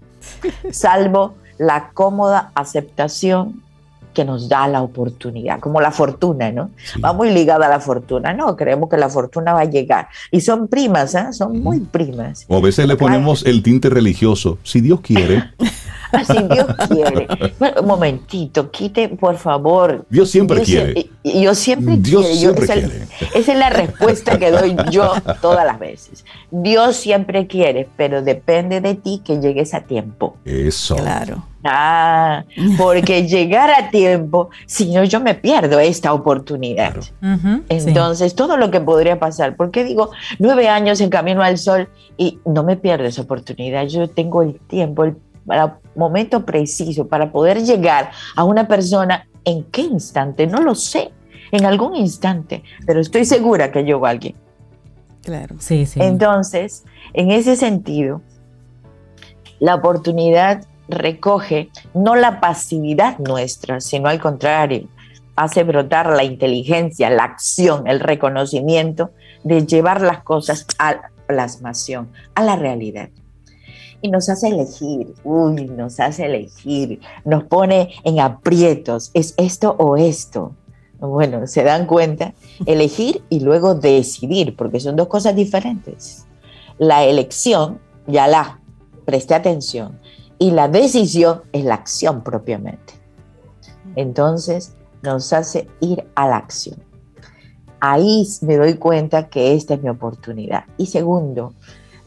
salvo 0.70 1.34
la 1.58 1.90
cómoda 1.94 2.50
aceptación 2.54 3.62
que 4.12 4.24
nos 4.24 4.48
da 4.48 4.68
la 4.68 4.82
oportunidad, 4.82 5.58
como 5.60 5.80
la 5.80 5.90
fortuna, 5.90 6.52
¿no? 6.52 6.70
Va 7.02 7.12
muy 7.12 7.30
ligada 7.30 7.66
a 7.66 7.70
la 7.70 7.80
fortuna, 7.80 8.34
¿no? 8.34 8.56
Creemos 8.56 8.90
que 8.90 8.96
la 8.96 9.08
fortuna 9.08 9.54
va 9.54 9.60
a 9.60 9.64
llegar. 9.64 10.08
Y 10.30 10.40
son 10.40 10.68
primas, 10.68 11.14
¿eh? 11.14 11.32
Son 11.32 11.62
muy 11.62 11.80
primas. 11.80 12.44
O 12.48 12.56
a 12.56 12.60
veces 12.60 12.86
le 12.86 12.96
ponemos 12.96 13.44
el 13.46 13.62
tinte 13.62 13.88
religioso, 13.88 14.58
si 14.62 14.80
Dios 14.80 15.00
quiere. 15.00 15.44
Si 16.26 16.42
Dios 16.48 16.66
quiere. 16.88 17.26
un 17.80 17.86
momentito, 17.86 18.70
quite, 18.70 19.08
por 19.08 19.36
favor. 19.36 20.04
Dios 20.10 20.30
siempre 20.30 20.60
quiere. 20.62 21.08
Yo 21.24 21.54
siempre 21.54 21.96
Dios 21.96 22.26
Siempre 22.26 22.66
quiere. 22.66 23.06
esa 23.34 23.52
es 23.52 23.58
la 23.58 23.70
respuesta 23.70 24.38
que 24.38 24.50
doy 24.50 24.76
yo 24.90 25.12
todas 25.40 25.64
las 25.64 25.78
veces. 25.78 26.24
Dios 26.50 26.96
siempre 26.96 27.46
quiere, 27.46 27.88
pero 27.96 28.22
depende 28.22 28.80
de 28.80 28.94
ti 28.94 29.22
que 29.24 29.40
llegues 29.40 29.72
a 29.74 29.82
tiempo. 29.82 30.36
Eso. 30.44 30.96
Claro. 30.96 31.46
Ah, 31.64 32.44
porque 32.76 33.26
llegar 33.28 33.70
a 33.70 33.90
tiempo, 33.90 34.50
si 34.66 34.90
no, 34.92 35.04
yo 35.04 35.20
me 35.20 35.34
pierdo 35.34 35.78
esta 35.78 36.12
oportunidad. 36.12 36.96
Entonces, 37.68 38.34
todo 38.34 38.56
lo 38.56 38.70
que 38.70 38.80
podría 38.80 39.18
pasar, 39.20 39.54
porque 39.56 39.84
digo, 39.84 40.10
nueve 40.38 40.68
años 40.68 41.00
en 41.00 41.08
camino 41.10 41.42
al 41.42 41.58
sol 41.58 41.88
y 42.16 42.38
no 42.44 42.64
me 42.64 42.76
pierdo 42.76 43.04
esa 43.04 43.22
oportunidad. 43.22 43.86
Yo 43.86 44.08
tengo 44.08 44.42
el 44.42 44.58
tiempo, 44.58 45.04
el 45.04 45.16
momento 45.94 46.44
preciso 46.44 47.08
para 47.08 47.32
poder 47.32 47.62
llegar 47.62 48.10
a 48.36 48.44
una 48.44 48.66
persona. 48.68 49.26
¿En 49.44 49.64
qué 49.64 49.82
instante? 49.82 50.46
No 50.46 50.62
lo 50.62 50.74
sé. 50.74 51.10
En 51.50 51.66
algún 51.66 51.94
instante, 51.96 52.62
pero 52.86 53.00
estoy 53.00 53.26
segura 53.26 53.70
que 53.70 53.82
llegó 53.82 54.06
alguien. 54.06 54.34
Claro. 55.22 55.56
Sí, 55.58 55.84
sí. 55.84 56.00
Entonces, 56.00 56.84
en 57.12 57.30
ese 57.30 57.56
sentido, 57.56 58.22
la 59.60 59.74
oportunidad 59.74 60.66
recoge 60.88 61.70
no 61.94 62.16
la 62.16 62.40
pasividad 62.40 63.18
nuestra, 63.18 63.80
sino 63.80 64.08
al 64.08 64.20
contrario, 64.20 64.88
hace 65.36 65.64
brotar 65.64 66.10
la 66.10 66.24
inteligencia, 66.24 67.10
la 67.10 67.24
acción, 67.24 67.86
el 67.86 68.00
reconocimiento 68.00 69.10
de 69.44 69.66
llevar 69.66 70.00
las 70.00 70.22
cosas 70.22 70.66
a 70.78 70.92
la 70.94 71.10
plasmación, 71.26 72.10
a 72.34 72.42
la 72.42 72.56
realidad. 72.56 73.08
Y 74.02 74.10
nos 74.10 74.28
hace 74.28 74.48
elegir, 74.48 75.14
uy, 75.22 75.66
nos 75.66 76.00
hace 76.00 76.26
elegir, 76.26 77.00
nos 77.24 77.44
pone 77.44 77.94
en 78.02 78.18
aprietos, 78.18 79.12
es 79.14 79.32
esto 79.36 79.76
o 79.78 79.96
esto. 79.96 80.56
Bueno, 80.98 81.46
se 81.46 81.62
dan 81.62 81.86
cuenta, 81.86 82.34
elegir 82.66 83.22
y 83.28 83.40
luego 83.40 83.76
decidir, 83.76 84.56
porque 84.56 84.80
son 84.80 84.96
dos 84.96 85.06
cosas 85.06 85.36
diferentes. 85.36 86.26
La 86.78 87.04
elección, 87.04 87.80
ya 88.08 88.26
la, 88.26 88.60
preste 89.04 89.34
atención, 89.34 90.00
y 90.38 90.50
la 90.50 90.66
decisión 90.66 91.42
es 91.52 91.64
la 91.64 91.74
acción 91.74 92.24
propiamente. 92.24 92.94
Entonces 93.94 94.74
nos 95.02 95.32
hace 95.32 95.68
ir 95.80 96.04
a 96.16 96.26
la 96.26 96.36
acción. 96.38 96.82
Ahí 97.80 98.26
me 98.42 98.56
doy 98.56 98.74
cuenta 98.74 99.28
que 99.28 99.54
esta 99.54 99.74
es 99.74 99.82
mi 99.82 99.88
oportunidad. 99.88 100.64
Y 100.78 100.86
segundo, 100.86 101.54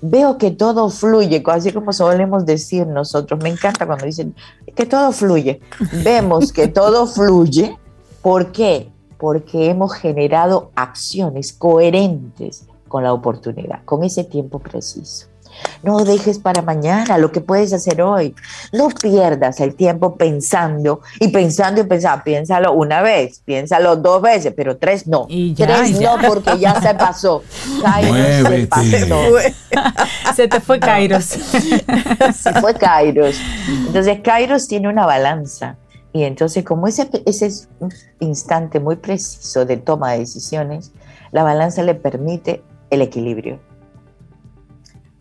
veo 0.10 0.38
que 0.38 0.52
todo 0.52 0.90
fluye, 0.90 1.44
así 1.46 1.72
como 1.72 1.94
solemos 1.94 2.46
decir 2.46 2.88
nosotros. 2.88 3.42
Me 3.42 3.50
encanta 3.50 3.86
cuando 3.86 4.06
dicen 4.06 4.36
que 4.76 4.86
todo 4.86 5.12
fluye. 5.12 5.62
Vemos 6.04 6.52
que 6.52 6.68
todo 6.68 7.08
fluye. 7.08 7.78
¿Por 8.22 8.52
qué? 8.52 8.90
Porque 9.18 9.70
hemos 9.70 9.94
generado 9.94 10.72
acciones 10.76 11.54
coherentes 11.54 12.66
con 12.88 13.04
la 13.04 13.14
oportunidad, 13.14 13.84
con 13.86 14.04
ese 14.04 14.24
tiempo 14.24 14.60
preciso. 14.60 15.28
No 15.84 16.04
dejes 16.04 16.40
para 16.40 16.62
mañana 16.62 17.18
lo 17.18 17.32
que 17.32 17.42
puedes 17.42 17.74
hacer 17.74 18.02
hoy. 18.02 18.36
No 18.72 18.90
pierdas 18.90 19.60
el 19.60 19.76
tiempo 19.76 20.16
pensando 20.16 21.02
y 21.20 21.30
pensando 21.30 21.82
y 21.82 21.84
pensando. 21.84 22.24
Piénsalo 22.24 22.74
una 22.74 23.02
vez, 23.02 23.42
piénsalo 23.46 23.96
dos 23.96 24.22
veces, 24.22 24.54
pero 24.56 24.78
tres 24.78 25.08
no. 25.08 25.28
tres 25.56 26.00
no 26.00 26.18
porque 26.28 26.58
ya 26.60 26.82
se 26.82 26.94
pasó. 26.96 27.44
Kairos 27.84 28.48
se 28.50 28.68
pasó. 28.68 29.16
Se 30.36 30.48
te 30.48 30.60
fue 30.60 30.80
Kairos. 30.80 31.26
se 32.36 32.54
fue 32.62 32.74
Kairos. 32.74 33.36
Entonces 33.88 34.20
Kairos 34.24 34.68
tiene 34.68 34.90
una 34.90 35.06
balanza. 35.06 35.78
Y 36.14 36.24
entonces 36.24 36.64
como 36.64 36.88
ese, 36.88 37.10
ese 37.26 37.48
es 37.48 37.68
un 37.80 37.94
instante 38.20 38.80
muy 38.80 38.96
preciso 38.96 39.66
de 39.66 39.78
toma 39.78 40.14
de 40.14 40.20
decisiones, 40.20 40.94
la 41.32 41.44
balanza 41.44 41.84
le 41.84 41.94
permite 41.94 42.64
el 42.90 43.02
equilibrio 43.02 43.60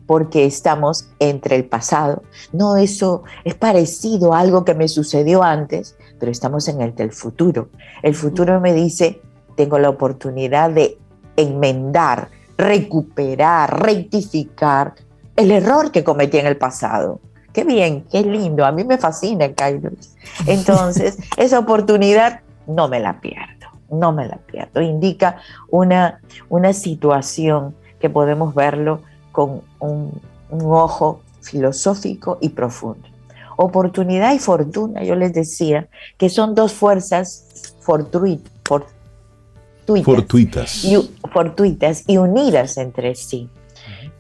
porque 0.07 0.45
estamos 0.45 1.09
entre 1.19 1.57
el 1.57 1.65
pasado. 1.65 2.23
No, 2.53 2.77
eso 2.77 3.25
es 3.45 3.55
parecido 3.55 4.35
a 4.35 4.41
algo 4.41 4.65
que 4.65 4.75
me 4.75 4.89
sucedió 4.89 5.43
antes, 5.43 5.97
pero 6.19 6.31
estamos 6.31 6.69
en 6.69 6.81
el 6.81 6.95
del 6.95 7.13
futuro. 7.13 7.69
El 8.03 8.15
futuro 8.15 8.61
me 8.61 8.73
dice, 8.73 9.21
tengo 9.57 9.79
la 9.79 9.91
oportunidad 9.91 10.71
de 10.71 10.99
enmendar, 11.37 12.29
recuperar, 12.57 13.83
rectificar 13.83 14.95
el 15.37 15.51
error 15.51 15.91
que 15.91 16.05
cometí 16.05 16.39
en 16.39 16.47
el 16.47 16.57
pasado. 16.57 17.21
Qué 17.53 17.65
bien, 17.65 18.05
qué 18.11 18.23
lindo, 18.23 18.65
a 18.65 18.73
mí 18.73 18.85
me 18.85 18.99
fascina, 18.99 19.53
Kairos. 19.53 20.17
Entonces, 20.47 21.19
esa 21.37 21.59
oportunidad 21.59 22.41
no 22.67 22.89
me 22.89 23.01
la 23.01 23.21
pierdo, 23.21 23.69
no 23.91 24.13
me 24.13 24.27
la 24.27 24.39
pierdo. 24.39 24.81
Indica 24.81 25.37
una, 25.71 26.21
una 26.49 26.73
situación 26.73 27.75
que 28.01 28.11
podemos 28.11 28.55
verlo 28.55 29.03
con 29.35 29.63
un, 29.81 30.13
ojo 30.49 31.21
filosófico 31.41 32.39
y 32.41 32.51
profundo. 32.51 33.09
Oportunidad 33.57 34.33
y 34.33 34.39
fortuna, 34.39 35.03
yo 35.03 35.17
les 35.17 35.35
decía, 35.35 35.89
que 36.17 36.29
son 36.29 36.55
dos 36.55 36.73
fuerzas 36.73 37.75
fortuitas, 37.81 38.53
fortuitas. 40.05 40.85
Y, 40.85 41.11
fortuitas 41.33 42.05
y 42.07 42.17
unidas 42.17 42.77
entre 42.77 43.17
sí, 43.17 43.51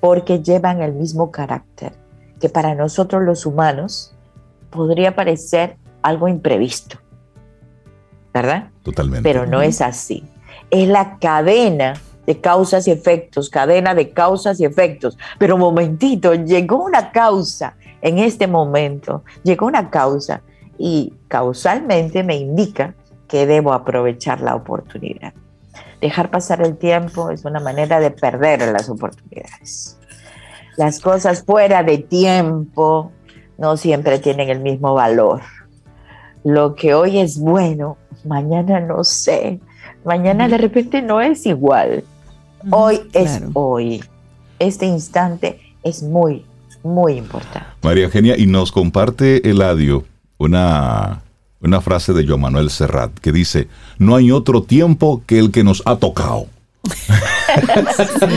porque 0.01 0.43
llevan 0.43 0.83
el 0.83 0.93
mismo 0.93 1.31
carácter, 1.31 1.93
que 2.41 2.49
para 2.49 2.75
nosotros 2.75 3.23
los 3.23 3.47
humanos 3.47 4.12
podría 4.71 5.15
parecer 5.15 5.77
algo 6.03 6.27
imprevisto, 6.27 6.99
¿verdad? 8.33 8.71
Totalmente. 8.83 9.23
Pero 9.23 9.47
no 9.47 9.62
es 9.62 9.81
así. 9.81 10.25
Es 10.71 10.89
la 10.89 11.19
cadena 11.21 11.95
de 12.27 12.41
causas 12.41 12.87
y 12.89 12.91
efectos, 12.91 13.51
cadena 13.51 13.95
de 13.95 14.11
causas 14.11 14.61
y 14.61 14.64
efectos. 14.64 15.18
Pero 15.39 15.59
momentito, 15.59 16.35
llegó 16.35 16.83
una 16.85 17.12
causa 17.12 17.77
en 18.03 18.18
este 18.18 18.47
momento, 18.47 19.25
llegó 19.43 19.66
una 19.66 19.91
causa 19.91 20.43
y 20.79 21.12
causalmente 21.29 22.22
me 22.22 22.37
indica 22.37 22.95
que 23.29 23.47
debo 23.47 23.72
aprovechar 23.72 24.41
la 24.41 24.55
oportunidad. 24.55 25.33
Dejar 26.01 26.31
pasar 26.31 26.61
el 26.61 26.77
tiempo 26.77 27.31
es 27.31 27.45
una 27.45 27.61
manera 27.61 27.99
de 28.01 28.11
perder 28.11 28.61
las 28.72 28.89
oportunidades. 28.89 29.99
Las 30.77 31.01
cosas 31.01 31.45
fuera 31.45 31.83
de 31.83 31.99
tiempo 31.99 33.12
no 33.59 33.77
siempre 33.77 34.18
tienen 34.18 34.51
el 34.51 34.61
mismo 34.61 34.95
valor. 34.95 35.41
Lo 36.43 36.75
que 36.75 36.95
hoy 36.95 37.20
es 37.20 37.39
bueno, 37.39 37.97
mañana 38.25 38.81
no 38.81 39.05
sé. 39.05 39.61
Mañana 40.05 40.49
de 40.49 40.59
repente 40.59 41.01
no 41.01 41.20
es 41.20 41.47
igual. 41.47 42.05
Hoy 42.71 43.01
es 43.12 43.43
hoy. 43.53 44.03
Este 44.59 44.87
instante 44.87 45.61
es 45.83 46.03
muy, 46.03 46.45
muy 46.83 47.15
importante. 47.15 47.67
María 47.83 48.05
Eugenia, 48.05 48.39
y 48.39 48.47
nos 48.47 48.73
comparte 48.73 49.49
Eladio 49.49 50.05
una, 50.39 51.23
una 51.61 51.81
frase 51.81 52.12
de 52.12 52.27
Joan 52.27 52.41
Manuel 52.41 52.71
Serrat 52.71 53.12
que 53.19 53.33
dice, 53.33 53.69
no 53.99 54.17
hay 54.17 54.31
otro 54.31 54.62
tiempo 54.62 55.23
que 55.27 55.39
el 55.39 55.51
que 55.51 55.65
nos 55.65 55.83
ha 55.85 55.97
tocado. 55.97 56.47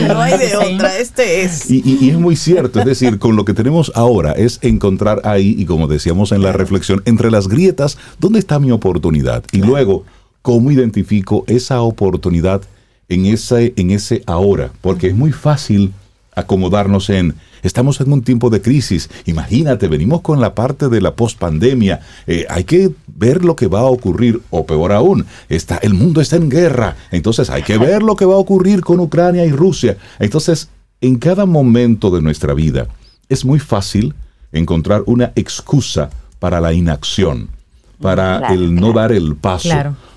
no 0.08 0.20
hay 0.20 0.38
de 0.38 0.56
otra, 0.56 0.98
este 0.98 1.42
es. 1.42 1.70
Y, 1.70 1.82
y, 1.84 2.10
es 2.10 2.18
muy 2.18 2.34
cierto, 2.36 2.80
es 2.80 2.86
decir, 2.86 3.18
con 3.18 3.36
lo 3.36 3.44
que 3.44 3.54
tenemos 3.54 3.92
ahora 3.94 4.32
es 4.32 4.58
encontrar 4.62 5.20
ahí, 5.24 5.54
y 5.58 5.66
como 5.66 5.86
decíamos 5.86 6.32
en 6.32 6.42
la 6.42 6.52
reflexión, 6.52 7.02
entre 7.04 7.30
las 7.30 7.48
grietas, 7.48 7.98
¿dónde 8.18 8.38
está 8.38 8.58
mi 8.58 8.70
oportunidad? 8.70 9.44
Y 9.52 9.58
luego, 9.58 10.04
¿cómo 10.40 10.70
identifico 10.70 11.44
esa 11.46 11.82
oportunidad 11.82 12.62
en 13.08 13.26
ese, 13.26 13.72
en 13.76 13.90
ese 13.90 14.22
ahora, 14.26 14.70
porque 14.80 15.08
es 15.08 15.14
muy 15.14 15.32
fácil 15.32 15.92
acomodarnos 16.34 17.10
en, 17.10 17.34
estamos 17.62 18.00
en 18.00 18.12
un 18.12 18.22
tiempo 18.22 18.48
de 18.48 18.62
crisis, 18.62 19.10
imagínate, 19.24 19.88
venimos 19.88 20.20
con 20.20 20.40
la 20.40 20.54
parte 20.54 20.88
de 20.88 21.00
la 21.00 21.14
pospandemia, 21.14 22.00
eh, 22.26 22.46
hay 22.48 22.64
que 22.64 22.92
ver 23.08 23.44
lo 23.44 23.56
que 23.56 23.66
va 23.66 23.80
a 23.80 23.84
ocurrir, 23.84 24.40
o 24.50 24.64
peor 24.64 24.92
aún, 24.92 25.26
está, 25.48 25.78
el 25.78 25.94
mundo 25.94 26.20
está 26.20 26.36
en 26.36 26.48
guerra, 26.48 26.96
entonces 27.10 27.50
hay 27.50 27.62
que 27.62 27.78
ver 27.78 28.02
lo 28.02 28.14
que 28.14 28.24
va 28.24 28.34
a 28.34 28.38
ocurrir 28.38 28.82
con 28.82 29.00
Ucrania 29.00 29.44
y 29.44 29.50
Rusia. 29.50 29.96
Entonces, 30.20 30.68
en 31.00 31.18
cada 31.18 31.44
momento 31.44 32.10
de 32.10 32.22
nuestra 32.22 32.54
vida 32.54 32.86
es 33.28 33.44
muy 33.44 33.58
fácil 33.58 34.14
encontrar 34.52 35.02
una 35.06 35.32
excusa 35.34 36.10
para 36.38 36.60
la 36.60 36.72
inacción 36.72 37.57
para 38.00 38.52
el 38.52 38.74
no 38.74 38.92
dar 38.92 39.12
el 39.12 39.36
paso. 39.36 39.68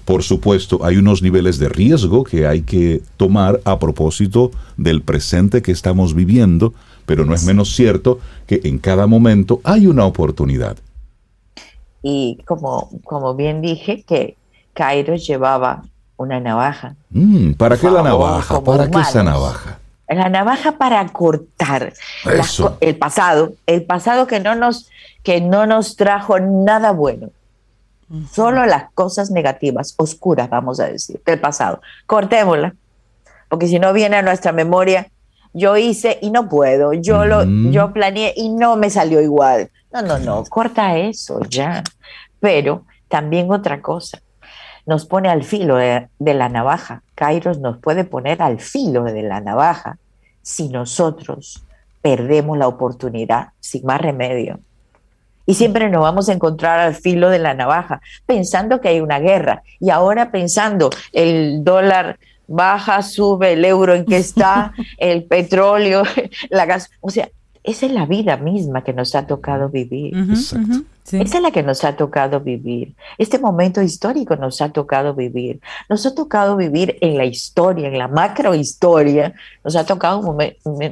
Por 0.05 0.23
supuesto, 0.23 0.83
hay 0.83 0.97
unos 0.97 1.21
niveles 1.21 1.57
de 1.59 1.69
riesgo 1.69 2.23
que 2.23 2.47
hay 2.47 2.63
que 2.63 3.01
tomar 3.17 3.61
a 3.65 3.79
propósito 3.79 4.51
del 4.77 5.01
presente 5.01 5.61
que 5.61 5.71
estamos 5.71 6.13
viviendo, 6.15 6.73
pero 7.05 7.25
no 7.25 7.33
es 7.33 7.45
menos 7.45 7.75
cierto 7.75 8.19
que 8.47 8.61
en 8.63 8.79
cada 8.79 9.07
momento 9.07 9.61
hay 9.63 9.87
una 9.87 10.05
oportunidad. 10.05 10.77
Y 12.01 12.39
como, 12.45 12.89
como 13.03 13.35
bien 13.35 13.61
dije, 13.61 14.03
que 14.03 14.35
Cairo 14.73 15.15
llevaba 15.15 15.83
una 16.17 16.39
navaja. 16.39 16.95
Mm, 17.11 17.53
¿Para 17.53 17.77
qué 17.77 17.89
la 17.89 18.01
navaja? 18.01 18.61
¿Para 18.63 18.89
qué 18.89 18.99
esa 18.99 19.23
navaja? 19.23 19.79
La 20.07 20.29
navaja 20.29 20.73
para 20.73 21.07
cortar 21.07 21.93
el 22.81 22.97
pasado, 22.97 23.53
el 23.65 23.83
pasado 23.83 24.27
que 24.27 24.39
no 24.41 24.55
nos, 24.55 24.89
que 25.23 25.39
no 25.39 25.65
nos 25.65 25.95
trajo 25.95 26.39
nada 26.39 26.91
bueno. 26.91 27.29
Solo 28.31 28.65
las 28.65 28.91
cosas 28.91 29.31
negativas, 29.31 29.93
oscuras, 29.97 30.49
vamos 30.49 30.79
a 30.79 30.87
decir, 30.87 31.21
del 31.25 31.39
pasado. 31.39 31.81
Cortémosla, 32.05 32.75
porque 33.49 33.67
si 33.67 33.79
no 33.79 33.93
viene 33.93 34.17
a 34.17 34.21
nuestra 34.21 34.51
memoria, 34.51 35.07
yo 35.53 35.77
hice 35.77 36.17
y 36.21 36.31
no 36.31 36.47
puedo, 36.47 36.93
yo, 36.93 37.25
lo, 37.25 37.43
yo 37.71 37.91
planeé 37.93 38.33
y 38.35 38.49
no 38.49 38.75
me 38.75 38.89
salió 38.89 39.21
igual. 39.21 39.69
No, 39.91 40.01
no, 40.01 40.19
no, 40.19 40.43
corta 40.45 40.97
eso 40.97 41.41
ya. 41.49 41.83
Pero 42.39 42.85
también 43.07 43.51
otra 43.51 43.81
cosa, 43.81 44.21
nos 44.85 45.05
pone 45.05 45.29
al 45.29 45.43
filo 45.43 45.75
de, 45.75 46.09
la 46.19 46.49
navaja. 46.49 47.03
Kairos 47.15 47.59
nos 47.59 47.77
puede 47.77 48.03
poner 48.03 48.41
al 48.41 48.59
filo 48.59 49.03
de 49.03 49.21
la 49.23 49.41
navaja 49.41 49.97
si 50.41 50.69
nosotros 50.69 51.63
perdemos 52.01 52.57
la 52.57 52.67
oportunidad 52.67 53.49
sin 53.59 53.85
más 53.85 54.01
remedio. 54.01 54.59
Y 55.51 55.53
siempre 55.53 55.89
nos 55.89 56.01
vamos 56.01 56.29
a 56.29 56.31
encontrar 56.31 56.79
al 56.79 56.95
filo 56.95 57.29
de 57.29 57.37
la 57.37 57.53
navaja, 57.53 57.99
pensando 58.25 58.79
que 58.79 58.87
hay 58.87 59.01
una 59.01 59.19
guerra. 59.19 59.63
Y 59.81 59.89
ahora 59.89 60.31
pensando, 60.31 60.89
el 61.11 61.65
dólar 61.65 62.19
baja, 62.47 63.01
sube, 63.01 63.51
el 63.51 63.65
euro 63.65 63.93
en 63.93 64.05
que 64.05 64.15
está, 64.15 64.71
el 64.97 65.25
petróleo, 65.25 66.03
la 66.49 66.65
gas. 66.65 66.89
O 67.01 67.09
sea, 67.09 67.27
esa 67.63 67.85
es 67.85 67.91
la 67.91 68.05
vida 68.07 68.37
misma 68.37 68.83
que 68.83 68.91
nos 68.91 69.13
ha 69.13 69.27
tocado 69.27 69.69
vivir. 69.69 70.15
Esa 71.11 71.37
es 71.37 71.41
la 71.41 71.51
que 71.51 71.61
nos 71.61 71.83
ha 71.83 71.95
tocado 71.95 72.39
vivir. 72.39 72.95
Este 73.19 73.37
momento 73.37 73.81
histórico 73.81 74.35
nos 74.35 74.61
ha 74.61 74.69
tocado 74.69 75.13
vivir. 75.13 75.59
Nos 75.87 76.05
ha 76.05 76.15
tocado 76.15 76.55
vivir 76.55 76.97
en 77.01 77.17
la 77.17 77.25
historia, 77.25 77.87
en 77.87 77.97
la 77.99 78.07
macrohistoria. 78.07 79.33
Nos 79.63 79.75
ha 79.75 79.85
tocado 79.85 80.21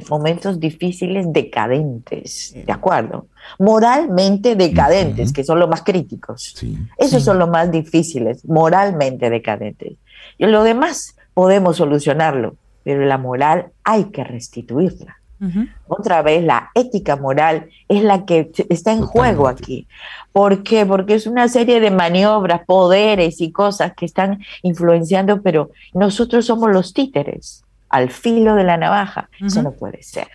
momentos 0.08 0.60
difíciles, 0.60 1.32
decadentes, 1.32 2.54
¿de 2.54 2.72
acuerdo? 2.72 3.26
Moralmente 3.58 4.54
decadentes, 4.54 5.32
que 5.32 5.42
son 5.42 5.58
los 5.58 5.68
más 5.68 5.82
críticos. 5.82 6.54
Esos 6.98 7.24
son 7.24 7.38
los 7.38 7.48
más 7.48 7.70
difíciles, 7.70 8.44
moralmente 8.44 9.28
decadentes. 9.28 9.94
Y 10.38 10.46
lo 10.46 10.62
demás 10.62 11.16
podemos 11.34 11.78
solucionarlo, 11.78 12.54
pero 12.84 13.04
la 13.04 13.18
moral 13.18 13.72
hay 13.82 14.04
que 14.04 14.22
restituirla. 14.22 15.19
Otra 15.88 16.20
vez, 16.22 16.44
la 16.44 16.70
ética 16.74 17.16
moral 17.16 17.70
es 17.88 18.02
la 18.02 18.26
que 18.26 18.50
está 18.68 18.92
en 18.92 19.00
juego 19.00 19.48
aquí. 19.48 19.86
¿Por 20.32 20.62
qué? 20.62 20.84
Porque 20.84 21.14
es 21.14 21.26
una 21.26 21.48
serie 21.48 21.80
de 21.80 21.90
maniobras, 21.90 22.64
poderes 22.66 23.40
y 23.40 23.50
cosas 23.50 23.94
que 23.94 24.04
están 24.04 24.40
influenciando, 24.62 25.40
pero 25.42 25.70
nosotros 25.94 26.44
somos 26.44 26.70
los 26.70 26.92
títeres, 26.92 27.64
al 27.88 28.10
filo 28.10 28.54
de 28.54 28.64
la 28.64 28.76
navaja. 28.76 29.30
Eso 29.44 29.62
no 29.62 29.72
puede 29.72 30.02
ser. 30.02 30.28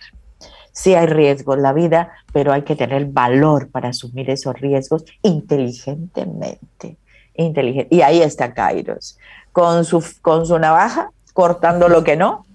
Sí 0.72 0.94
hay 0.94 1.06
riesgos 1.06 1.56
en 1.56 1.62
la 1.62 1.72
vida, 1.72 2.10
pero 2.32 2.52
hay 2.52 2.62
que 2.62 2.76
tener 2.76 3.06
valor 3.06 3.70
para 3.70 3.90
asumir 3.90 4.28
esos 4.28 4.58
riesgos 4.60 5.04
inteligentemente. 5.22 6.98
Inteligente. 7.34 7.94
Y 7.94 8.02
ahí 8.02 8.20
está 8.20 8.52
Kairos, 8.54 9.18
con 9.52 9.84
su, 9.84 10.04
con 10.20 10.46
su 10.46 10.58
navaja, 10.58 11.10
cortando 11.32 11.88
lo 11.88 12.02
que 12.02 12.16
no, 12.16 12.45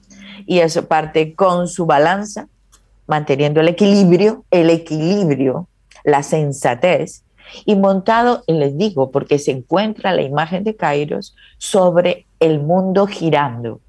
y 0.52 0.60
eso 0.60 0.86
parte 0.86 1.34
con 1.34 1.70
su 1.70 1.86
balanza, 1.86 2.49
manteniendo 3.08 3.62
el 3.62 3.70
equilibrio, 3.70 4.43
el 4.52 4.70
equilibrio, 4.70 5.70
la 6.04 6.24
sensatez, 6.24 7.24
y 7.64 7.78
montado, 7.78 8.43
les 8.47 8.78
digo, 8.78 9.12
porque 9.12 9.39
se 9.39 9.52
encuentra 9.52 10.12
la 10.12 10.24
imagen 10.24 10.66
de 10.66 10.76
Kairos 10.76 11.38
sobre 11.58 12.26
el 12.41 12.60
mundo 12.60 13.08
girando. 13.08 13.80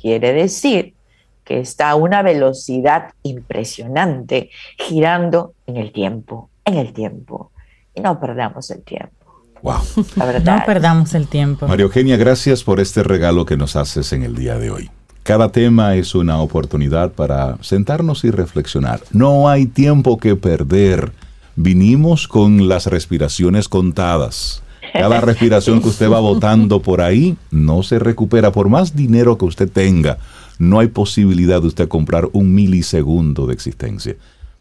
Quiere 0.00 0.32
decir 0.32 0.94
que 1.42 1.58
está 1.58 1.90
a 1.90 1.96
una 1.96 2.22
velocidad 2.22 3.12
impresionante, 3.24 4.50
girando 4.78 5.54
en 5.66 5.76
el 5.76 5.90
tiempo, 5.90 6.50
en 6.64 6.74
el 6.74 6.92
tiempo. 6.92 7.50
Y 7.96 8.00
no 8.00 8.20
perdamos 8.20 8.70
el 8.70 8.84
tiempo. 8.84 9.42
Wow. 9.60 9.80
No 10.16 10.62
perdamos 10.64 11.14
el 11.14 11.26
tiempo. 11.26 11.66
María 11.66 11.82
Eugenia, 11.82 12.16
gracias 12.16 12.62
por 12.62 12.78
este 12.78 13.02
regalo 13.02 13.44
que 13.44 13.56
nos 13.56 13.74
haces 13.74 14.12
en 14.12 14.22
el 14.22 14.36
día 14.36 14.56
de 14.56 14.70
hoy. 14.70 14.88
Cada 15.26 15.50
tema 15.50 15.96
es 15.96 16.14
una 16.14 16.38
oportunidad 16.38 17.10
para 17.10 17.58
sentarnos 17.60 18.22
y 18.22 18.30
reflexionar. 18.30 19.00
No 19.10 19.48
hay 19.48 19.66
tiempo 19.66 20.18
que 20.18 20.36
perder. 20.36 21.10
Vinimos 21.56 22.28
con 22.28 22.68
las 22.68 22.86
respiraciones 22.86 23.68
contadas. 23.68 24.62
Cada 24.92 25.20
respiración 25.20 25.82
que 25.82 25.88
usted 25.88 26.08
va 26.08 26.20
botando 26.20 26.80
por 26.80 27.00
ahí 27.00 27.36
no 27.50 27.82
se 27.82 27.98
recupera. 27.98 28.52
Por 28.52 28.68
más 28.68 28.94
dinero 28.94 29.36
que 29.36 29.46
usted 29.46 29.68
tenga, 29.68 30.18
no 30.60 30.78
hay 30.78 30.86
posibilidad 30.86 31.60
de 31.60 31.66
usted 31.66 31.88
comprar 31.88 32.28
un 32.32 32.54
milisegundo 32.54 33.48
de 33.48 33.54
existencia. 33.54 34.14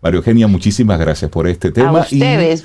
María 0.06 0.20
Eugenia, 0.20 0.46
muchísimas 0.46 1.00
gracias 1.00 1.32
por 1.32 1.48
este 1.48 1.72
tema. 1.72 1.90
A 1.90 2.02
ustedes, 2.04 2.64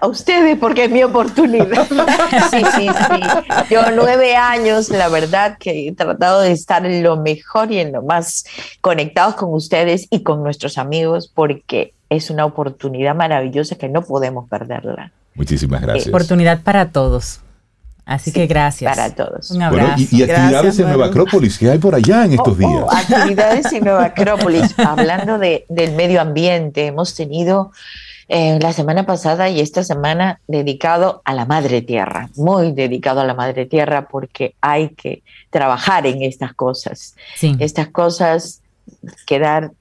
a 0.00 0.06
ustedes 0.06 0.56
porque 0.56 0.84
es 0.84 0.90
mi 0.92 1.02
oportunidad. 1.02 1.84
sí, 2.52 2.62
sí, 2.76 2.88
sí. 2.88 3.74
Yo 3.74 3.90
nueve 3.90 4.36
años, 4.36 4.88
la 4.88 5.08
verdad 5.08 5.58
que 5.58 5.88
he 5.88 5.92
tratado 5.92 6.42
de 6.42 6.52
estar 6.52 6.86
en 6.86 7.02
lo 7.02 7.16
mejor 7.16 7.72
y 7.72 7.80
en 7.80 7.90
lo 7.90 8.02
más 8.02 8.44
conectados 8.80 9.34
con 9.34 9.52
ustedes 9.52 10.06
y 10.10 10.22
con 10.22 10.44
nuestros 10.44 10.78
amigos 10.78 11.26
porque 11.26 11.92
es 12.08 12.30
una 12.30 12.44
oportunidad 12.44 13.16
maravillosa 13.16 13.74
que 13.74 13.88
no 13.88 14.02
podemos 14.02 14.48
perderla. 14.48 15.10
Muchísimas 15.34 15.82
gracias. 15.82 16.06
Oportunidad 16.06 16.62
para 16.62 16.92
todos. 16.92 17.40
Así 18.06 18.32
que 18.32 18.46
gracias. 18.46 18.94
Para 18.94 19.14
todos. 19.14 19.50
Un 19.50 19.62
abrazo. 19.62 20.02
y, 20.10 20.22
actividades 20.22 20.78
en 20.78 20.88
Nueva 20.88 21.06
Acrópolis, 21.06 21.58
¿qué 21.58 21.70
hay 21.70 21.78
por 21.78 21.94
allá 21.94 22.24
en 22.24 22.32
estos 22.32 22.48
oh, 22.48 22.66
oh, 22.66 22.90
días? 22.90 23.10
actividades 23.10 23.72
en 23.72 23.84
Nueva 23.84 24.04
Acrópolis. 24.06 24.78
Hablando 24.78 25.38
de, 25.38 25.64
del 25.68 25.92
medio 25.92 26.20
ambiente, 26.20 26.86
hemos 26.86 27.14
tenido 27.14 27.72
eh, 28.28 28.58
la 28.60 28.72
semana 28.72 29.04
pasada 29.04 29.50
y 29.50 29.60
esta 29.60 29.84
semana 29.84 30.40
dedicado 30.48 31.20
a 31.24 31.34
la 31.34 31.44
madre 31.44 31.82
tierra, 31.82 32.30
muy 32.36 32.72
dedicado 32.72 33.20
a 33.20 33.24
la 33.24 33.34
madre 33.34 33.66
tierra 33.66 34.08
porque 34.08 34.54
hay 34.60 34.90
que 34.90 35.22
trabajar 35.50 36.06
en 36.06 36.22
estas 36.22 36.54
cosas. 36.54 37.16
Estas 37.58 37.88
cosas 37.88 38.62
quedar 39.26 39.72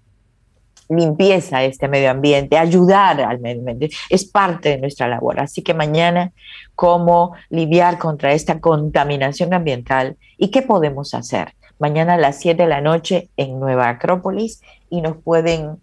limpieza 0.95 1.57
a 1.57 1.63
este 1.63 1.87
medio 1.87 2.11
ambiente, 2.11 2.57
ayudar 2.57 3.21
al 3.21 3.39
medio 3.39 3.59
ambiente, 3.59 3.89
es 4.09 4.25
parte 4.25 4.69
de 4.69 4.77
nuestra 4.77 5.07
labor. 5.07 5.39
Así 5.39 5.61
que 5.61 5.73
mañana, 5.73 6.31
cómo 6.75 7.33
lidiar 7.49 7.97
contra 7.97 8.33
esta 8.33 8.59
contaminación 8.59 9.53
ambiental 9.53 10.17
y 10.37 10.49
qué 10.49 10.61
podemos 10.61 11.13
hacer. 11.13 11.53
Mañana 11.79 12.13
a 12.13 12.17
las 12.17 12.39
7 12.39 12.63
de 12.63 12.69
la 12.69 12.81
noche 12.81 13.29
en 13.37 13.59
Nueva 13.59 13.89
Acrópolis 13.89 14.61
y 14.89 15.01
nos 15.01 15.17
pueden, 15.17 15.77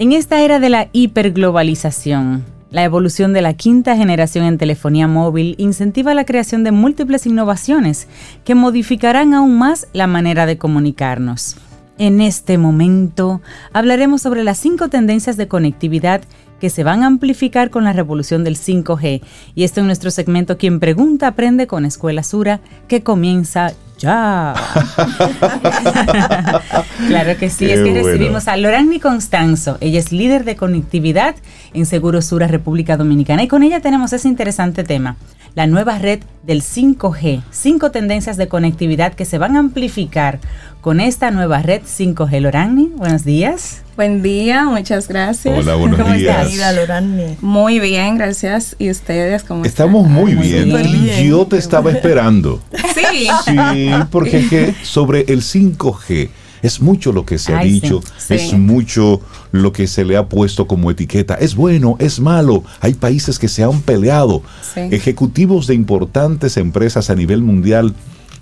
En 0.00 0.12
esta 0.12 0.40
era 0.40 0.60
de 0.60 0.70
la 0.70 0.88
hiperglobalización, 0.92 2.46
la 2.70 2.84
evolución 2.84 3.34
de 3.34 3.42
la 3.42 3.52
quinta 3.52 3.98
generación 3.98 4.46
en 4.46 4.56
telefonía 4.56 5.06
móvil 5.06 5.56
incentiva 5.58 6.14
la 6.14 6.24
creación 6.24 6.64
de 6.64 6.72
múltiples 6.72 7.26
innovaciones 7.26 8.08
que 8.42 8.54
modificarán 8.54 9.34
aún 9.34 9.58
más 9.58 9.88
la 9.92 10.06
manera 10.06 10.46
de 10.46 10.56
comunicarnos. 10.56 11.58
En 11.98 12.22
este 12.22 12.56
momento 12.56 13.42
hablaremos 13.74 14.22
sobre 14.22 14.42
las 14.42 14.56
cinco 14.56 14.88
tendencias 14.88 15.36
de 15.36 15.48
conectividad 15.48 16.22
que 16.60 16.70
se 16.70 16.82
van 16.82 17.02
a 17.02 17.06
amplificar 17.06 17.68
con 17.68 17.84
la 17.84 17.92
revolución 17.92 18.42
del 18.42 18.56
5G. 18.56 19.20
Y 19.54 19.64
esto 19.64 19.80
en 19.80 19.86
nuestro 19.86 20.10
segmento 20.10 20.56
Quien 20.56 20.80
Pregunta 20.80 21.26
Aprende 21.26 21.66
con 21.66 21.84
Escuela 21.84 22.22
Sura, 22.22 22.60
que 22.88 23.02
comienza 23.02 23.74
ya. 24.00 24.54
claro 27.08 27.36
que 27.38 27.50
sí, 27.50 27.70
es 27.70 27.80
que 27.80 27.94
recibimos 27.94 28.48
a 28.48 28.56
Lorani 28.56 28.98
Constanzo. 28.98 29.78
Ella 29.80 30.00
es 30.00 30.10
líder 30.10 30.44
de 30.44 30.56
conectividad 30.56 31.36
en 31.74 31.86
Seguro 31.86 32.22
Sura, 32.22 32.48
República 32.48 32.96
Dominicana. 32.96 33.42
Y 33.42 33.48
con 33.48 33.62
ella 33.62 33.80
tenemos 33.80 34.12
ese 34.12 34.28
interesante 34.28 34.82
tema 34.82 35.16
la 35.54 35.66
nueva 35.66 35.98
red 35.98 36.20
del 36.42 36.62
5G. 36.62 37.42
Cinco 37.50 37.90
tendencias 37.90 38.36
de 38.36 38.48
conectividad 38.48 39.14
que 39.14 39.24
se 39.24 39.38
van 39.38 39.56
a 39.56 39.60
amplificar 39.60 40.38
con 40.80 41.00
esta 41.00 41.30
nueva 41.30 41.60
red 41.60 41.82
5G. 41.82 42.40
Lorani, 42.40 42.90
buenos 42.96 43.24
días. 43.24 43.82
Buen 43.96 44.22
día, 44.22 44.64
muchas 44.64 45.08
gracias. 45.08 45.58
Hola, 45.58 45.74
buenos 45.74 46.00
¿Cómo 46.00 46.14
días. 46.14 46.50
estás, 46.50 46.74
Lorani? 46.74 47.36
Muy 47.42 47.80
bien, 47.80 48.16
gracias. 48.16 48.74
¿Y 48.78 48.90
ustedes 48.90 49.44
cómo 49.44 49.64
Estamos 49.64 50.06
están? 50.06 50.14
muy 50.14 50.34
Muy 50.34 50.48
bien. 50.48 50.72
bien. 50.72 51.28
Yo 51.28 51.46
te 51.46 51.58
estaba 51.58 51.90
esperando. 51.90 52.62
Sí. 52.94 53.28
Sí, 53.44 53.89
porque 54.10 54.38
es 54.38 54.48
que 54.48 54.74
sobre 54.82 55.20
el 55.28 55.42
5G 55.42 56.28
es 56.62 56.80
mucho 56.80 57.12
lo 57.12 57.24
que 57.24 57.38
se 57.38 57.54
ha 57.54 57.58
Ay, 57.60 57.72
dicho, 57.72 58.00
Sí. 58.18 58.34
es 58.34 58.52
mucho 58.52 59.20
lo 59.50 59.72
que 59.72 59.86
se 59.86 60.04
le 60.04 60.16
ha 60.16 60.26
puesto 60.28 60.66
como 60.66 60.90
etiqueta. 60.90 61.34
Es 61.34 61.54
bueno, 61.54 61.96
es 61.98 62.20
malo. 62.20 62.64
Hay 62.80 62.94
países 62.94 63.38
que 63.38 63.48
se 63.48 63.62
han 63.64 63.80
peleado. 63.80 64.42
Sí. 64.74 64.80
Ejecutivos 64.90 65.66
de 65.66 65.74
importantes 65.74 66.56
empresas 66.58 67.08
a 67.08 67.14
nivel 67.14 67.42
mundial 67.42 67.94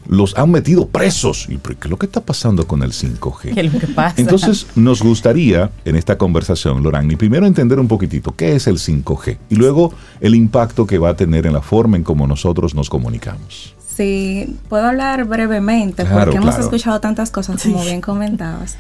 los 0.09 0.37
han 0.39 0.51
metido 0.51 0.89
presos. 0.89 1.47
¿Y 1.51 1.59
por 1.59 1.77
qué 1.77 1.87
es 1.87 1.91
lo 1.91 1.99
que 1.99 2.07
está 2.07 2.21
pasando 2.23 2.67
con 2.67 2.83
el 2.83 2.93
5G? 2.93 3.55
¿Qué 3.55 3.61
es 3.61 3.73
lo 3.73 3.79
que 3.79 3.87
pasa? 3.89 4.15
Entonces, 4.17 4.67
nos 4.75 5.03
gustaría 5.03 5.71
en 5.85 5.97
esta 5.97 6.17
conversación, 6.17 6.83
Lorani, 6.83 7.15
primero 7.17 7.47
entender 7.47 7.79
un 7.79 7.89
poquitito 7.89 8.35
qué 8.35 8.57
es 8.57 8.67
el 8.67 8.79
5G 8.79 9.37
y 9.51 9.55
luego 9.57 9.93
el 10.21 10.35
impacto 10.35 10.87
que 10.87 10.97
va 10.99 11.11
a 11.11 11.17
tener 11.17 11.47
en 11.47 11.53
la 11.53 11.61
forma 11.61 11.97
en 11.99 12.05
cómo 12.05 12.27
nosotros 12.27 12.75
nos 12.75 12.89
comunicamos. 12.89 13.75
Sí, 13.99 14.57
puedo 14.69 14.87
hablar 14.87 15.25
brevemente 15.25 16.05
Claro, 16.05 16.21
porque 16.21 16.37
hemos 16.37 16.55
claro. 16.55 16.63
escuchado 16.63 17.01
tantas 17.01 17.33
cosas 17.33 17.61
como 17.61 17.83
bien 17.83 18.01
comentabas. 18.01 18.77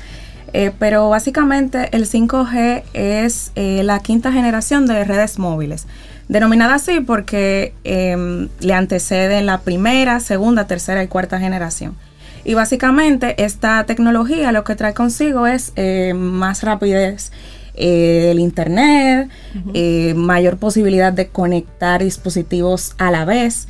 Eh, 0.52 0.70
pero 0.78 1.08
básicamente 1.08 1.88
el 1.90 2.06
5G 2.06 2.84
es 2.92 3.50
eh, 3.56 3.82
la 3.82 3.98
quinta 3.98 4.30
generación 4.30 4.86
de 4.86 5.02
redes 5.02 5.40
móviles. 5.40 5.88
Denominada 6.28 6.76
así 6.76 7.00
porque 7.00 7.74
eh, 7.82 8.48
le 8.60 8.72
anteceden 8.72 9.46
la 9.46 9.58
primera, 9.62 10.20
segunda, 10.20 10.68
tercera 10.68 11.02
y 11.02 11.08
cuarta 11.08 11.40
generación. 11.40 11.96
Y 12.44 12.54
básicamente 12.54 13.42
esta 13.42 13.84
tecnología 13.86 14.52
lo 14.52 14.62
que 14.62 14.76
trae 14.76 14.94
consigo 14.94 15.48
es 15.48 15.72
eh, 15.74 16.14
más 16.14 16.62
rapidez 16.62 17.32
eh, 17.74 18.30
el 18.30 18.38
internet, 18.38 19.30
eh, 19.72 20.14
mayor 20.14 20.58
posibilidad 20.58 21.12
de 21.12 21.26
conectar 21.26 22.04
dispositivos 22.04 22.94
a 22.98 23.10
la 23.10 23.24
vez 23.24 23.66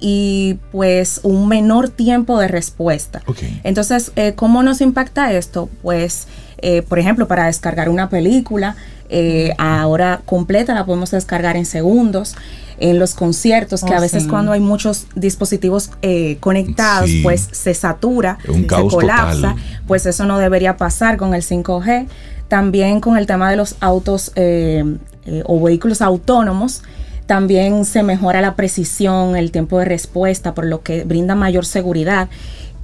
y 0.00 0.58
pues 0.72 1.20
un 1.22 1.48
menor 1.48 1.88
tiempo 1.88 2.38
de 2.38 2.48
respuesta. 2.48 3.22
Ok. 3.26 3.38
Entonces, 3.64 4.12
eh, 4.16 4.34
¿cómo 4.34 4.62
nos 4.62 4.80
impacta 4.80 5.32
esto? 5.32 5.68
Pues, 5.82 6.26
eh, 6.58 6.82
por 6.82 6.98
ejemplo, 6.98 7.26
para 7.28 7.46
descargar 7.46 7.88
una 7.88 8.08
película, 8.08 8.76
eh, 9.10 9.54
ahora 9.58 10.20
completa 10.24 10.74
la 10.74 10.84
podemos 10.86 11.10
descargar 11.10 11.56
en 11.56 11.66
segundos. 11.66 12.36
En 12.80 13.00
los 13.00 13.14
conciertos, 13.14 13.82
que 13.82 13.92
Oh, 13.92 13.96
a 13.96 14.00
veces 14.00 14.22
sí. 14.22 14.28
cuando 14.28 14.52
hay 14.52 14.60
muchos 14.60 15.08
dispositivos 15.16 15.90
eh, 16.02 16.36
conectados, 16.38 17.10
Sí. 17.10 17.22
pues 17.24 17.48
se 17.50 17.74
satura, 17.74 18.38
Un 18.46 18.60
se 18.60 18.66
caos 18.68 18.94
colapsa. 18.94 19.34
total. 19.34 19.56
Pues 19.88 20.06
eso 20.06 20.26
no 20.26 20.38
debería 20.38 20.76
pasar 20.76 21.16
con 21.16 21.34
el 21.34 21.42
5G. 21.42 22.06
También 22.46 23.00
con 23.00 23.16
el 23.18 23.26
tema 23.26 23.50
de 23.50 23.56
los 23.56 23.74
autos 23.80 24.30
eh, 24.36 24.84
eh, 25.26 25.42
o 25.44 25.60
vehículos 25.60 26.00
autónomos. 26.02 26.82
También 27.28 27.84
se 27.84 28.02
mejora 28.02 28.40
la 28.40 28.56
precisión, 28.56 29.36
el 29.36 29.50
tiempo 29.52 29.78
de 29.78 29.84
respuesta, 29.84 30.54
por 30.54 30.64
lo 30.64 30.82
que 30.82 31.04
brinda 31.04 31.34
mayor 31.34 31.66
seguridad. 31.66 32.30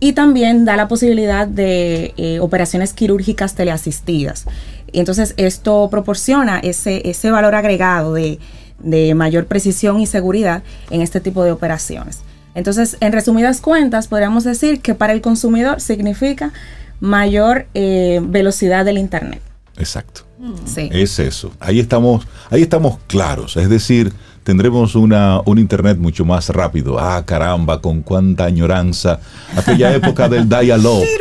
Y 0.01 0.13
también 0.13 0.67
da 0.67 0.77
la 0.77 0.87
posibilidad 0.87 1.49
de 1.49 2.13
eh, 2.19 2.41
operaciones 2.41 2.93
quirúrgicas 2.93 3.55
teleasistidas. 3.55 4.45
Entonces 4.93 5.33
esto 5.39 5.89
proporciona 5.91 6.59
ese, 6.59 7.09
ese 7.09 7.31
valor 7.31 7.55
agregado 7.55 8.13
de, 8.13 8.39
de 8.81 9.15
mayor 9.15 9.47
precisión 9.47 9.99
y 9.99 10.07
seguridad 10.07 10.63
en 10.91 11.01
este 11.01 11.21
tipo 11.21 11.43
de 11.43 11.51
operaciones. 11.51 12.21
Entonces, 12.55 12.99
en 13.01 13.13
resumidas 13.13 13.63
cuentas, 13.63 14.09
podríamos 14.09 14.45
decir 14.45 14.83
que 14.83 14.95
para 14.95 15.15
el 15.15 15.23
consumidor 15.23 15.81
significa 15.81 16.53
mayor 17.01 17.67
eh, 17.73 18.21
velocidad 18.23 18.85
del 18.85 18.99
Internet. 18.99 19.41
Exacto. 19.79 20.21
Sí. 20.67 20.91
Es 20.93 21.19
eso. 21.19 21.53
Ahí 21.59 21.81
estamos, 21.81 22.27
ahí 22.51 22.61
estamos 22.61 22.99
claros. 23.07 23.57
Es 23.57 23.71
decir, 23.71 24.13
tendremos 24.45 24.95
una, 24.95 25.41
un 25.45 25.59
internet 25.59 25.99
mucho 25.99 26.25
más 26.25 26.49
rápido. 26.51 26.99
Ah, 27.01 27.25
caramba, 27.27 27.81
con 27.81 28.03
cuánta 28.03 28.45
añoranza. 28.45 29.19
Aquella 29.57 29.93
época 29.95 30.29
del 30.29 30.49
dial-up. 30.49 31.03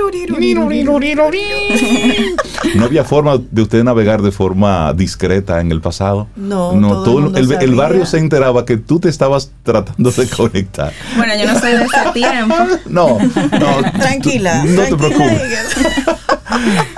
¿No 2.76 2.86
había 2.86 3.03
forma 3.03 3.38
de 3.51 3.61
usted 3.61 3.84
navegar 3.84 4.21
de 4.21 4.32
forma 4.32 4.93
discreta 4.93 5.59
en 5.61 5.71
el 5.71 5.82
pasado? 5.82 6.28
No, 6.36 6.71
todo 7.03 7.17
el 7.19 7.24
mundo 7.26 7.39
el, 7.39 7.51
el 7.51 7.59
sabía. 7.59 7.76
barrio 7.76 8.05
se 8.05 8.17
enteraba 8.19 8.65
que 8.65 8.78
tú 8.78 8.99
te 8.99 9.09
estabas 9.09 9.51
tratando 9.63 10.11
de 10.11 10.28
conectar. 10.28 10.93
Bueno, 11.17 11.34
yo 11.39 11.51
no 11.51 11.59
soy 11.59 11.71
de 11.71 11.84
ese 11.84 11.97
tiempo. 12.13 12.55
No, 12.88 13.17
no. 13.19 13.91
Tranquila, 13.99 14.63
No 14.65 14.82
te 14.84 14.95
preocupes. 14.95 15.41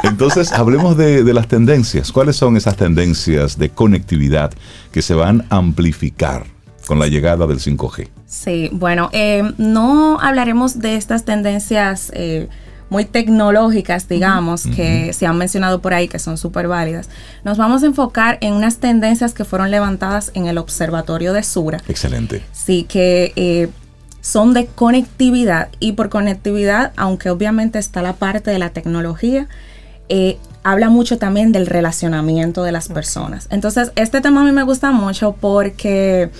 Entonces, 0.03 0.51
hablemos 0.51 0.97
de, 0.97 1.23
de 1.23 1.34
las 1.34 1.47
tendencias. 1.47 2.11
¿Cuáles 2.11 2.36
son 2.36 2.57
esas 2.57 2.76
tendencias 2.76 3.57
de 3.57 3.69
conectividad 3.69 4.51
que 4.96 5.02
se 5.02 5.14
van 5.14 5.46
a 5.50 5.58
amplificar 5.58 6.46
con 6.88 7.00
la 7.00 7.08
llegada 7.08 7.46
del 7.48 7.60
5G? 7.60 8.08
Sí, 8.28 8.70
bueno, 8.72 9.10
eh, 9.12 9.43
no 9.58 10.22
hablaremos 10.22 10.80
de 10.80 10.96
estas 10.96 11.26
tendencias 11.26 12.14
eh, 12.16 12.48
muy 12.89 13.04
tecnológicas, 13.04 14.08
digamos, 14.08 14.66
que 14.66 15.12
se 15.12 15.26
han 15.26 15.38
mencionado 15.38 15.82
por 15.82 15.93
ahí, 15.93 16.08
que 16.08 16.18
son 16.18 16.38
súper 16.38 16.70
válidas. 16.70 17.10
Nos 17.43 17.58
vamos 17.58 17.84
a 17.84 17.88
enfocar 17.88 18.38
en 18.39 18.54
unas 18.54 18.78
tendencias 18.78 19.34
que 19.34 19.43
fueron 19.43 19.70
levantadas 19.70 20.32
en 20.34 20.46
el 20.46 20.58
Observatorio 20.58 21.34
de 21.34 21.43
Sura. 21.43 21.82
Excelente. 21.89 22.41
Sí, 22.54 22.86
que 22.88 23.34
eh, 23.36 23.68
son 24.22 24.54
de 24.54 24.68
conectividad 24.68 25.68
y 25.82 25.91
por 25.91 26.08
conectividad, 26.08 26.93
aunque 26.96 27.30
obviamente 27.30 27.80
está 27.80 28.02
la 28.02 28.14
parte 28.14 28.50
de 28.50 28.60
la 28.60 28.70
tecnología, 28.70 29.50
eh, 30.10 30.38
habla 30.66 30.89
mucho 30.89 31.20
también 31.20 31.51
del 31.51 31.68
relacionamiento 31.68 32.64
de 32.64 32.72
las 32.72 32.88
personas. 32.88 33.47
Entonces, 33.51 33.91
este 33.95 34.20
tema 34.20 34.41
a 34.41 34.43
mí 34.43 34.51
me 34.51 34.64
gusta 34.64 34.91
mucho 34.91 35.36
porque 35.39 36.32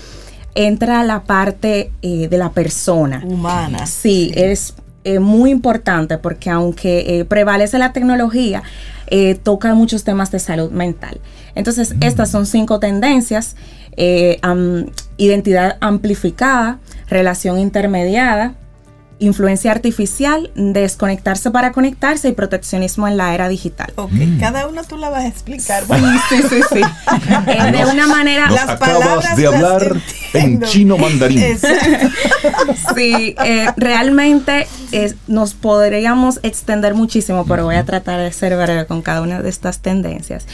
entra 0.56 1.04
la 1.04 1.22
parte 1.22 1.92
eh, 2.02 2.26
de 2.28 2.38
la 2.38 2.50
persona. 2.50 3.22
Humana. 3.24 3.86
Sí, 3.86 4.32
es 4.34 4.74
eh, 5.04 5.20
muy 5.20 5.50
importante 5.50 6.18
porque 6.18 6.50
aunque 6.50 7.20
eh, 7.20 7.24
prevalece 7.24 7.78
la 7.78 7.92
tecnología, 7.92 8.64
toca 9.44 9.72
muchos 9.74 10.02
temas 10.02 10.32
de 10.32 10.40
salud 10.40 10.72
mental. 10.72 11.20
Entonces, 11.54 11.94
estas 12.00 12.28
son 12.28 12.44
cinco 12.46 12.80
tendencias. 12.80 13.54
identidad 15.16 15.76
amplificada, 15.80 16.80
relación 17.08 17.60
intermediada, 17.60 18.54
influencia 19.18 19.70
artificial, 19.70 20.50
desconectarse 20.54 21.50
para 21.50 21.72
conectarse 21.72 22.28
y 22.28 22.32
proteccionismo 22.32 23.08
en 23.08 23.16
la 23.16 23.34
era 23.34 23.48
digital. 23.48 23.92
Ok, 23.96 24.12
Mm. 24.12 24.38
cada 24.40 24.66
una 24.66 24.82
tú 24.82 24.96
la 24.96 25.10
vas 25.10 25.24
a 25.24 25.28
explicar. 25.28 25.84
Sí, 26.28 26.42
sí, 26.48 26.60
sí. 26.72 26.80
Eh, 27.46 27.72
de 27.72 27.84
una 27.86 28.06
manera... 28.06 28.46
Nos 28.46 28.54
Las 28.54 28.68
acabas 28.70 28.98
palabras 28.98 29.36
de 29.36 29.42
las 29.44 29.54
hablar 29.54 29.96
en 30.34 30.60
chino 30.62 30.98
mandarín. 30.98 31.42
Sí, 32.94 33.34
eh, 33.44 33.66
realmente 33.76 34.66
eh, 34.92 35.14
nos 35.26 35.54
podríamos 35.54 36.40
extender 36.42 36.94
muchísimo, 36.94 37.44
pero 37.46 37.64
voy 37.64 37.76
a 37.76 37.84
tratar 37.84 38.20
de 38.20 38.32
ser 38.32 38.56
breve 38.56 38.86
con 38.86 39.02
cada 39.02 39.22
una 39.22 39.40
de 39.40 39.48
estas 39.48 39.80
tendencias. 39.80 40.46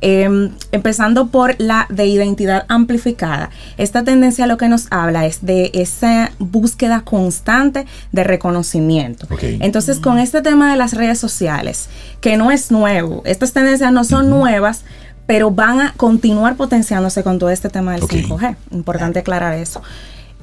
Eh, 0.00 0.50
empezando 0.72 1.28
por 1.28 1.54
la 1.58 1.86
de 1.88 2.06
identidad 2.06 2.64
amplificada. 2.68 3.50
Esta 3.78 4.02
tendencia 4.02 4.46
lo 4.46 4.56
que 4.56 4.68
nos 4.68 4.86
habla 4.90 5.26
es 5.26 5.44
de 5.44 5.70
esa 5.74 6.32
búsqueda 6.38 7.02
constante 7.02 7.86
de 8.12 8.24
reconocimiento. 8.24 9.26
Entonces, 9.40 9.98
con 9.98 10.18
este 10.18 10.42
tema 10.42 10.70
de 10.70 10.76
las 10.76 10.92
redes 10.92 11.18
sociales, 11.18 11.88
que 12.20 12.36
no 12.36 12.50
es 12.50 12.70
nuevo, 12.70 13.22
estas 13.24 13.52
tendencias 13.52 13.90
no 13.92 14.04
son 14.04 14.28
nuevas, 14.30 14.84
pero 15.26 15.50
van 15.50 15.80
a 15.80 15.94
continuar 15.96 16.56
potenciándose 16.56 17.22
con 17.22 17.38
todo 17.38 17.50
este 17.50 17.68
tema 17.70 17.92
del 17.94 18.02
Ok. 18.04 18.12
5G. 18.12 18.56
Importante 18.72 19.20
aclarar 19.20 19.54
eso. 19.54 19.82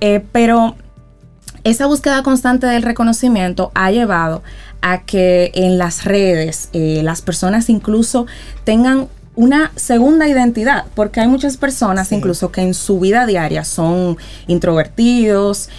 Eh, 0.02 0.24
pero 0.32 0.76
esa 1.64 1.86
búsqueda 1.86 2.24
constante 2.24 2.66
del 2.66 2.82
reconocimiento 2.84 3.72
ha 3.76 3.92
llevado 3.92 4.42
a 4.82 5.02
que 5.02 5.52
en 5.54 5.78
las 5.78 6.06
redes 6.06 6.70
eh, 6.74 7.02
las 7.04 7.22
personas 7.22 7.70
incluso 7.70 8.26
tengan 8.64 9.08
una 9.36 9.72
segunda 9.76 10.28
identidad, 10.28 10.86
porque 10.96 11.20
hay 11.22 11.28
muchas 11.28 11.58
personas 11.58 12.08
Sí. 12.10 12.16
incluso 12.16 12.52
que 12.52 12.62
en 12.62 12.74
su 12.74 13.00
vida 13.00 13.26
diaria 13.26 13.64
son 13.64 14.18
introvertidos, 14.48 15.70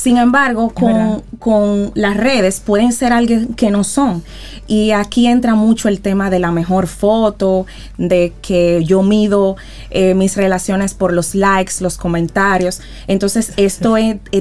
Sin 0.00 0.16
embargo, 0.16 0.70
con, 0.70 1.22
con, 1.38 1.92
las 1.94 2.16
redes 2.16 2.60
pueden 2.60 2.90
ser 2.90 3.12
alguien 3.12 3.52
que 3.52 3.70
no 3.70 3.84
son. 3.84 4.22
Y 4.66 4.92
aquí 4.92 5.26
entra 5.26 5.54
mucho 5.54 5.90
el 5.90 6.00
tema 6.00 6.30
de 6.30 6.38
la 6.38 6.52
mejor 6.52 6.86
foto, 6.86 7.66
de 7.98 8.32
que 8.40 8.82
yo 8.82 9.02
mido 9.02 9.56
eh, 9.90 10.14
mis 10.14 10.38
relaciones 10.38 10.94
por 10.94 11.12
los 11.12 11.34
likes, 11.34 11.74
los 11.80 11.98
comentarios. 11.98 12.80
Entonces, 13.08 13.52
esto 13.58 13.96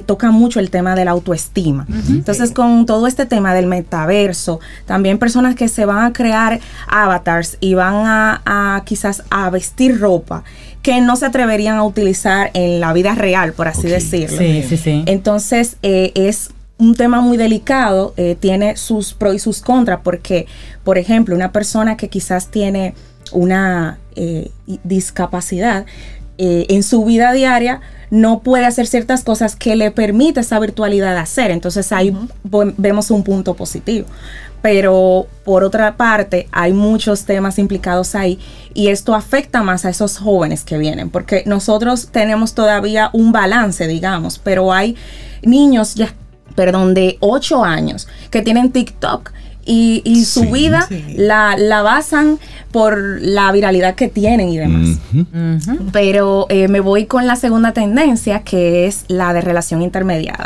toca 0.05 0.31
mucho 0.31 0.61
el 0.61 0.69
tema 0.69 0.95
de 0.95 1.03
la 1.03 1.11
autoestima. 1.11 1.85
Entonces, 2.07 2.51
con 2.51 2.85
todo 2.85 3.05
este 3.05 3.25
tema 3.25 3.53
del 3.53 3.67
metaverso, 3.67 4.61
también 4.85 5.17
personas 5.17 5.55
que 5.55 5.67
se 5.67 5.83
van 5.83 6.05
a 6.05 6.13
crear 6.13 6.61
avatars 6.87 7.57
y 7.59 7.73
van 7.73 8.05
a, 8.05 8.81
quizás 8.85 9.23
a 9.29 9.49
vestir 9.49 9.99
ropa 9.99 10.45
que 10.81 11.01
no 11.01 11.15
se 11.15 11.25
atreverían 11.25 11.77
a 11.77 11.83
utilizar 11.83 12.51
en 12.53 12.79
la 12.79 12.93
vida 12.93 13.15
real, 13.15 13.53
por 13.53 13.67
así 13.67 13.87
decirlo. 13.87 14.37
Sí, 14.37 14.63
sí, 14.67 14.77
sí. 14.77 15.03
Entonces, 15.05 15.77
eh, 15.83 16.11
es 16.15 16.51
un 16.77 16.95
tema 16.95 17.19
muy 17.21 17.37
delicado, 17.37 18.13
eh, 18.15 18.37
tiene 18.39 18.77
sus 18.77 19.13
pros 19.13 19.35
y 19.35 19.39
sus 19.39 19.61
contras, 19.61 19.99
porque, 20.03 20.47
por 20.83 20.97
ejemplo, 20.97 21.35
una 21.35 21.51
persona 21.51 21.97
que 21.97 22.07
quizás 22.07 22.47
tiene 22.47 22.93
una 23.31 23.99
eh, 24.15 24.49
discapacidad 24.83 25.85
en 26.41 26.83
su 26.83 27.03
vida 27.03 27.33
diaria 27.33 27.81
no 28.11 28.39
puede 28.39 28.65
hacer 28.65 28.87
ciertas 28.87 29.25
cosas 29.25 29.57
que 29.57 29.75
le 29.75 29.91
permite 29.91 30.39
esa 30.39 30.57
virtualidad 30.57 31.17
hacer. 31.17 31.51
Entonces 31.51 31.91
ahí 31.91 32.15
vemos 32.77 33.11
un 33.11 33.25
punto 33.25 33.55
positivo 33.55 34.07
pero 34.61 35.27
por 35.45 35.63
otra 35.63 35.95
parte 35.95 36.47
hay 36.51 36.73
muchos 36.73 37.23
temas 37.23 37.59
implicados 37.59 38.15
ahí 38.15 38.39
y 38.73 38.87
esto 38.87 39.15
afecta 39.15 39.63
más 39.63 39.85
a 39.85 39.89
esos 39.89 40.17
jóvenes 40.17 40.63
que 40.63 40.77
vienen, 40.77 41.09
porque 41.09 41.43
nosotros 41.45 42.09
tenemos 42.11 42.53
todavía 42.53 43.09
un 43.13 43.31
balance, 43.31 43.87
digamos, 43.87 44.39
pero 44.39 44.71
hay 44.71 44.95
niños 45.41 45.95
ya, 45.95 46.13
perdón, 46.55 46.93
de 46.93 47.17
8 47.19 47.63
años 47.63 48.07
que 48.29 48.41
tienen 48.41 48.71
TikTok. 48.71 49.31
Y, 49.71 50.25
su 50.25 50.49
vida 50.49 50.87
La, 51.15 51.55
la, 51.55 51.83
basan 51.83 52.39
por 52.71 53.21
la 53.21 53.51
viralidad 53.51 53.93
que 53.93 54.07
tienen 54.07 54.49
y 54.49 54.57
demás. 54.57 54.97
Pero 55.91 56.47
eh, 56.49 56.67
me 56.67 56.79
voy 56.79 57.05
con 57.05 57.27
la 57.27 57.35
segunda 57.35 57.71
tendencia, 57.71 58.41
que 58.41 58.87
es 58.87 59.05
la 59.09 59.31
de 59.31 59.41
relación 59.41 59.83
intermediada. 59.83 60.45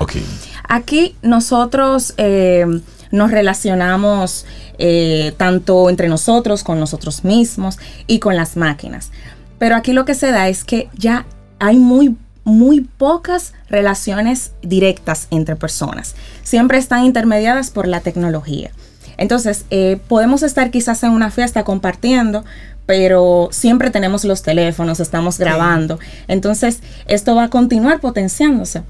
Aquí 0.68 1.16
nosotros 1.22 2.14
eh, 2.18 2.66
nos 3.14 3.30
relacionamos 3.30 4.46
eh, 4.80 5.34
tanto 5.38 5.92
entre 5.92 6.10
nosotros, 6.10 6.64
con 6.64 6.80
nosotros 6.80 7.24
mismos 7.24 7.78
y 8.08 8.18
con 8.18 8.36
las 8.36 8.58
máquinas. 8.58 9.12
Pero 9.60 9.76
aquí 9.76 9.94
lo 9.94 10.04
que 10.04 10.16
se 10.16 10.32
da 10.32 10.50
es 10.50 10.64
que 10.64 10.90
ya 10.98 11.26
hay 11.60 11.78
muy 11.78 12.18
muy 12.44 12.82
pocas 12.82 13.54
relaciones 13.70 14.52
directas 14.62 15.28
entre 15.32 15.56
personas. 15.56 16.16
Siempre 16.42 16.78
están 16.78 17.06
intermediadas 17.06 17.70
por 17.70 17.88
la 17.88 18.02
tecnología. 18.02 18.72
Entonces, 19.16 19.64
eh, 19.70 20.00
podemos 20.10 20.44
estar 20.44 20.70
quizás 20.72 21.04
en 21.04 21.12
una 21.12 21.32
fiesta 21.32 21.64
compartiendo, 21.64 22.44
pero 22.86 23.48
siempre 23.52 23.92
tenemos 23.92 24.26
los 24.26 24.42
teléfonos, 24.42 25.00
estamos 25.00 25.38
grabando. 25.38 26.00
Entonces, 26.28 26.82
esto 27.08 27.34
va 27.36 27.44
a 27.44 27.50
continuar 27.50 28.02
potenciándose. 28.02 28.84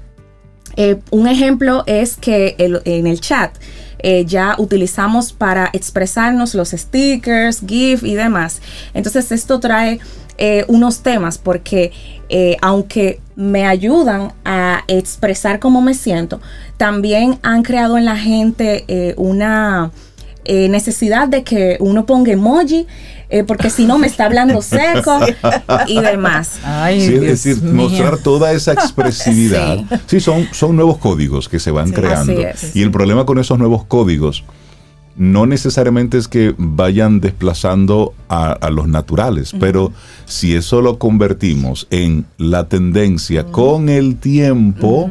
Eh, 0.76 0.98
un 1.10 1.28
ejemplo 1.28 1.84
es 1.86 2.16
que 2.16 2.56
en 2.58 3.06
el 3.06 3.20
chat 3.20 3.54
eh, 4.06 4.26
ya 4.26 4.54
utilizamos 4.58 5.32
para 5.32 5.70
expresarnos 5.72 6.54
los 6.54 6.72
stickers, 6.72 7.62
GIF 7.66 8.04
y 8.04 8.14
demás. 8.14 8.60
Entonces 8.92 9.32
esto 9.32 9.60
trae 9.60 9.98
eh, 10.36 10.66
unos 10.68 11.00
temas 11.00 11.38
porque 11.38 11.90
eh, 12.28 12.58
aunque 12.60 13.22
me 13.34 13.66
ayudan 13.66 14.34
a 14.44 14.84
expresar 14.88 15.58
cómo 15.58 15.80
me 15.80 15.94
siento, 15.94 16.42
también 16.76 17.38
han 17.42 17.62
creado 17.62 17.96
en 17.96 18.04
la 18.04 18.18
gente 18.18 19.14
una 19.16 19.90
necesidad 20.46 21.28
de 21.28 21.42
que 21.42 21.76
uno 21.80 22.06
ponga 22.06 22.32
emoji 22.32 22.86
eh, 23.30 23.42
porque 23.42 23.68
si 23.68 23.84
no 23.84 23.98
me 23.98 24.06
está 24.06 24.26
hablando 24.26 24.62
seco 24.62 25.18
y 25.88 26.00
demás. 26.00 26.58
es 26.88 27.20
decir, 27.20 27.62
mostrar 27.62 28.18
toda 28.18 28.52
esa 28.52 28.72
expresividad. 28.74 29.78
sí. 30.06 30.20
son, 30.20 30.46
son 30.52 30.76
nuevos 30.76 30.98
códigos 30.98 31.48
que 31.48 31.58
se 31.58 31.70
van 31.70 31.90
creando. 31.90 32.32
Y 32.74 32.82
el 32.82 32.90
problema 32.90 33.26
con 33.26 33.38
esos 33.38 33.58
nuevos 33.58 33.84
códigos 33.84 34.44
no 35.16 35.46
necesariamente 35.46 36.18
es 36.18 36.28
que 36.28 36.54
vayan 36.58 37.20
desplazando 37.20 38.14
a, 38.28 38.70
los 38.70 38.88
naturales, 38.88 39.52
pero 39.60 39.92
si 40.24 40.54
eso 40.54 40.80
lo 40.80 40.98
convertimos 40.98 41.86
en 41.90 42.26
la 42.36 42.68
tendencia 42.68 43.44
con 43.44 43.88
el 43.88 44.16
tiempo, 44.16 45.10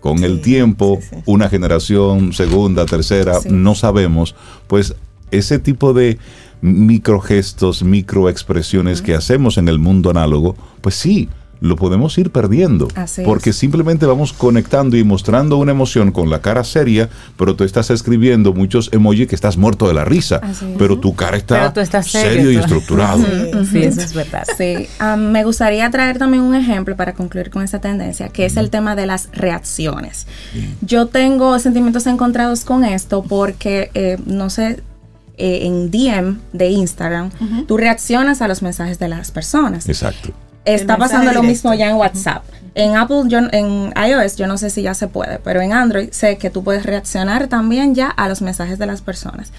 con 0.00 0.24
el 0.24 0.40
tiempo, 0.40 0.98
una 1.26 1.48
generación, 1.48 2.32
segunda, 2.32 2.86
tercera, 2.86 3.38
no 3.48 3.74
sabemos, 3.74 4.34
pues 4.66 4.94
ese 5.30 5.58
tipo 5.58 5.92
de 5.92 6.18
microgestos, 6.62 7.82
microexpresiones 7.82 9.02
que 9.02 9.14
hacemos 9.14 9.58
en 9.58 9.68
el 9.68 9.78
mundo 9.78 10.10
análogo, 10.10 10.56
pues 10.80 10.94
sí, 10.94 11.28
lo 11.60 11.76
podemos 11.76 12.16
ir 12.18 12.30
perdiendo. 12.30 12.88
porque 13.24 13.52
simplemente 13.52 14.06
vamos 14.06 14.32
conectando 14.32 14.96
y 14.96 15.04
mostrando 15.04 15.56
una 15.58 15.72
emoción 15.72 16.10
con 16.10 16.30
la 16.30 16.40
cara 16.40 16.64
seria, 16.64 17.08
pero 17.36 17.54
tú 17.54 17.64
estás 17.64 17.90
escribiendo 17.90 18.52
muchos 18.52 18.90
emojis 18.92 19.28
que 19.28 19.34
estás 19.34 19.56
muerto 19.56 19.86
de 19.86 19.94
la 19.94 20.04
risa, 20.04 20.40
pero 20.78 20.98
tu 20.98 21.14
cara 21.14 21.36
está 21.36 22.02
serio, 22.02 22.50
y 22.50 22.56
estructurado. 22.56 23.24
Sí, 23.70 23.82
eso 23.82 24.00
es 24.00 24.14
verdad. 24.14 24.44
Sí, 24.56 24.88
me 25.18 25.44
gustaría 25.44 25.90
traer 25.90 26.18
también 26.18 26.42
un 26.42 26.54
ejemplo 26.54 26.96
para 26.96 27.14
concluir 27.14 27.50
con 27.50 27.62
esa 27.62 27.80
tendencia, 27.80 28.28
que 28.28 28.46
es 28.46 28.56
el 28.56 28.70
tema 28.70 28.96
de 28.96 29.06
las 29.06 29.28
reacciones. 29.32 30.26
Yo 30.80 31.06
tengo 31.06 31.58
sentimientos 31.58 32.06
encontrados 32.06 32.64
con 32.64 32.84
esto 32.84 33.22
porque, 33.22 33.90
eh, 33.94 34.18
no 34.24 34.50
sé 34.50 34.82
eh, 35.36 35.66
en 35.66 35.90
DM 35.90 36.38
de 36.52 36.68
Instagram, 36.68 37.30
tú 37.66 37.76
reaccionas 37.76 38.42
a 38.42 38.48
los 38.48 38.62
mensajes 38.62 38.98
de 38.98 39.08
las 39.08 39.30
personas. 39.30 39.88
Exacto. 39.88 40.32
Está 40.64 40.96
pasando 40.96 41.32
lo 41.32 41.42
mismo 41.42 41.72
ya 41.74 41.88
en 41.88 41.96
WhatsApp. 41.96 42.44
En 42.74 42.96
Apple, 42.96 43.22
yo, 43.26 43.38
en 43.38 43.92
iOS, 43.96 44.36
yo 44.36 44.46
no 44.46 44.56
sé 44.56 44.70
si 44.70 44.82
ya 44.82 44.94
se 44.94 45.08
puede, 45.08 45.38
pero 45.38 45.60
en 45.60 45.72
Android 45.72 46.10
sé 46.12 46.38
que 46.38 46.50
tú 46.50 46.62
puedes 46.62 46.84
reaccionar 46.84 47.48
también 47.48 47.94
ya 47.94 48.08
a 48.08 48.28
los 48.28 48.42
mensajes 48.42 48.78
de 48.78 48.86
las 48.86 49.02
personas. 49.02 49.52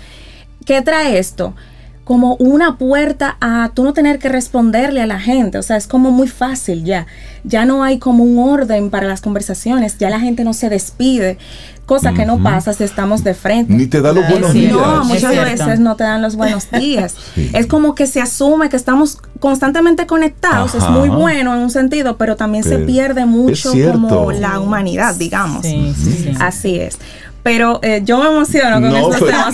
¿Qué 0.66 0.82
trae 0.82 1.18
esto? 1.18 1.54
Como 2.04 2.36
una 2.36 2.78
puerta 2.78 3.38
a 3.40 3.72
tú 3.74 3.84
no 3.84 3.94
tener 3.94 4.20
que 4.20 4.28
responderle 4.28 5.02
a 5.02 5.06
la 5.06 5.20
gente. 5.20 5.58
O 5.58 5.64
sea, 5.64 5.78
es 5.78 5.88
como 5.88 6.12
muy 6.12 6.28
fácil 6.28 6.84
ya. 6.84 7.06
Ya 7.44 7.66
no 7.66 7.84
hay 7.84 8.00
como 8.00 8.24
un 8.24 8.40
orden 8.40 8.90
para 8.90 9.08
las 9.08 9.22
conversaciones. 9.22 9.98
Ya 9.98 10.10
la 10.10 10.20
gente 10.20 10.44
no 10.44 10.54
se 10.54 10.70
despide 10.70 11.38
cosa 11.92 12.14
que 12.14 12.26
no 12.26 12.42
pasa 12.42 12.72
si 12.72 12.86
estamos 12.86 13.22
de 13.26 13.34
frente. 13.34 13.74
Ni 13.74 13.86
te 13.86 14.02
da 14.02 14.14
los 14.14 14.26
buenos 14.30 14.54
días. 14.54 14.72
No, 14.72 15.04
muchas 15.04 15.36
veces 15.36 15.80
no 15.82 15.98
te 15.98 16.06
dan 16.06 16.22
los 16.22 16.38
buenos 16.38 16.72
días. 16.80 17.16
Es 17.36 17.68
como 17.68 17.96
que 17.96 18.08
se 18.08 18.22
asume 18.22 18.70
que 18.70 18.78
estamos 18.78 19.18
constantemente 19.42 20.06
conectados, 20.06 20.76
es 20.76 20.88
muy 20.90 21.10
bueno 21.10 21.54
en 21.54 21.62
un 21.62 21.70
sentido, 21.70 22.16
pero 22.16 22.38
también 22.38 22.64
se 22.64 22.78
pierde 22.80 23.26
mucho 23.26 23.72
como 23.92 24.32
la 24.32 24.60
humanidad, 24.60 25.16
digamos. 25.16 25.66
Así 26.40 26.80
es. 26.80 26.98
Pero 27.44 27.80
eh, 27.82 28.02
yo 28.06 28.20
me 28.20 28.30
emociono 28.30 28.76
con 28.82 28.96
estos 28.96 29.20
pues, 29.20 29.32
temas. 29.32 29.54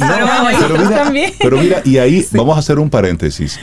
pero, 1.40 1.58
mira, 1.58 1.82
y 1.86 1.98
ahí 1.98 2.26
vamos 2.32 2.56
a 2.56 2.60
hacer 2.60 2.80
un 2.80 2.90
paréntesis. 2.90 3.60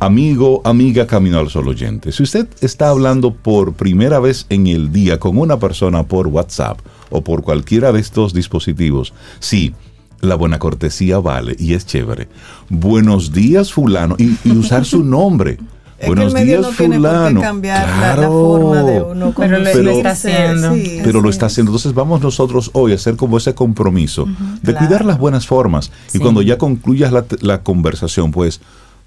Amigo, 0.00 0.62
amiga 0.64 1.06
Camino 1.06 1.38
al 1.38 1.50
Sol 1.50 1.68
oyente, 1.68 2.12
si 2.12 2.22
usted 2.22 2.48
está 2.60 2.88
hablando 2.88 3.34
por 3.34 3.74
primera 3.74 4.18
vez 4.18 4.46
en 4.48 4.66
el 4.66 4.92
día 4.92 5.18
con 5.18 5.38
una 5.38 5.58
persona 5.58 6.04
por 6.04 6.26
WhatsApp 6.28 6.78
o 7.10 7.22
por 7.22 7.42
cualquiera 7.42 7.92
de 7.92 8.00
estos 8.00 8.32
dispositivos, 8.32 9.12
sí, 9.40 9.74
la 10.20 10.34
buena 10.34 10.58
cortesía 10.58 11.18
vale 11.18 11.56
y 11.58 11.74
es 11.74 11.86
chévere. 11.86 12.28
Buenos 12.68 13.32
días 13.32 13.72
fulano 13.72 14.16
y, 14.18 14.36
usar 14.50 14.84
su 14.84 15.04
nombre. 15.04 15.58
Buenos 16.04 16.34
días, 16.34 16.66
fulano. 16.74 17.40
claro, 17.62 19.32
pero, 19.36 19.58
lo 19.58 19.90
está 19.90 20.10
haciendo. 20.10 20.74
pero 21.02 21.20
lo 21.20 21.30
está 21.30 21.46
haciendo. 21.46 21.70
Entonces 21.70 21.94
vamos 21.94 22.20
nosotros 22.20 22.70
hoy 22.74 22.92
a 22.92 22.96
hacer 22.96 23.16
como 23.16 23.38
ese 23.38 23.54
compromiso 23.54 24.28
de 24.62 24.74
cuidar 24.74 25.04
las 25.04 25.18
buenas 25.18 25.46
formas. 25.46 25.90
Y 26.12 26.18
cuando 26.18 26.42
ya 26.42 26.58
concluyas 26.58 27.12
la, 27.40 27.62
conversación, 27.62 28.30
pues, 28.30 28.60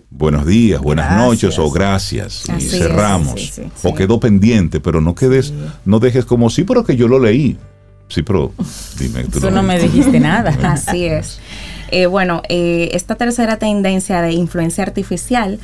buenos 0.09 0.45
días, 0.45 0.81
buenas 0.81 1.15
noches 1.15 1.59
o 1.59 1.69
gracias. 1.69 2.45
y 2.57 2.61
cerramos. 2.61 3.61
o 3.83 3.93
quedó 3.93 4.19
pendiente, 4.19 4.79
pero 4.79 5.01
no 5.01 5.13
quedes, 5.13 5.53
no 5.85 5.99
dejes 5.99 6.25
como 6.25 6.49
sí, 6.49 6.63
pero 6.63 6.83
que 6.83 6.95
yo 6.95 7.07
lo 7.07 7.19
leí. 7.19 7.57
Sí, 8.07 8.23
pero 8.23 8.51
dime. 8.97 9.25
Tú, 9.25 9.51
no, 9.51 9.61
me 9.61 9.79
dijiste 9.79 10.19
nada. 10.19 10.57
Así 10.63 11.05
es. 11.05 11.39
Eh, 11.91 12.07
bueno, 12.07 12.41
eh, 12.49 12.89
esta 12.93 13.15
tercera 13.15 13.57
tendencia 13.57 14.21
de 14.21 14.33
influencia 14.33 14.83
artificial, 14.83 15.59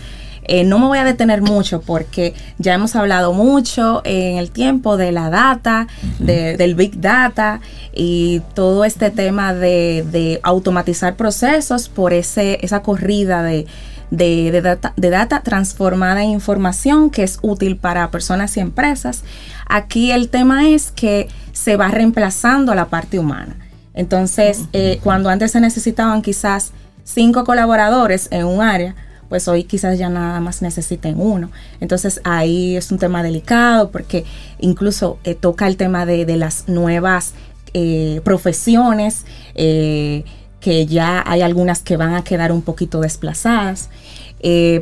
eh, 0.47 0.63
no 0.63 0.79
me 0.79 0.85
voy 0.87 0.97
a 0.97 1.03
detener 1.03 1.41
mucho 1.41 1.81
porque 1.81 2.33
ya 2.57 2.73
hemos 2.73 2.95
hablado 2.95 3.33
mucho 3.33 4.01
en 4.05 4.37
el 4.37 4.51
tiempo 4.51 4.97
de 4.97 5.11
la 5.11 5.29
data, 5.29 5.87
del 6.19 6.75
big 6.75 7.01
data 7.01 7.61
y 7.93 8.41
todo 8.53 8.85
este 8.85 9.09
tema 9.09 9.53
de, 9.53 10.39
automatizar 10.43 11.15
procesos 11.15 11.89
por 11.89 12.13
ese, 12.13 12.59
esa 12.61 12.81
corrida 12.81 13.41
de, 13.43 13.65
de, 14.11 14.61
data, 14.61 14.93
de 14.95 15.09
data 15.09 15.41
transformada 15.41 16.23
en 16.23 16.29
información 16.29 17.09
que 17.09 17.23
es 17.23 17.39
útil 17.41 17.77
para 17.77 18.11
personas 18.11 18.55
y 18.57 18.59
empresas. 18.59 19.23
Aquí 19.67 20.11
el 20.11 20.29
tema 20.29 20.69
es 20.69 20.91
que 20.91 21.27
se 21.53 21.75
va 21.77 21.87
reemplazando 21.87 22.75
la 22.75 22.85
parte 22.85 23.17
humana. 23.17 23.55
Entonces, 23.93 24.65
eh, 24.73 24.99
cuando 25.03 25.29
antes 25.29 25.51
se 25.51 25.61
necesitaban 25.61 26.21
quizás 26.21 26.73
cinco 27.03 27.45
colaboradores 27.45 28.27
en 28.31 28.45
un 28.45 28.61
área, 28.61 28.95
pues 29.29 29.47
hoy 29.47 29.63
quizás 29.63 29.97
ya 29.97 30.09
nada 30.09 30.39
más 30.39 30.61
necesiten 30.61 31.19
uno. 31.19 31.51
Entonces 31.79 32.21
ahí 32.23 32.75
es 32.75 32.91
un 32.91 32.99
tema 32.99 33.23
delicado 33.23 33.91
porque 33.91 34.25
incluso 34.59 35.17
eh, 35.23 35.35
toca 35.35 35.67
el 35.67 35.77
tema 35.77 36.05
de, 36.05 36.25
las 36.35 36.67
nuevas 36.67 37.33
eh, 37.73 38.21
profesiones, 38.23 39.25
que 39.55 40.85
ya 40.87 41.23
hay 41.25 41.41
algunas 41.41 41.81
que 41.81 41.97
van 41.97 42.15
a 42.15 42.23
quedar 42.23 42.51
un 42.51 42.61
poquito 42.61 42.99
desplazadas, 43.01 43.89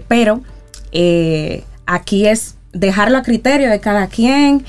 pero 0.08 0.42
aquí 1.86 2.26
es 2.26 2.56
dejarlo 2.72 3.18
a 3.18 3.24
criterio 3.24 3.70
de 3.70 3.80
cada 3.80 4.08
quien, 4.08 4.66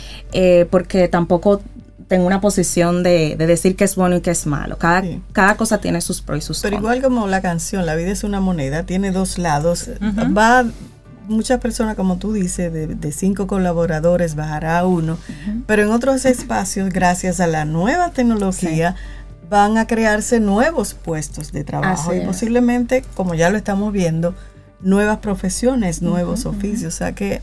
porque 0.70 1.08
tampoco 1.08 1.62
tengo 2.08 2.26
una 2.26 2.40
posición 2.40 3.02
de, 3.02 3.36
decir 3.36 3.76
que 3.76 3.84
es 3.84 3.96
bueno 3.96 4.16
y 4.16 4.20
que 4.20 4.30
es 4.30 4.46
malo. 4.46 4.78
Cada, 4.78 5.02
cada 5.32 5.56
cosa 5.56 5.78
tiene 5.78 6.00
sus 6.00 6.20
pros 6.22 6.38
y 6.38 6.40
sus 6.42 6.60
Pero 6.60 6.76
igual 6.76 7.02
como 7.02 7.26
la 7.26 7.40
canción, 7.40 7.86
la 7.86 7.94
vida 7.94 8.10
es 8.10 8.24
una 8.24 8.40
moneda, 8.40 8.84
tiene 8.84 9.10
dos 9.10 9.38
lados. 9.38 9.90
Va 10.36 10.64
muchas 11.28 11.60
personas, 11.60 11.96
como 11.96 12.18
tú 12.18 12.32
dices, 12.32 12.72
de, 12.72 13.12
cinco 13.12 13.46
colaboradores 13.46 14.34
bajará 14.34 14.78
a 14.78 14.86
uno, 14.86 15.18
pero 15.66 15.82
en 15.82 15.90
otros 15.90 16.24
espacios, 16.24 16.90
gracias 16.90 17.40
a 17.40 17.46
la 17.46 17.64
nueva 17.64 18.10
tecnología, 18.10 18.96
van 19.48 19.78
a 19.78 19.86
crearse 19.86 20.40
nuevos 20.40 20.94
puestos 20.94 21.52
de 21.52 21.64
trabajo 21.64 22.14
y 22.14 22.20
posiblemente, 22.20 23.04
como 23.14 23.34
ya 23.34 23.50
lo 23.50 23.56
estamos 23.56 23.92
viendo, 23.92 24.34
nuevas 24.80 25.18
profesiones, 25.18 26.02
nuevos 26.02 26.46
oficios. 26.46 26.94
O 26.94 26.96
sea 26.96 27.12
que 27.12 27.40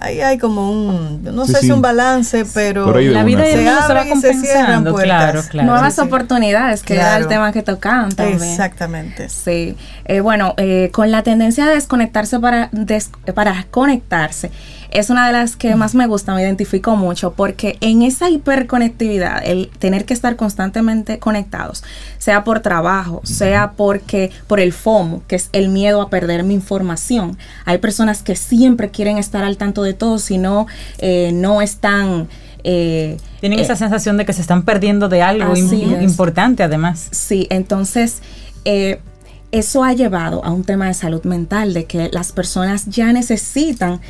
Ahí 0.00 0.20
hay 0.20 0.38
como 0.38 0.70
un, 0.70 1.24
no 1.24 1.44
sé 1.44 1.60
si 1.60 1.72
un 1.72 1.82
balance, 1.82 2.44
pero 2.54 2.86
la 3.00 3.24
vida 3.24 3.48
y 3.48 3.52
el 3.54 3.64
mundo 3.64 3.82
se 3.84 3.94
va 3.94 4.04
compensando, 4.06 4.94
claro, 4.94 5.42
claro. 5.50 5.68
Nuevas 5.68 5.98
oportunidades, 5.98 6.84
que 6.84 6.94
era 6.94 7.16
el 7.16 7.26
tema 7.26 7.50
que 7.50 7.62
tocaban 7.64 8.12
también. 8.12 8.40
Exactamente. 8.40 9.28
Sí. 9.28 9.76
Eh, 10.04 10.20
bueno, 10.20 10.54
eh, 10.56 10.90
con 10.92 11.10
la 11.10 11.24
tendencia 11.24 11.64
a 11.64 11.70
desconectarse 11.70 12.38
para, 12.38 12.70
para 13.34 13.66
conectarse, 13.72 14.52
es 14.90 15.10
una 15.10 15.26
de 15.26 15.32
las 15.32 15.56
que 15.56 15.74
más 15.76 15.94
me 15.94 16.06
gusta, 16.06 16.34
me 16.34 16.42
identifico 16.42 16.96
mucho, 16.96 17.32
porque 17.32 17.76
en 17.80 18.02
esa 18.02 18.30
hiperconectividad, 18.30 19.44
el 19.44 19.70
tener 19.78 20.04
que 20.04 20.14
estar 20.14 20.36
constantemente 20.36 21.18
conectados, 21.18 21.84
sea 22.18 22.44
por 22.44 22.60
trabajo, 22.60 23.20
sea 23.24 23.72
porque 23.72 24.30
por 24.46 24.60
el 24.60 24.72
FOMO, 24.72 25.22
que 25.28 25.36
es 25.36 25.50
el 25.52 25.68
miedo 25.68 26.00
a 26.00 26.10
perder 26.10 26.42
mi 26.42 26.54
información. 26.54 27.36
Hay 27.64 27.78
personas 27.78 28.22
que 28.22 28.36
siempre 28.36 28.90
quieren 28.90 29.18
estar 29.18 29.44
al 29.44 29.56
tanto 29.56 29.82
de 29.82 29.94
todo, 29.94 30.18
si 30.18 30.38
no, 30.38 30.66
eh, 30.98 31.30
no 31.34 31.60
están... 31.60 32.28
Eh, 32.64 33.18
Tienen 33.40 33.60
esa 33.60 33.74
eh, 33.74 33.76
sensación 33.76 34.16
de 34.16 34.24
que 34.24 34.32
se 34.32 34.40
están 34.40 34.62
perdiendo 34.62 35.08
de 35.08 35.22
algo 35.22 35.54
importante 35.56 36.62
además. 36.62 37.08
Sí, 37.12 37.46
entonces 37.50 38.20
eso 39.50 39.84
ha 39.84 39.92
llevado 39.92 40.44
a 40.44 40.50
un 40.50 40.64
tema 40.64 40.88
de 40.88 40.94
salud 40.94 41.24
mental, 41.24 41.72
de 41.72 41.84
que 41.86 42.10
las 42.12 42.32
personas 42.32 42.86
ya 42.86 43.12
necesitan 43.12 44.00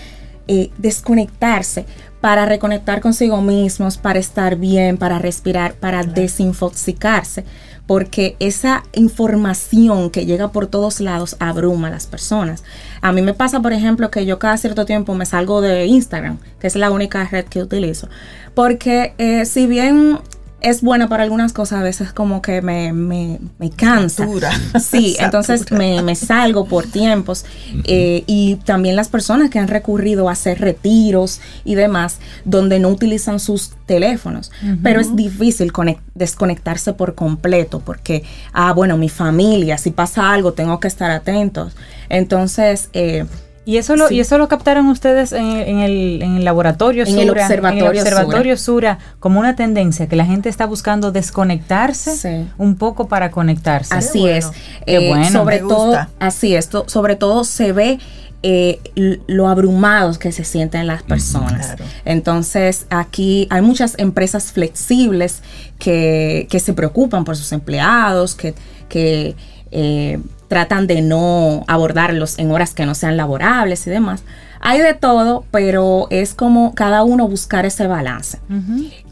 eh, 0.49 0.70
desconectarse 0.78 1.84
para 2.20 2.46
reconectar 2.46 3.01
consigo 3.01 3.40
mismos, 3.40 3.96
para 3.96 4.18
estar 4.18 4.57
bien, 4.57 4.96
para 4.96 5.18
respirar, 5.18 5.74
para 5.74 6.03
desinfoxicarse, 6.03 7.44
porque 7.86 8.36
esa 8.40 8.82
información 8.92 10.11
que 10.11 10.26
llega 10.26 10.51
por 10.51 10.66
todos 10.66 11.01
lados 11.01 11.36
abruma 11.38 11.88
a 11.88 11.90
las 11.90 12.07
personas. 12.07 12.64
A 13.01 13.12
mí 13.12 13.22
me 13.22 13.34
pasa, 13.34 13.61
por 13.61 13.72
ejemplo, 13.72 14.11
que 14.11 14.26
yo 14.26 14.38
cada 14.38 14.57
cierto 14.57 14.84
tiempo 14.84 15.14
me 15.14 15.26
salgo 15.26 15.61
de 15.61 15.86
Instagram, 15.86 16.38
que 16.61 16.66
es 16.66 16.76
la 16.76 16.90
única 16.90 17.24
red 17.24 17.44
que 17.44 17.62
utilizo, 17.62 18.09
porque 18.55 19.14
eh, 19.18 19.44
si 19.44 19.66
bien 19.66 20.18
es 20.61 20.82
buena 20.82 21.09
para 21.09 21.22
algunas 21.22 21.52
cosas, 21.52 21.80
a 21.80 21.82
veces 21.82 22.12
como 22.12 22.42
que 22.42 22.62
me, 22.62 22.92
me, 22.92 23.38
me 23.59 23.70
cansa. 23.70 24.26
Sí, 24.80 25.16
entonces 25.18 25.70
me, 25.70 26.02
me, 26.02 26.14
salgo 26.14 26.66
por 26.66 26.86
tiempos. 26.86 27.44
Eh, 27.84 28.24
y 28.26 28.56
también 28.56 28.96
las 28.96 29.09
personas 29.09 29.50
que 29.50 29.59
han 29.59 29.68
recurrido 29.68 30.28
a 30.28 30.32
hacer 30.32 30.61
retiros 30.61 31.40
y 31.64 31.74
demás, 31.74 32.18
donde 32.44 32.78
no 32.78 32.88
utilizan 32.88 33.38
sus 33.40 33.72
teléfonos. 33.86 34.50
Pero 34.82 35.00
es 35.00 35.14
difícil 35.14 35.72
desconectarse 36.14 36.92
por 36.92 37.14
completo, 37.14 37.80
porque, 37.80 38.24
ah, 38.52 38.72
bueno, 38.72 38.96
mi 38.96 39.09
familia, 39.09 39.78
si 39.78 39.90
pasa 39.90 40.32
algo, 40.32 40.52
tengo 40.52 40.80
que 40.80 40.88
estar 40.88 41.11
atentos. 41.11 41.76
Entonces, 42.09 42.90
eh, 42.92 43.26
y 43.68 43.76
eso 43.76 43.96
lo, 43.96 44.10
y 44.10 44.18
eso 44.18 44.38
lo 44.38 44.48
captaron 44.48 44.86
ustedes 44.86 45.32
en, 45.32 45.44
el, 45.44 46.22
en 46.22 46.36
el, 46.36 46.44
laboratorio 46.46 47.04
en 47.06 47.18
el 47.18 47.28
observatorio, 47.28 48.56
Sura. 48.56 48.98
como 49.20 49.40
una 49.40 49.56
tendencia 49.56 50.06
que 50.06 50.16
la 50.16 50.24
gente 50.24 50.48
está 50.48 50.64
buscando 50.64 51.12
desconectarse 51.12 52.46
un 52.56 52.76
poco 52.76 53.08
para 53.08 53.30
conectarse. 53.30 53.94
Así 53.94 54.26
es. 54.26 54.50
Eh, 54.86 55.12
sobre 55.30 55.58
todo, 55.58 55.98
así 56.18 56.54
es. 56.54 56.70
sobre 56.86 57.16
todo 57.16 57.44
se 57.44 57.72
ve 57.72 57.98
eh, 58.42 58.80
lo 59.26 59.48
abrumados 59.48 60.16
que 60.16 60.32
se 60.32 60.44
sienten 60.44 60.86
las 60.86 61.02
personas. 61.02 61.76
Entonces, 62.06 62.86
aquí 62.88 63.48
hay 63.50 63.60
muchas 63.60 63.98
empresas 63.98 64.50
flexibles 64.50 65.42
que, 65.78 66.46
que 66.48 66.58
se 66.58 66.72
preocupan 66.72 67.26
por 67.26 67.36
sus 67.36 67.52
empleados, 67.52 68.34
que, 68.34 68.54
que 68.88 69.36
eh, 69.70 70.20
tratan 70.48 70.86
de 70.86 71.02
no 71.02 71.64
abordarlos 71.68 72.38
en 72.38 72.50
horas 72.50 72.74
que 72.74 72.86
no 72.86 72.94
sean 72.94 73.16
laborables 73.16 73.86
y 73.86 73.90
demás. 73.90 74.22
Hay 74.60 74.80
de 74.80 74.94
todo, 74.94 75.44
pero 75.50 76.08
es 76.10 76.34
como 76.34 76.74
cada 76.74 77.04
uno 77.04 77.28
buscar 77.28 77.64
ese 77.64 77.86
balance. 77.86 78.38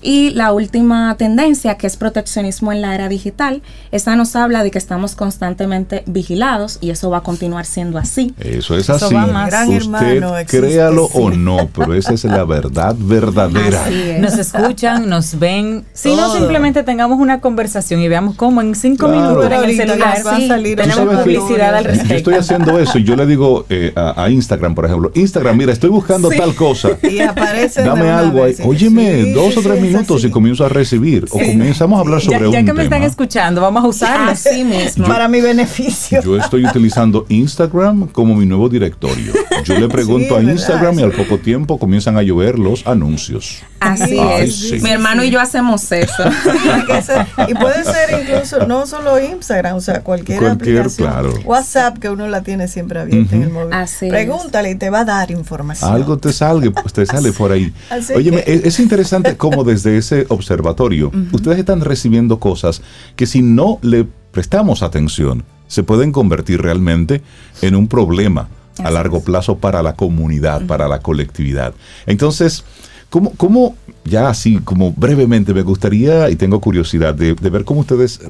Y 0.07 0.31
la 0.31 0.53
última 0.53 1.13
tendencia, 1.17 1.75
que 1.79 1.89
es 1.89 1.97
proteccionismo 1.97 2.71
en 2.71 2.81
la 2.81 2.95
era 2.95 3.09
digital, 3.09 3.61
esta 3.91 4.15
nos 4.15 4.37
habla 4.37 4.63
de 4.63 4.71
que 4.71 4.79
estamos 4.79 5.17
constantemente 5.17 6.05
vigilados 6.07 6.79
y 6.81 6.91
eso 6.91 7.11
va 7.11 7.19
a 7.19 7.23
continuar 7.23 7.67
siendo 7.67 7.99
así. 7.99 8.33
Eso 8.39 8.77
es 8.77 8.89
así. 8.89 9.17
Usted 9.17 10.47
créalo 10.47 11.07
o 11.07 11.31
no, 11.31 11.69
pero 11.75 11.93
esa 11.93 12.15
es 12.15 12.23
la 12.23 12.45
verdad 12.45 12.95
verdadera. 12.97 13.83
Nos 14.21 14.39
escuchan, 14.39 15.09
nos 15.09 15.41
ven. 15.41 15.85
Si 15.93 16.15
no 16.15 16.33
simplemente 16.33 16.85
tengamos 16.85 17.19
una 17.19 17.41
conversación 17.41 18.01
y 18.01 18.07
veamos 18.07 18.37
cómo 18.37 18.61
en 18.61 18.77
cinco 18.77 19.09
minutos 19.09 19.45
en 19.47 19.65
el 19.65 19.77
celular 19.77 20.25
va 20.25 20.37
a 20.37 20.47
salir 20.47 20.79
tenemos 20.79 21.17
publicidad 21.17 21.75
al 21.75 21.85
respecto. 21.85 22.11
Yo 22.11 22.17
estoy 22.17 22.35
haciendo 22.35 22.79
eso 22.79 22.99
y 23.01 23.03
yo 23.03 23.17
le 23.17 23.27
digo 23.27 23.67
eh, 23.69 23.93
a, 23.97 24.31
Instagram, 24.31 24.77
por 24.77 24.85
ejemplo, 24.85 25.11
Instagram, 25.17 25.57
mira, 25.57 25.73
estoy 25.73 25.91
buscando 25.91 26.29
tal 26.29 26.55
cosa. 26.55 26.91
Y 27.03 27.19
aparece 27.19 27.83
Dame 27.83 28.09
algo 28.09 28.45
ahí. 28.45 28.55
Óyeme, 28.65 29.33
dos 29.33 29.57
o 29.57 29.63
tres 29.63 29.81
minutos 29.81 29.96
y 30.25 30.31
comienzo 30.31 30.65
a 30.65 30.69
recibir. 30.69 31.27
O 31.31 31.39
comenzamos 31.39 31.99
a 31.99 32.01
hablar 32.01 32.21
sobre 32.21 32.41
ya, 32.41 32.47
un 32.47 32.53
Ya 32.53 32.65
que 32.65 32.73
me 32.73 32.85
están 32.85 33.03
escuchando, 33.03 33.61
vamos 33.61 33.85
a 33.85 33.89
usarlo 33.89 34.31
así 34.31 34.65
mismo. 34.65 35.07
para 35.07 35.29
mi 35.29 35.41
beneficio. 35.41 36.23
Yo 36.23 36.37
estoy 36.37 36.65
utilizando 36.65 37.27
Instagram 37.29 38.09
como 38.09 38.35
mi 38.35 38.47
nuevo 38.47 38.69
directorio. 38.69 39.33
Yo 39.65 39.79
le 39.79 39.89
pregunto 39.89 40.37
a 40.37 40.43
Instagram 40.43 40.99
y 41.01 41.03
al 41.03 41.13
poco 41.13 41.39
tiempo 41.39 41.79
comienzan 41.79 42.17
a 42.17 42.23
llover 42.23 42.59
los 42.59 42.87
anuncios. 42.87 43.63
Así 43.81 44.19
es. 44.19 44.83
Mi 44.83 44.91
hermano 44.91 45.23
y 45.23 45.31
yo 45.31 45.41
hacemos 45.41 45.91
eso. 45.93 46.25
y 47.49 47.55
puede 47.55 47.85
ser 47.85 48.21
incluso 48.23 48.67
no 48.67 48.87
solo 48.87 49.21
Instagram, 49.21 49.77
o 49.77 49.81
sea, 49.81 50.01
cualquier, 50.03 50.45
aplicación. 50.45 51.07
WhatsApp 51.45 51.99
que 51.99 52.09
uno 52.09 52.27
la 52.29 52.43
tiene 52.43 52.69
siempre 52.69 53.01
abierta 53.01 53.37
en 53.37 53.43
el 53.43 53.51
móvil. 53.51 53.75
Pregúntale 54.09 54.71
y 54.71 54.75
te 54.75 54.91
va 54.91 55.01
a 55.01 55.05
dar 55.05 55.31
información. 55.31 55.93
Algo 55.93 56.19
te 56.19 56.33
salga, 56.33 56.71
te 56.93 57.07
sale 57.07 57.33
por 57.33 57.53
ahí. 57.53 57.73
Oye, 58.15 58.45
es, 58.47 58.79
interesante 58.81 59.37
cómo 59.37 59.65
desde 59.65 59.86
ese 59.87 60.27
observatorio 60.29 61.13
ustedes 61.33 61.59
están 61.59 61.81
recibiendo 61.81 62.41
cosas 62.41 62.83
que 63.15 63.27
si 63.27 63.43
no 63.43 63.79
le 63.83 64.07
prestamos 64.33 64.83
atención 64.83 65.45
se 65.69 65.83
pueden 65.83 66.13
convertir 66.13 66.63
realmente 66.63 67.23
en 67.63 67.75
un 67.75 67.89
problema 67.89 68.49
a 68.79 68.91
largo 68.91 69.23
plazo 69.23 69.59
para 69.59 69.83
la 69.83 69.95
comunidad, 69.97 70.67
para 70.67 70.87
la 70.87 71.01
colectividad. 71.01 71.75
Entonces, 72.07 72.65
¿Cómo, 73.09 73.33
¿Cómo, 73.37 73.77
ya 74.05 74.29
así 74.29 74.59
como 74.59 74.93
brevemente, 74.93 75.55
me 75.55 75.63
gustaría 75.63 76.29
y 76.29 76.37
tengo 76.37 76.61
curiosidad 76.61 77.15
de, 77.15 77.35
ver 77.35 77.65
cómo 77.65 77.81
ustedes 77.81 78.21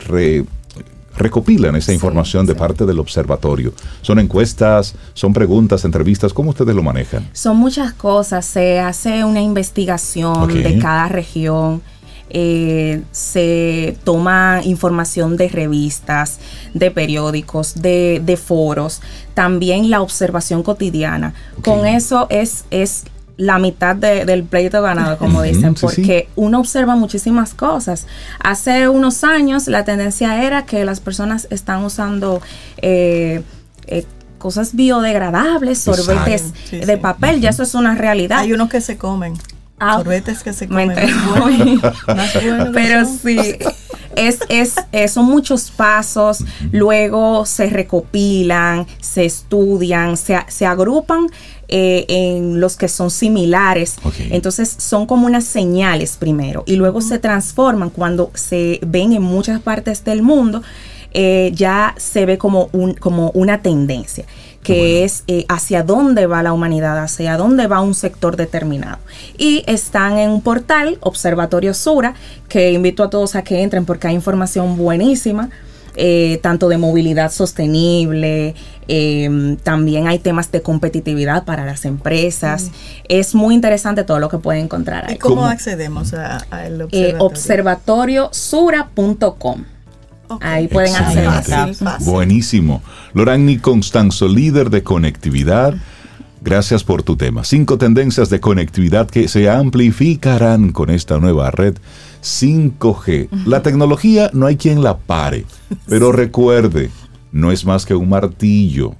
recopilan 1.16 1.76
esa 1.76 1.92
información 1.92 2.46
de 2.46 2.54
parte 2.54 2.86
del 2.86 2.98
observatorio? 2.98 3.72
¿Son 4.02 4.18
encuestas, 4.18 4.94
son 5.14 5.32
preguntas, 5.32 5.84
entrevistas? 5.84 6.32
¿Cómo 6.32 6.50
ustedes 6.50 6.74
lo 6.74 6.82
manejan? 6.82 7.28
Son 7.32 7.56
muchas 7.56 7.92
cosas. 7.92 8.44
Se 8.44 8.80
hace 8.80 9.24
una 9.24 9.40
investigación 9.40 10.48
de 10.48 10.78
cada 10.78 11.08
región. 11.08 11.82
Eh, 12.28 13.02
se 13.12 13.96
toma 14.02 14.60
información 14.64 15.36
de 15.36 15.48
revistas, 15.48 16.40
de 16.74 16.90
periódicos, 16.90 17.76
de, 17.76 18.20
de 18.24 18.36
foros, 18.36 19.00
también 19.34 19.90
la 19.90 20.02
observación 20.02 20.64
cotidiana. 20.64 21.34
Con 21.62 21.86
eso 21.86 22.26
es, 22.28 22.64
es 22.70 23.04
la 23.36 23.58
mitad 23.58 23.94
del 23.94 24.44
pleito 24.44 24.80
ganado, 24.80 25.18
como 25.18 25.42
dicen, 25.42 25.74
porque 25.74 26.28
uno 26.36 26.58
observa 26.60 26.96
muchísimas 26.96 27.52
cosas. 27.52 28.06
Hace 28.42 28.88
unos 28.88 29.24
años 29.24 29.68
la 29.68 29.84
tendencia 29.84 30.42
era 30.42 30.64
que 30.64 30.84
las 30.84 31.00
personas 31.00 31.46
están 31.50 31.84
usando 31.84 32.40
eh, 32.78 33.42
eh, 33.86 34.04
cosas 34.38 34.74
biodegradables, 34.74 35.78
sorbetes 35.80 36.52
de 36.70 36.96
papel, 36.96 37.40
ya 37.40 37.50
eso 37.50 37.62
es 37.62 37.74
una 37.74 37.94
realidad. 37.94 38.38
Hay 38.38 38.52
unos 38.52 38.70
que 38.70 38.80
se 38.80 38.96
comen. 38.96 39.34
Ah, 39.78 39.98
sorbetes 39.98 40.42
que 40.42 40.54
se 40.54 40.66
comen. 40.68 40.94
Pero 42.72 43.04
sí, 43.04 43.38
es, 44.16 44.38
es, 44.48 45.12
son 45.12 45.26
muchos 45.26 45.70
pasos, 45.70 46.42
luego 46.72 47.44
se 47.44 47.68
recopilan, 47.68 48.86
se 49.00 49.26
estudian, 49.26 50.16
se, 50.16 50.38
se 50.48 50.64
agrupan 50.64 51.26
eh, 51.68 52.04
en 52.08 52.60
los 52.60 52.76
que 52.76 52.88
son 52.88 53.10
similares. 53.10 53.96
Entonces 54.30 54.74
son 54.78 55.06
como 55.06 55.26
unas 55.26 55.44
señales 55.44 56.16
primero 56.16 56.62
y 56.66 56.76
luego 56.76 57.00
se 57.00 57.18
transforman 57.18 57.90
cuando 57.90 58.30
se 58.34 58.78
ven 58.86 59.12
en 59.12 59.22
muchas 59.22 59.60
partes 59.60 60.04
del 60.04 60.22
mundo. 60.22 60.62
Eh, 61.12 61.50
ya 61.54 61.94
se 61.96 62.26
ve 62.26 62.36
como, 62.36 62.68
un, 62.72 62.94
como 62.94 63.30
una 63.30 63.62
tendencia 63.62 64.26
que 64.62 65.04
es 65.04 65.22
eh, 65.28 65.46
hacia 65.48 65.84
dónde 65.84 66.26
va 66.26 66.42
la 66.42 66.52
humanidad, 66.52 66.98
hacia 66.98 67.36
dónde 67.36 67.68
va 67.68 67.80
un 67.80 67.94
sector 67.94 68.36
determinado. 68.36 68.98
Y 69.38 69.62
están 69.66 70.18
en 70.18 70.30
un 70.30 70.42
portal, 70.42 70.98
Observatorio 71.00 71.72
Sura, 71.72 72.14
que 72.48 72.72
invito 72.72 73.04
a 73.04 73.10
todos 73.10 73.36
a 73.36 73.42
que 73.42 73.62
entren 73.62 73.84
porque 73.84 74.08
hay 74.08 74.14
información 74.14 74.76
buenísima. 74.76 75.50
Eh, 75.98 76.40
tanto 76.42 76.68
de 76.68 76.76
movilidad 76.76 77.32
sostenible, 77.32 78.54
em, 78.86 79.56
también 79.56 80.06
hay 80.06 80.18
temas 80.18 80.52
de 80.52 80.60
competitividad 80.60 81.44
para 81.44 81.64
las 81.64 81.86
empresas. 81.86 82.70
Es 83.08 83.34
muy 83.34 83.54
interesante 83.54 84.04
todo 84.04 84.18
lo 84.18 84.28
que 84.28 84.36
pueden 84.36 84.64
encontrar 84.64 85.06
ahí. 85.08 85.14
¿Y 85.14 85.18
cómo, 85.18 85.46
accedemos 85.46 86.12
al 86.12 86.82
observatorio? 86.82 87.24
observatoriosura.com. 87.24 89.64
Ahí 90.40 90.68
pueden 90.68 90.94
acceder. 90.94 91.30
Buenísimo. 92.00 92.82
Lorani 93.14 93.58
Constanzo, 93.58 94.28
líder 94.28 94.70
de 94.70 94.82
conectividad. 94.82 95.74
Gracias 96.46 96.84
por 96.84 97.02
tu 97.02 97.16
tema. 97.16 97.42
Cinco 97.42 97.76
tendencias 97.76 98.30
de 98.30 98.38
conectividad 98.38 99.10
que 99.10 99.26
se 99.26 99.50
amplificarán 99.50 100.70
con 100.70 100.90
esta 100.90 101.18
nueva 101.18 101.50
red 101.50 101.74
5G. 102.22 103.46
La 103.46 103.62
tecnología 103.62 104.30
no 104.32 104.46
hay 104.46 104.56
quien 104.56 104.80
la 104.80 104.96
pare, 104.96 105.44
pero 105.88 106.12
recuerde, 106.12 106.90
no 107.32 107.50
es 107.50 107.64
más 107.64 107.84
que 107.84 107.96
un 107.96 108.08
martillo. 108.08 108.94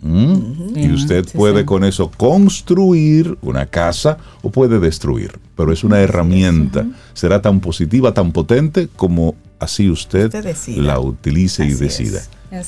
¿Mm? 0.00 0.74
Y 0.74 0.90
usted 0.92 1.26
puede 1.34 1.66
con 1.66 1.84
eso 1.84 2.10
construir 2.10 3.36
una 3.42 3.66
casa 3.66 4.16
o 4.40 4.50
puede 4.50 4.80
destruir, 4.80 5.38
pero 5.54 5.74
es 5.74 5.84
una 5.84 6.00
herramienta. 6.00 6.86
Será 7.12 7.42
tan 7.42 7.60
positiva, 7.60 8.14
tan 8.14 8.32
potente 8.32 8.88
como 8.96 9.34
así 9.58 9.90
usted, 9.90 10.32
la 10.68 10.98
utilice 11.00 11.66
y 11.66 11.74
decida. 11.74 12.22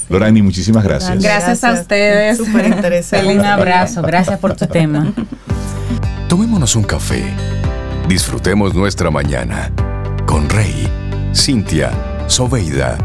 Lorani, 0.09 0.43
muchísimas 0.43 0.85
gracias. 0.85 1.23
Gracias, 1.23 1.65
a 1.65 1.73
ustedes. 1.73 2.39
Súper 2.39 2.66
interesante. 2.66 3.35
Un 3.35 3.44
abrazo. 3.44 4.02
Gracias 4.02 4.39
por 4.39 4.56
tu 4.56 4.66
tema. 4.66 5.12
Tomémonos 6.28 6.74
un 6.77 6.85
café. 6.85 7.23
Disfrutemos 8.09 8.74
nuestra 8.74 9.11
mañana 9.11 9.70
con 10.27 10.48
Rey, 10.48 10.89
Cintia, 11.35 11.90
Soveida, 12.27 12.97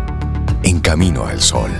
en 0.63 0.79
camino 0.79 1.25
al 1.25 1.41
sol. 1.41 1.71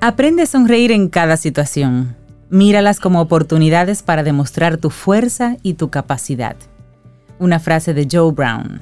Aprende 0.00 0.42
a 0.42 0.46
sonreír 0.46 0.92
en 0.92 1.08
cada 1.08 1.36
situación. 1.36 2.17
Míralas 2.50 2.98
como 2.98 3.20
oportunidades 3.20 4.02
para 4.02 4.22
demostrar 4.22 4.78
tu 4.78 4.90
fuerza 4.90 5.56
y 5.62 5.74
tu 5.74 5.90
capacidad. 5.90 6.56
Una 7.38 7.60
frase 7.60 7.92
de 7.92 8.08
Joe 8.10 8.32
Brown. 8.32 8.80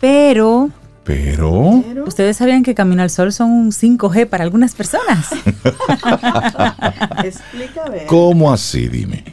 Pero 0.00 0.70
pero... 1.04 1.82
Ustedes 2.06 2.36
sabían 2.36 2.62
que 2.62 2.74
Camino 2.74 3.02
al 3.02 3.10
Sol 3.10 3.32
son 3.32 3.50
un 3.50 3.72
5G 3.72 4.26
para 4.26 4.44
algunas 4.44 4.74
personas. 4.74 5.30
Explícame. 7.24 8.06
¿Cómo 8.06 8.52
así? 8.52 8.88
Dime. 8.88 9.24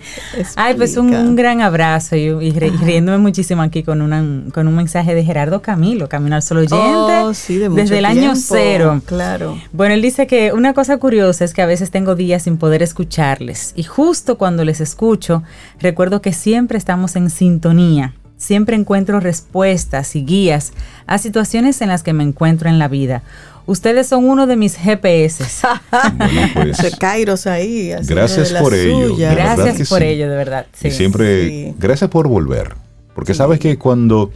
Ay, 0.56 0.74
pues 0.76 0.98
un, 0.98 1.36
gran 1.36 1.62
abrazo 1.62 2.16
y, 2.16 2.52
riéndome 2.52 3.18
muchísimo 3.20 3.62
aquí 3.62 3.84
con, 3.84 4.50
con 4.52 4.68
un 4.68 4.76
mensaje 4.76 5.14
de 5.14 5.24
Gerardo 5.24 5.62
Camilo, 5.62 6.10
Camino 6.10 6.36
al 6.36 6.42
Sol 6.42 6.58
oyente, 6.58 6.78
oh, 6.80 7.32
desde 7.76 7.98
el 7.98 8.06
año 8.06 8.36
cero. 8.36 9.02
Claro. 9.06 9.58
Bueno, 9.72 9.94
él 9.94 10.02
dice 10.02 10.28
que 10.28 10.54
una 10.54 10.74
cosa 10.74 10.98
curiosa 10.98 11.46
es 11.46 11.54
que 11.54 11.62
a 11.62 11.66
veces 11.66 11.92
tengo 11.92 12.16
días 12.16 12.44
sin 12.44 12.58
poder 12.58 12.82
escucharles 12.82 13.74
y 13.76 13.84
justo 13.84 14.38
cuando 14.38 14.66
les 14.66 14.82
escucho, 14.82 15.44
recuerdo 15.80 16.22
que 16.22 16.34
siempre 16.34 16.78
estamos 16.78 17.16
en 17.16 17.30
sintonía 17.30 18.14
siempre 18.40 18.76
encuentro 18.76 19.20
respuestas 19.20 20.16
y 20.16 20.26
guías 20.26 20.72
a 21.06 21.20
situaciones 21.20 21.82
en 21.84 21.90
las 21.90 22.02
que 22.02 22.14
me 22.14 22.24
encuentro 22.24 22.70
en 22.70 22.80
la 22.80 22.88
vida. 22.88 23.22
Ustedes 23.68 24.08
son 24.08 24.28
uno 24.28 24.48
de 24.48 24.56
mis 24.56 24.76
GPS. 24.76 25.44
bueno, 26.18 26.50
pues, 26.56 27.46
ahí. 27.46 27.94
Gracias 28.08 28.52
por 28.54 28.74
ello. 28.74 29.16
Gracias 29.16 29.88
por 29.88 30.02
ello, 30.02 30.28
de 30.28 30.36
verdad. 30.36 30.66
Y 30.82 30.90
siempre, 30.90 31.76
gracias 31.78 32.10
por 32.10 32.28
volver. 32.28 32.74
Porque 33.14 33.36
sabes 33.36 33.60
que 33.60 33.78
cuando 33.78 34.32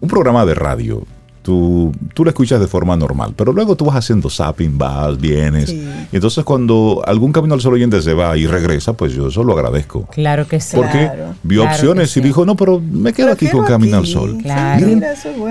un 0.00 0.08
programa 0.08 0.44
de 0.44 0.54
radio 0.54 1.06
tú, 1.44 1.92
tú 2.14 2.24
lo 2.24 2.30
escuchas 2.30 2.58
de 2.58 2.66
forma 2.66 2.96
normal, 2.96 3.34
pero 3.36 3.52
luego 3.52 3.76
tú 3.76 3.84
vas 3.84 3.96
haciendo 3.96 4.30
zapping, 4.30 4.78
vas, 4.78 5.20
vienes. 5.20 5.70
Y 5.70 5.86
entonces 6.10 6.42
cuando 6.42 7.02
algún 7.06 7.32
camino 7.32 7.54
al 7.54 7.60
sol 7.60 7.74
oyente 7.74 8.00
se 8.00 8.14
va 8.14 8.36
y 8.36 8.46
regresa, 8.46 8.94
pues 8.94 9.12
yo 9.12 9.28
eso 9.28 9.44
lo 9.44 9.52
agradezco. 9.52 10.06
Claro 10.10 10.48
que 10.48 10.58
sí. 10.58 10.74
Porque 10.74 11.10
vio 11.42 11.64
opciones 11.64 12.16
y 12.16 12.22
dijo, 12.22 12.46
no, 12.46 12.56
pero 12.56 12.80
me 12.80 13.12
quedo 13.12 13.30
aquí 13.30 13.48
con 13.48 13.64
Camino 13.66 13.98
al 13.98 14.06
Sol. 14.06 14.38
Claro. 14.42 14.86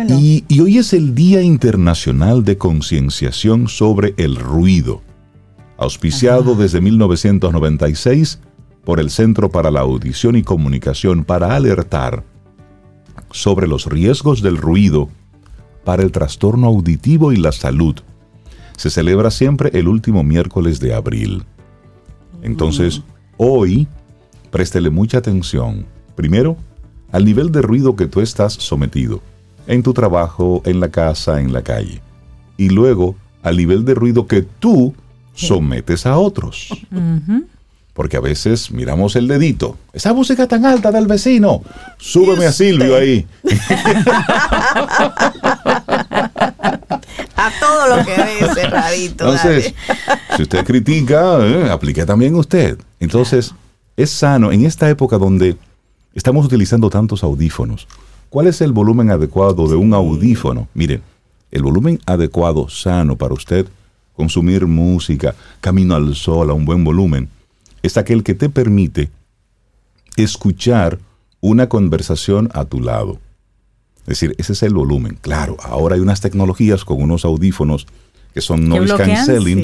y, 0.10 0.44
y 0.48 0.60
hoy 0.60 0.80
es 0.80 0.94
el 0.94 1.14
Día 1.14 1.42
Internacional 1.44 2.44
de 2.44 2.58
Concienciación 2.58 3.68
sobre 3.68 4.16
el 4.18 4.36
Ruido, 4.36 5.02
auspiciado 5.78 6.56
desde 6.56 6.82
1996 6.82 8.40
por 8.84 9.00
el 9.00 9.12
Centro 9.12 9.50
para 9.50 9.70
la 9.70 9.82
Audición 9.82 10.36
y 10.36 10.42
Comunicación 10.42 11.24
para 11.24 11.56
alertar 11.56 12.24
sobre 13.32 13.68
los 13.68 13.86
riesgos 13.86 14.42
del 14.42 14.58
ruido 14.58 15.10
para 15.84 16.04
el 16.04 16.12
trastorno 16.12 16.68
auditivo 16.68 17.32
y 17.32 17.38
la 17.38 17.52
salud. 17.52 17.96
Se 18.78 18.90
celebra 18.90 19.32
siempre 19.32 19.70
el 19.74 19.88
último 19.88 20.24
miércoles 20.24 20.80
de 20.80 20.94
abril. 20.94 21.44
Entonces, 22.42 23.02
hoy, 23.38 23.88
préstele 24.52 24.90
mucha 24.90 25.20
atención. 25.20 25.86
Primero, 26.16 26.58
al 27.12 27.26
nivel 27.26 27.52
de 27.52 27.62
ruido 27.62 27.96
que 27.96 28.08
tú 28.08 28.22
estás 28.22 28.54
sometido, 28.54 29.22
en 29.68 29.84
tu 29.84 29.94
trabajo, 29.94 30.62
en 30.66 30.80
la 30.80 30.90
casa, 30.90 31.40
en 31.40 31.54
la 31.54 31.62
calle. 31.62 32.02
Y 32.58 32.70
luego, 32.70 33.16
al 33.44 33.58
nivel 33.58 33.86
de 33.86 33.94
ruido 33.94 34.28
que 34.28 34.42
tú 34.42 34.94
sometes 35.34 36.06
a 36.06 36.18
otros. 36.18 36.70
Porque 37.94 38.18
a 38.18 38.22
veces 38.22 38.72
miramos 38.72 39.16
el 39.16 39.28
dedito. 39.28 39.78
Esa 39.94 40.14
música 40.14 40.48
tan 40.48 40.66
alta 40.66 40.92
del 40.92 41.06
vecino. 41.06 41.62
Súbeme 42.00 42.48
a 42.48 42.52
Silvio 42.52 42.98
ahí. 42.98 43.28
a 47.36 47.52
todo 47.60 47.96
lo 47.96 48.06
que 48.06 48.16
ve 48.16 48.40
ese 48.40 48.68
rarito. 48.68 49.26
Entonces, 49.26 49.76
si 50.36 50.42
usted 50.42 50.66
critica, 50.66 51.38
eh, 51.46 51.70
aplique 51.70 52.04
también 52.06 52.36
usted. 52.36 52.80
Entonces, 53.00 53.54
es 53.96 54.10
sano 54.10 54.52
en 54.52 54.66
esta 54.66 54.90
época 54.90 55.20
donde 55.20 55.56
estamos 56.16 56.46
utilizando 56.46 56.90
tantos 56.90 57.24
audífonos. 57.24 57.88
¿Cuál 58.30 58.48
es 58.48 58.62
el 58.62 58.72
volumen 58.72 59.12
adecuado 59.12 59.68
de 59.68 59.76
un 59.76 59.94
audífono? 59.94 60.68
Miren, 60.74 61.04
el 61.52 61.62
volumen 61.62 62.00
adecuado, 62.08 62.68
sano 62.70 63.16
para 63.16 63.36
usted 63.36 63.68
consumir 64.16 64.66
música, 64.66 65.36
camino 65.62 65.96
al 65.96 66.16
sol 66.16 66.50
a 66.50 66.54
un 66.54 66.66
buen 66.66 66.84
volumen 66.84 67.30
es 67.84 67.98
aquel 67.98 68.24
que 68.24 68.34
te 68.34 68.50
permite 68.50 69.12
escuchar 70.16 70.98
una 71.42 71.70
conversación 71.70 72.50
a 72.54 72.66
tu 72.66 72.82
lado. 72.82 73.20
Es 74.02 74.08
decir, 74.08 74.36
ese 74.40 74.54
es 74.54 74.64
el 74.64 74.74
volumen. 74.74 75.18
Claro, 75.22 75.58
ahora 75.62 75.96
hay 75.96 76.02
unas 76.02 76.22
tecnologías 76.22 76.84
con 76.84 77.02
unos 77.02 77.26
audífonos 77.26 77.86
que 78.34 78.42
son 78.42 78.68
noise 78.68 78.96
cancelling, 78.96 79.62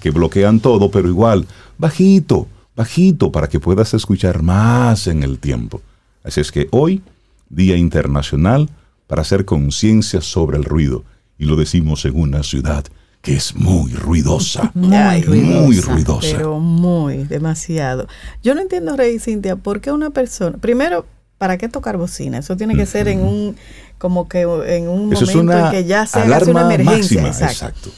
que 0.00 0.10
bloquean 0.10 0.60
todo, 0.60 0.90
pero 0.90 1.08
igual, 1.08 1.46
bajito, 1.76 2.46
bajito, 2.74 3.30
para 3.30 3.48
que 3.48 3.60
puedas 3.60 3.92
escuchar 3.92 4.42
más 4.42 5.06
en 5.06 5.22
el 5.22 5.38
tiempo. 5.38 5.82
Así 6.24 6.40
es 6.40 6.50
que 6.50 6.68
hoy, 6.70 7.02
Día 7.50 7.76
Internacional 7.76 8.70
para 9.06 9.22
hacer 9.22 9.44
conciencia 9.44 10.20
sobre 10.20 10.56
el 10.56 10.64
ruido, 10.64 11.04
y 11.38 11.44
lo 11.44 11.56
decimos 11.56 12.04
en 12.04 12.18
una 12.18 12.42
ciudad 12.42 12.84
que 13.26 13.34
es 13.34 13.56
muy 13.56 13.90
ruidosa. 13.92 14.70
Muy 14.74 15.80
ruidosa. 15.80 16.28
Pero 16.30 16.60
muy, 16.60 17.24
demasiado. 17.24 18.06
Yo 18.44 18.54
no 18.54 18.60
entiendo, 18.60 18.96
Rey 18.96 19.18
Cintia, 19.18 19.56
por 19.56 19.80
qué 19.80 19.90
una 19.90 20.10
persona, 20.10 20.58
primero, 20.58 21.04
¿para 21.36 21.58
qué 21.58 21.68
tocar 21.68 21.96
bocina? 21.96 22.38
Eso 22.38 22.56
tiene 22.56 22.76
que 22.76 22.86
ser 22.86 23.08
en 23.08 23.22
un, 23.22 23.56
como 23.98 24.28
que 24.28 24.42
en 24.42 24.88
un 24.88 25.08
momento 25.10 25.52
en 25.52 25.70
que 25.72 25.84
ya 25.86 26.06
se 26.06 26.20
hace 26.20 26.52
una 26.52 26.72
emergencia. 26.72 27.26
exacto. 27.26 27.90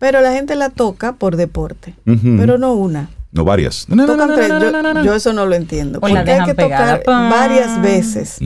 Pero 0.00 0.20
la 0.20 0.32
gente 0.32 0.56
la 0.56 0.70
toca 0.70 1.12
por 1.12 1.36
deporte, 1.36 1.94
pero 2.04 2.58
no 2.58 2.74
una. 2.74 3.08
No, 3.30 3.44
varias. 3.44 3.86
Tocan 3.86 4.34
tres. 4.34 4.48
Yo, 4.48 5.02
yo 5.04 5.14
eso 5.14 5.32
no 5.32 5.46
lo 5.46 5.54
entiendo. 5.54 6.00
La 6.02 6.08
Porque 6.08 6.32
hay 6.32 6.44
que 6.44 6.54
pegada. 6.56 6.98
tocar 6.98 7.30
varias 7.30 7.80
veces. 7.80 8.38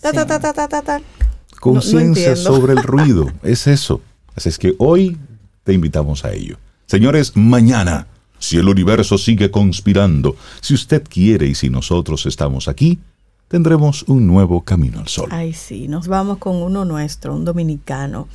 Ta, 0.00 0.12
ta, 0.12 0.26
ta, 0.26 0.38
ta, 0.38 0.52
ta, 0.52 0.68
ta, 0.68 0.82
ta. 0.82 1.00
Conciencia 1.58 2.36
sobre 2.36 2.74
el 2.74 2.82
ruido. 2.84 3.28
Es 3.42 3.66
eso. 3.66 4.00
Así 4.36 4.48
es 4.48 4.58
que 4.58 4.74
hoy 4.78 5.16
te 5.66 5.72
invitamos 5.72 6.24
a 6.24 6.32
ello. 6.32 6.56
Señores, 6.86 7.36
mañana, 7.36 8.06
si 8.38 8.56
el 8.56 8.68
universo 8.68 9.18
sigue 9.18 9.50
conspirando, 9.50 10.36
si 10.60 10.74
usted 10.74 11.02
quiere 11.02 11.48
y 11.48 11.56
si 11.56 11.68
nosotros 11.68 12.24
estamos 12.24 12.68
aquí, 12.68 13.00
tendremos 13.48 14.04
un 14.04 14.28
nuevo 14.28 14.60
camino 14.62 15.00
al 15.00 15.08
sol. 15.08 15.28
Ay, 15.32 15.52
sí, 15.52 15.88
nos 15.88 16.06
vamos 16.06 16.38
con 16.38 16.54
uno 16.54 16.84
nuestro, 16.84 17.34
un 17.34 17.44
dominicano, 17.44 18.28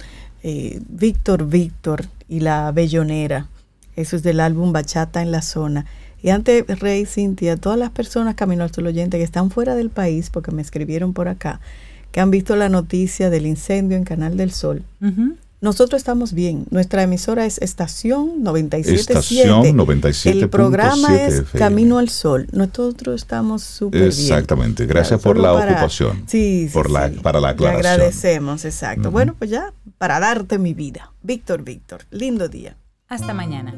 eh, 0.44 0.82
Víctor 0.90 1.48
Víctor 1.48 2.06
y 2.28 2.42
la 2.42 2.70
Bellonera. 2.74 3.48
Eso 3.96 4.18
es 4.18 4.24
del 4.24 4.42
álbum 4.42 4.74
Bachata 4.74 5.22
en 5.22 5.32
la 5.32 5.42
Zona. 5.42 5.86
Y 6.22 6.32
antes, 6.32 6.66
Rey, 6.82 7.06
Cintia, 7.06 7.56
todas 7.56 7.80
las 7.80 7.92
personas 7.92 8.36
Camino 8.36 8.64
al 8.64 8.74
Sol 8.74 8.88
oyente 8.88 9.18
que 9.18 9.24
están 9.24 9.52
fuera 9.52 9.76
del 9.76 9.90
país, 9.90 10.30
porque 10.30 10.52
me 10.52 10.62
escribieron 10.62 11.14
por 11.14 11.30
acá, 11.30 11.62
que 12.12 12.20
han 12.20 12.30
visto 12.30 12.58
la 12.58 12.68
noticia 12.68 13.30
del 13.30 13.46
incendio 13.46 13.96
en 13.96 14.04
Canal 14.04 14.36
del 14.36 14.52
Sol. 14.52 14.84
Nosotros 15.62 16.00
estamos 16.00 16.34
bien. 16.34 16.66
Nuestra 16.72 17.04
emisora 17.04 17.46
es 17.46 17.60
Estación 17.60 18.44
97.7. 18.44 18.94
Estación 18.96 19.64
97.7 19.78 20.32
El 20.32 20.50
programa 20.50 21.16
es 21.16 21.36
FM. 21.36 21.60
Camino 21.60 22.00
al 22.00 22.10
Sol. 22.10 22.48
Nosotros 22.52 23.22
estamos 23.22 23.62
súper 23.62 24.00
bien. 24.00 24.10
Exactamente. 24.12 24.88
Gracias 24.88 25.22
Claro, 25.22 25.36
por 25.36 25.44
la 25.44 25.54
para- 25.54 25.72
ocupación. 25.74 26.24
Sí, 26.26 26.68
sí, 26.68 26.74
Por 26.74 26.90
la- 26.90 27.10
sí. 27.10 27.20
para 27.22 27.40
la 27.40 27.50
Le 27.50 27.54
aclaración. 27.54 27.92
agradecemos, 27.94 28.66
exacto. 28.66 29.12
Bueno, 29.12 29.36
pues 29.38 29.52
ya, 29.52 29.72
para 30.00 30.20
darte 30.20 30.58
mi 30.58 30.74
vida. 30.74 31.12
Víctor, 31.22 31.62
Víctor, 31.64 32.02
lindo 32.10 32.50
día. 32.50 32.76
Hasta 33.08 33.36
mañana. 33.36 33.76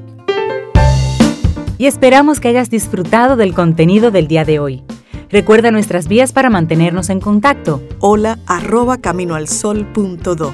Y 1.77 1.88
esperamos 1.88 2.39
que 2.39 2.47
hayas 2.47 2.69
disfrutado 2.69 3.35
del 3.35 3.53
contenido 3.53 4.10
del 4.10 4.30
día 4.30 4.45
de 4.45 4.60
hoy. 4.60 4.84
Recuerda 5.30 5.69
nuestras 5.72 6.07
vías 6.07 6.31
para 6.31 6.49
mantenernos 6.49 7.10
en 7.10 7.19
contacto. 7.19 7.84
Hola, 7.99 8.39
arroba 8.45 8.99
caminoalsol.do. 8.99 10.53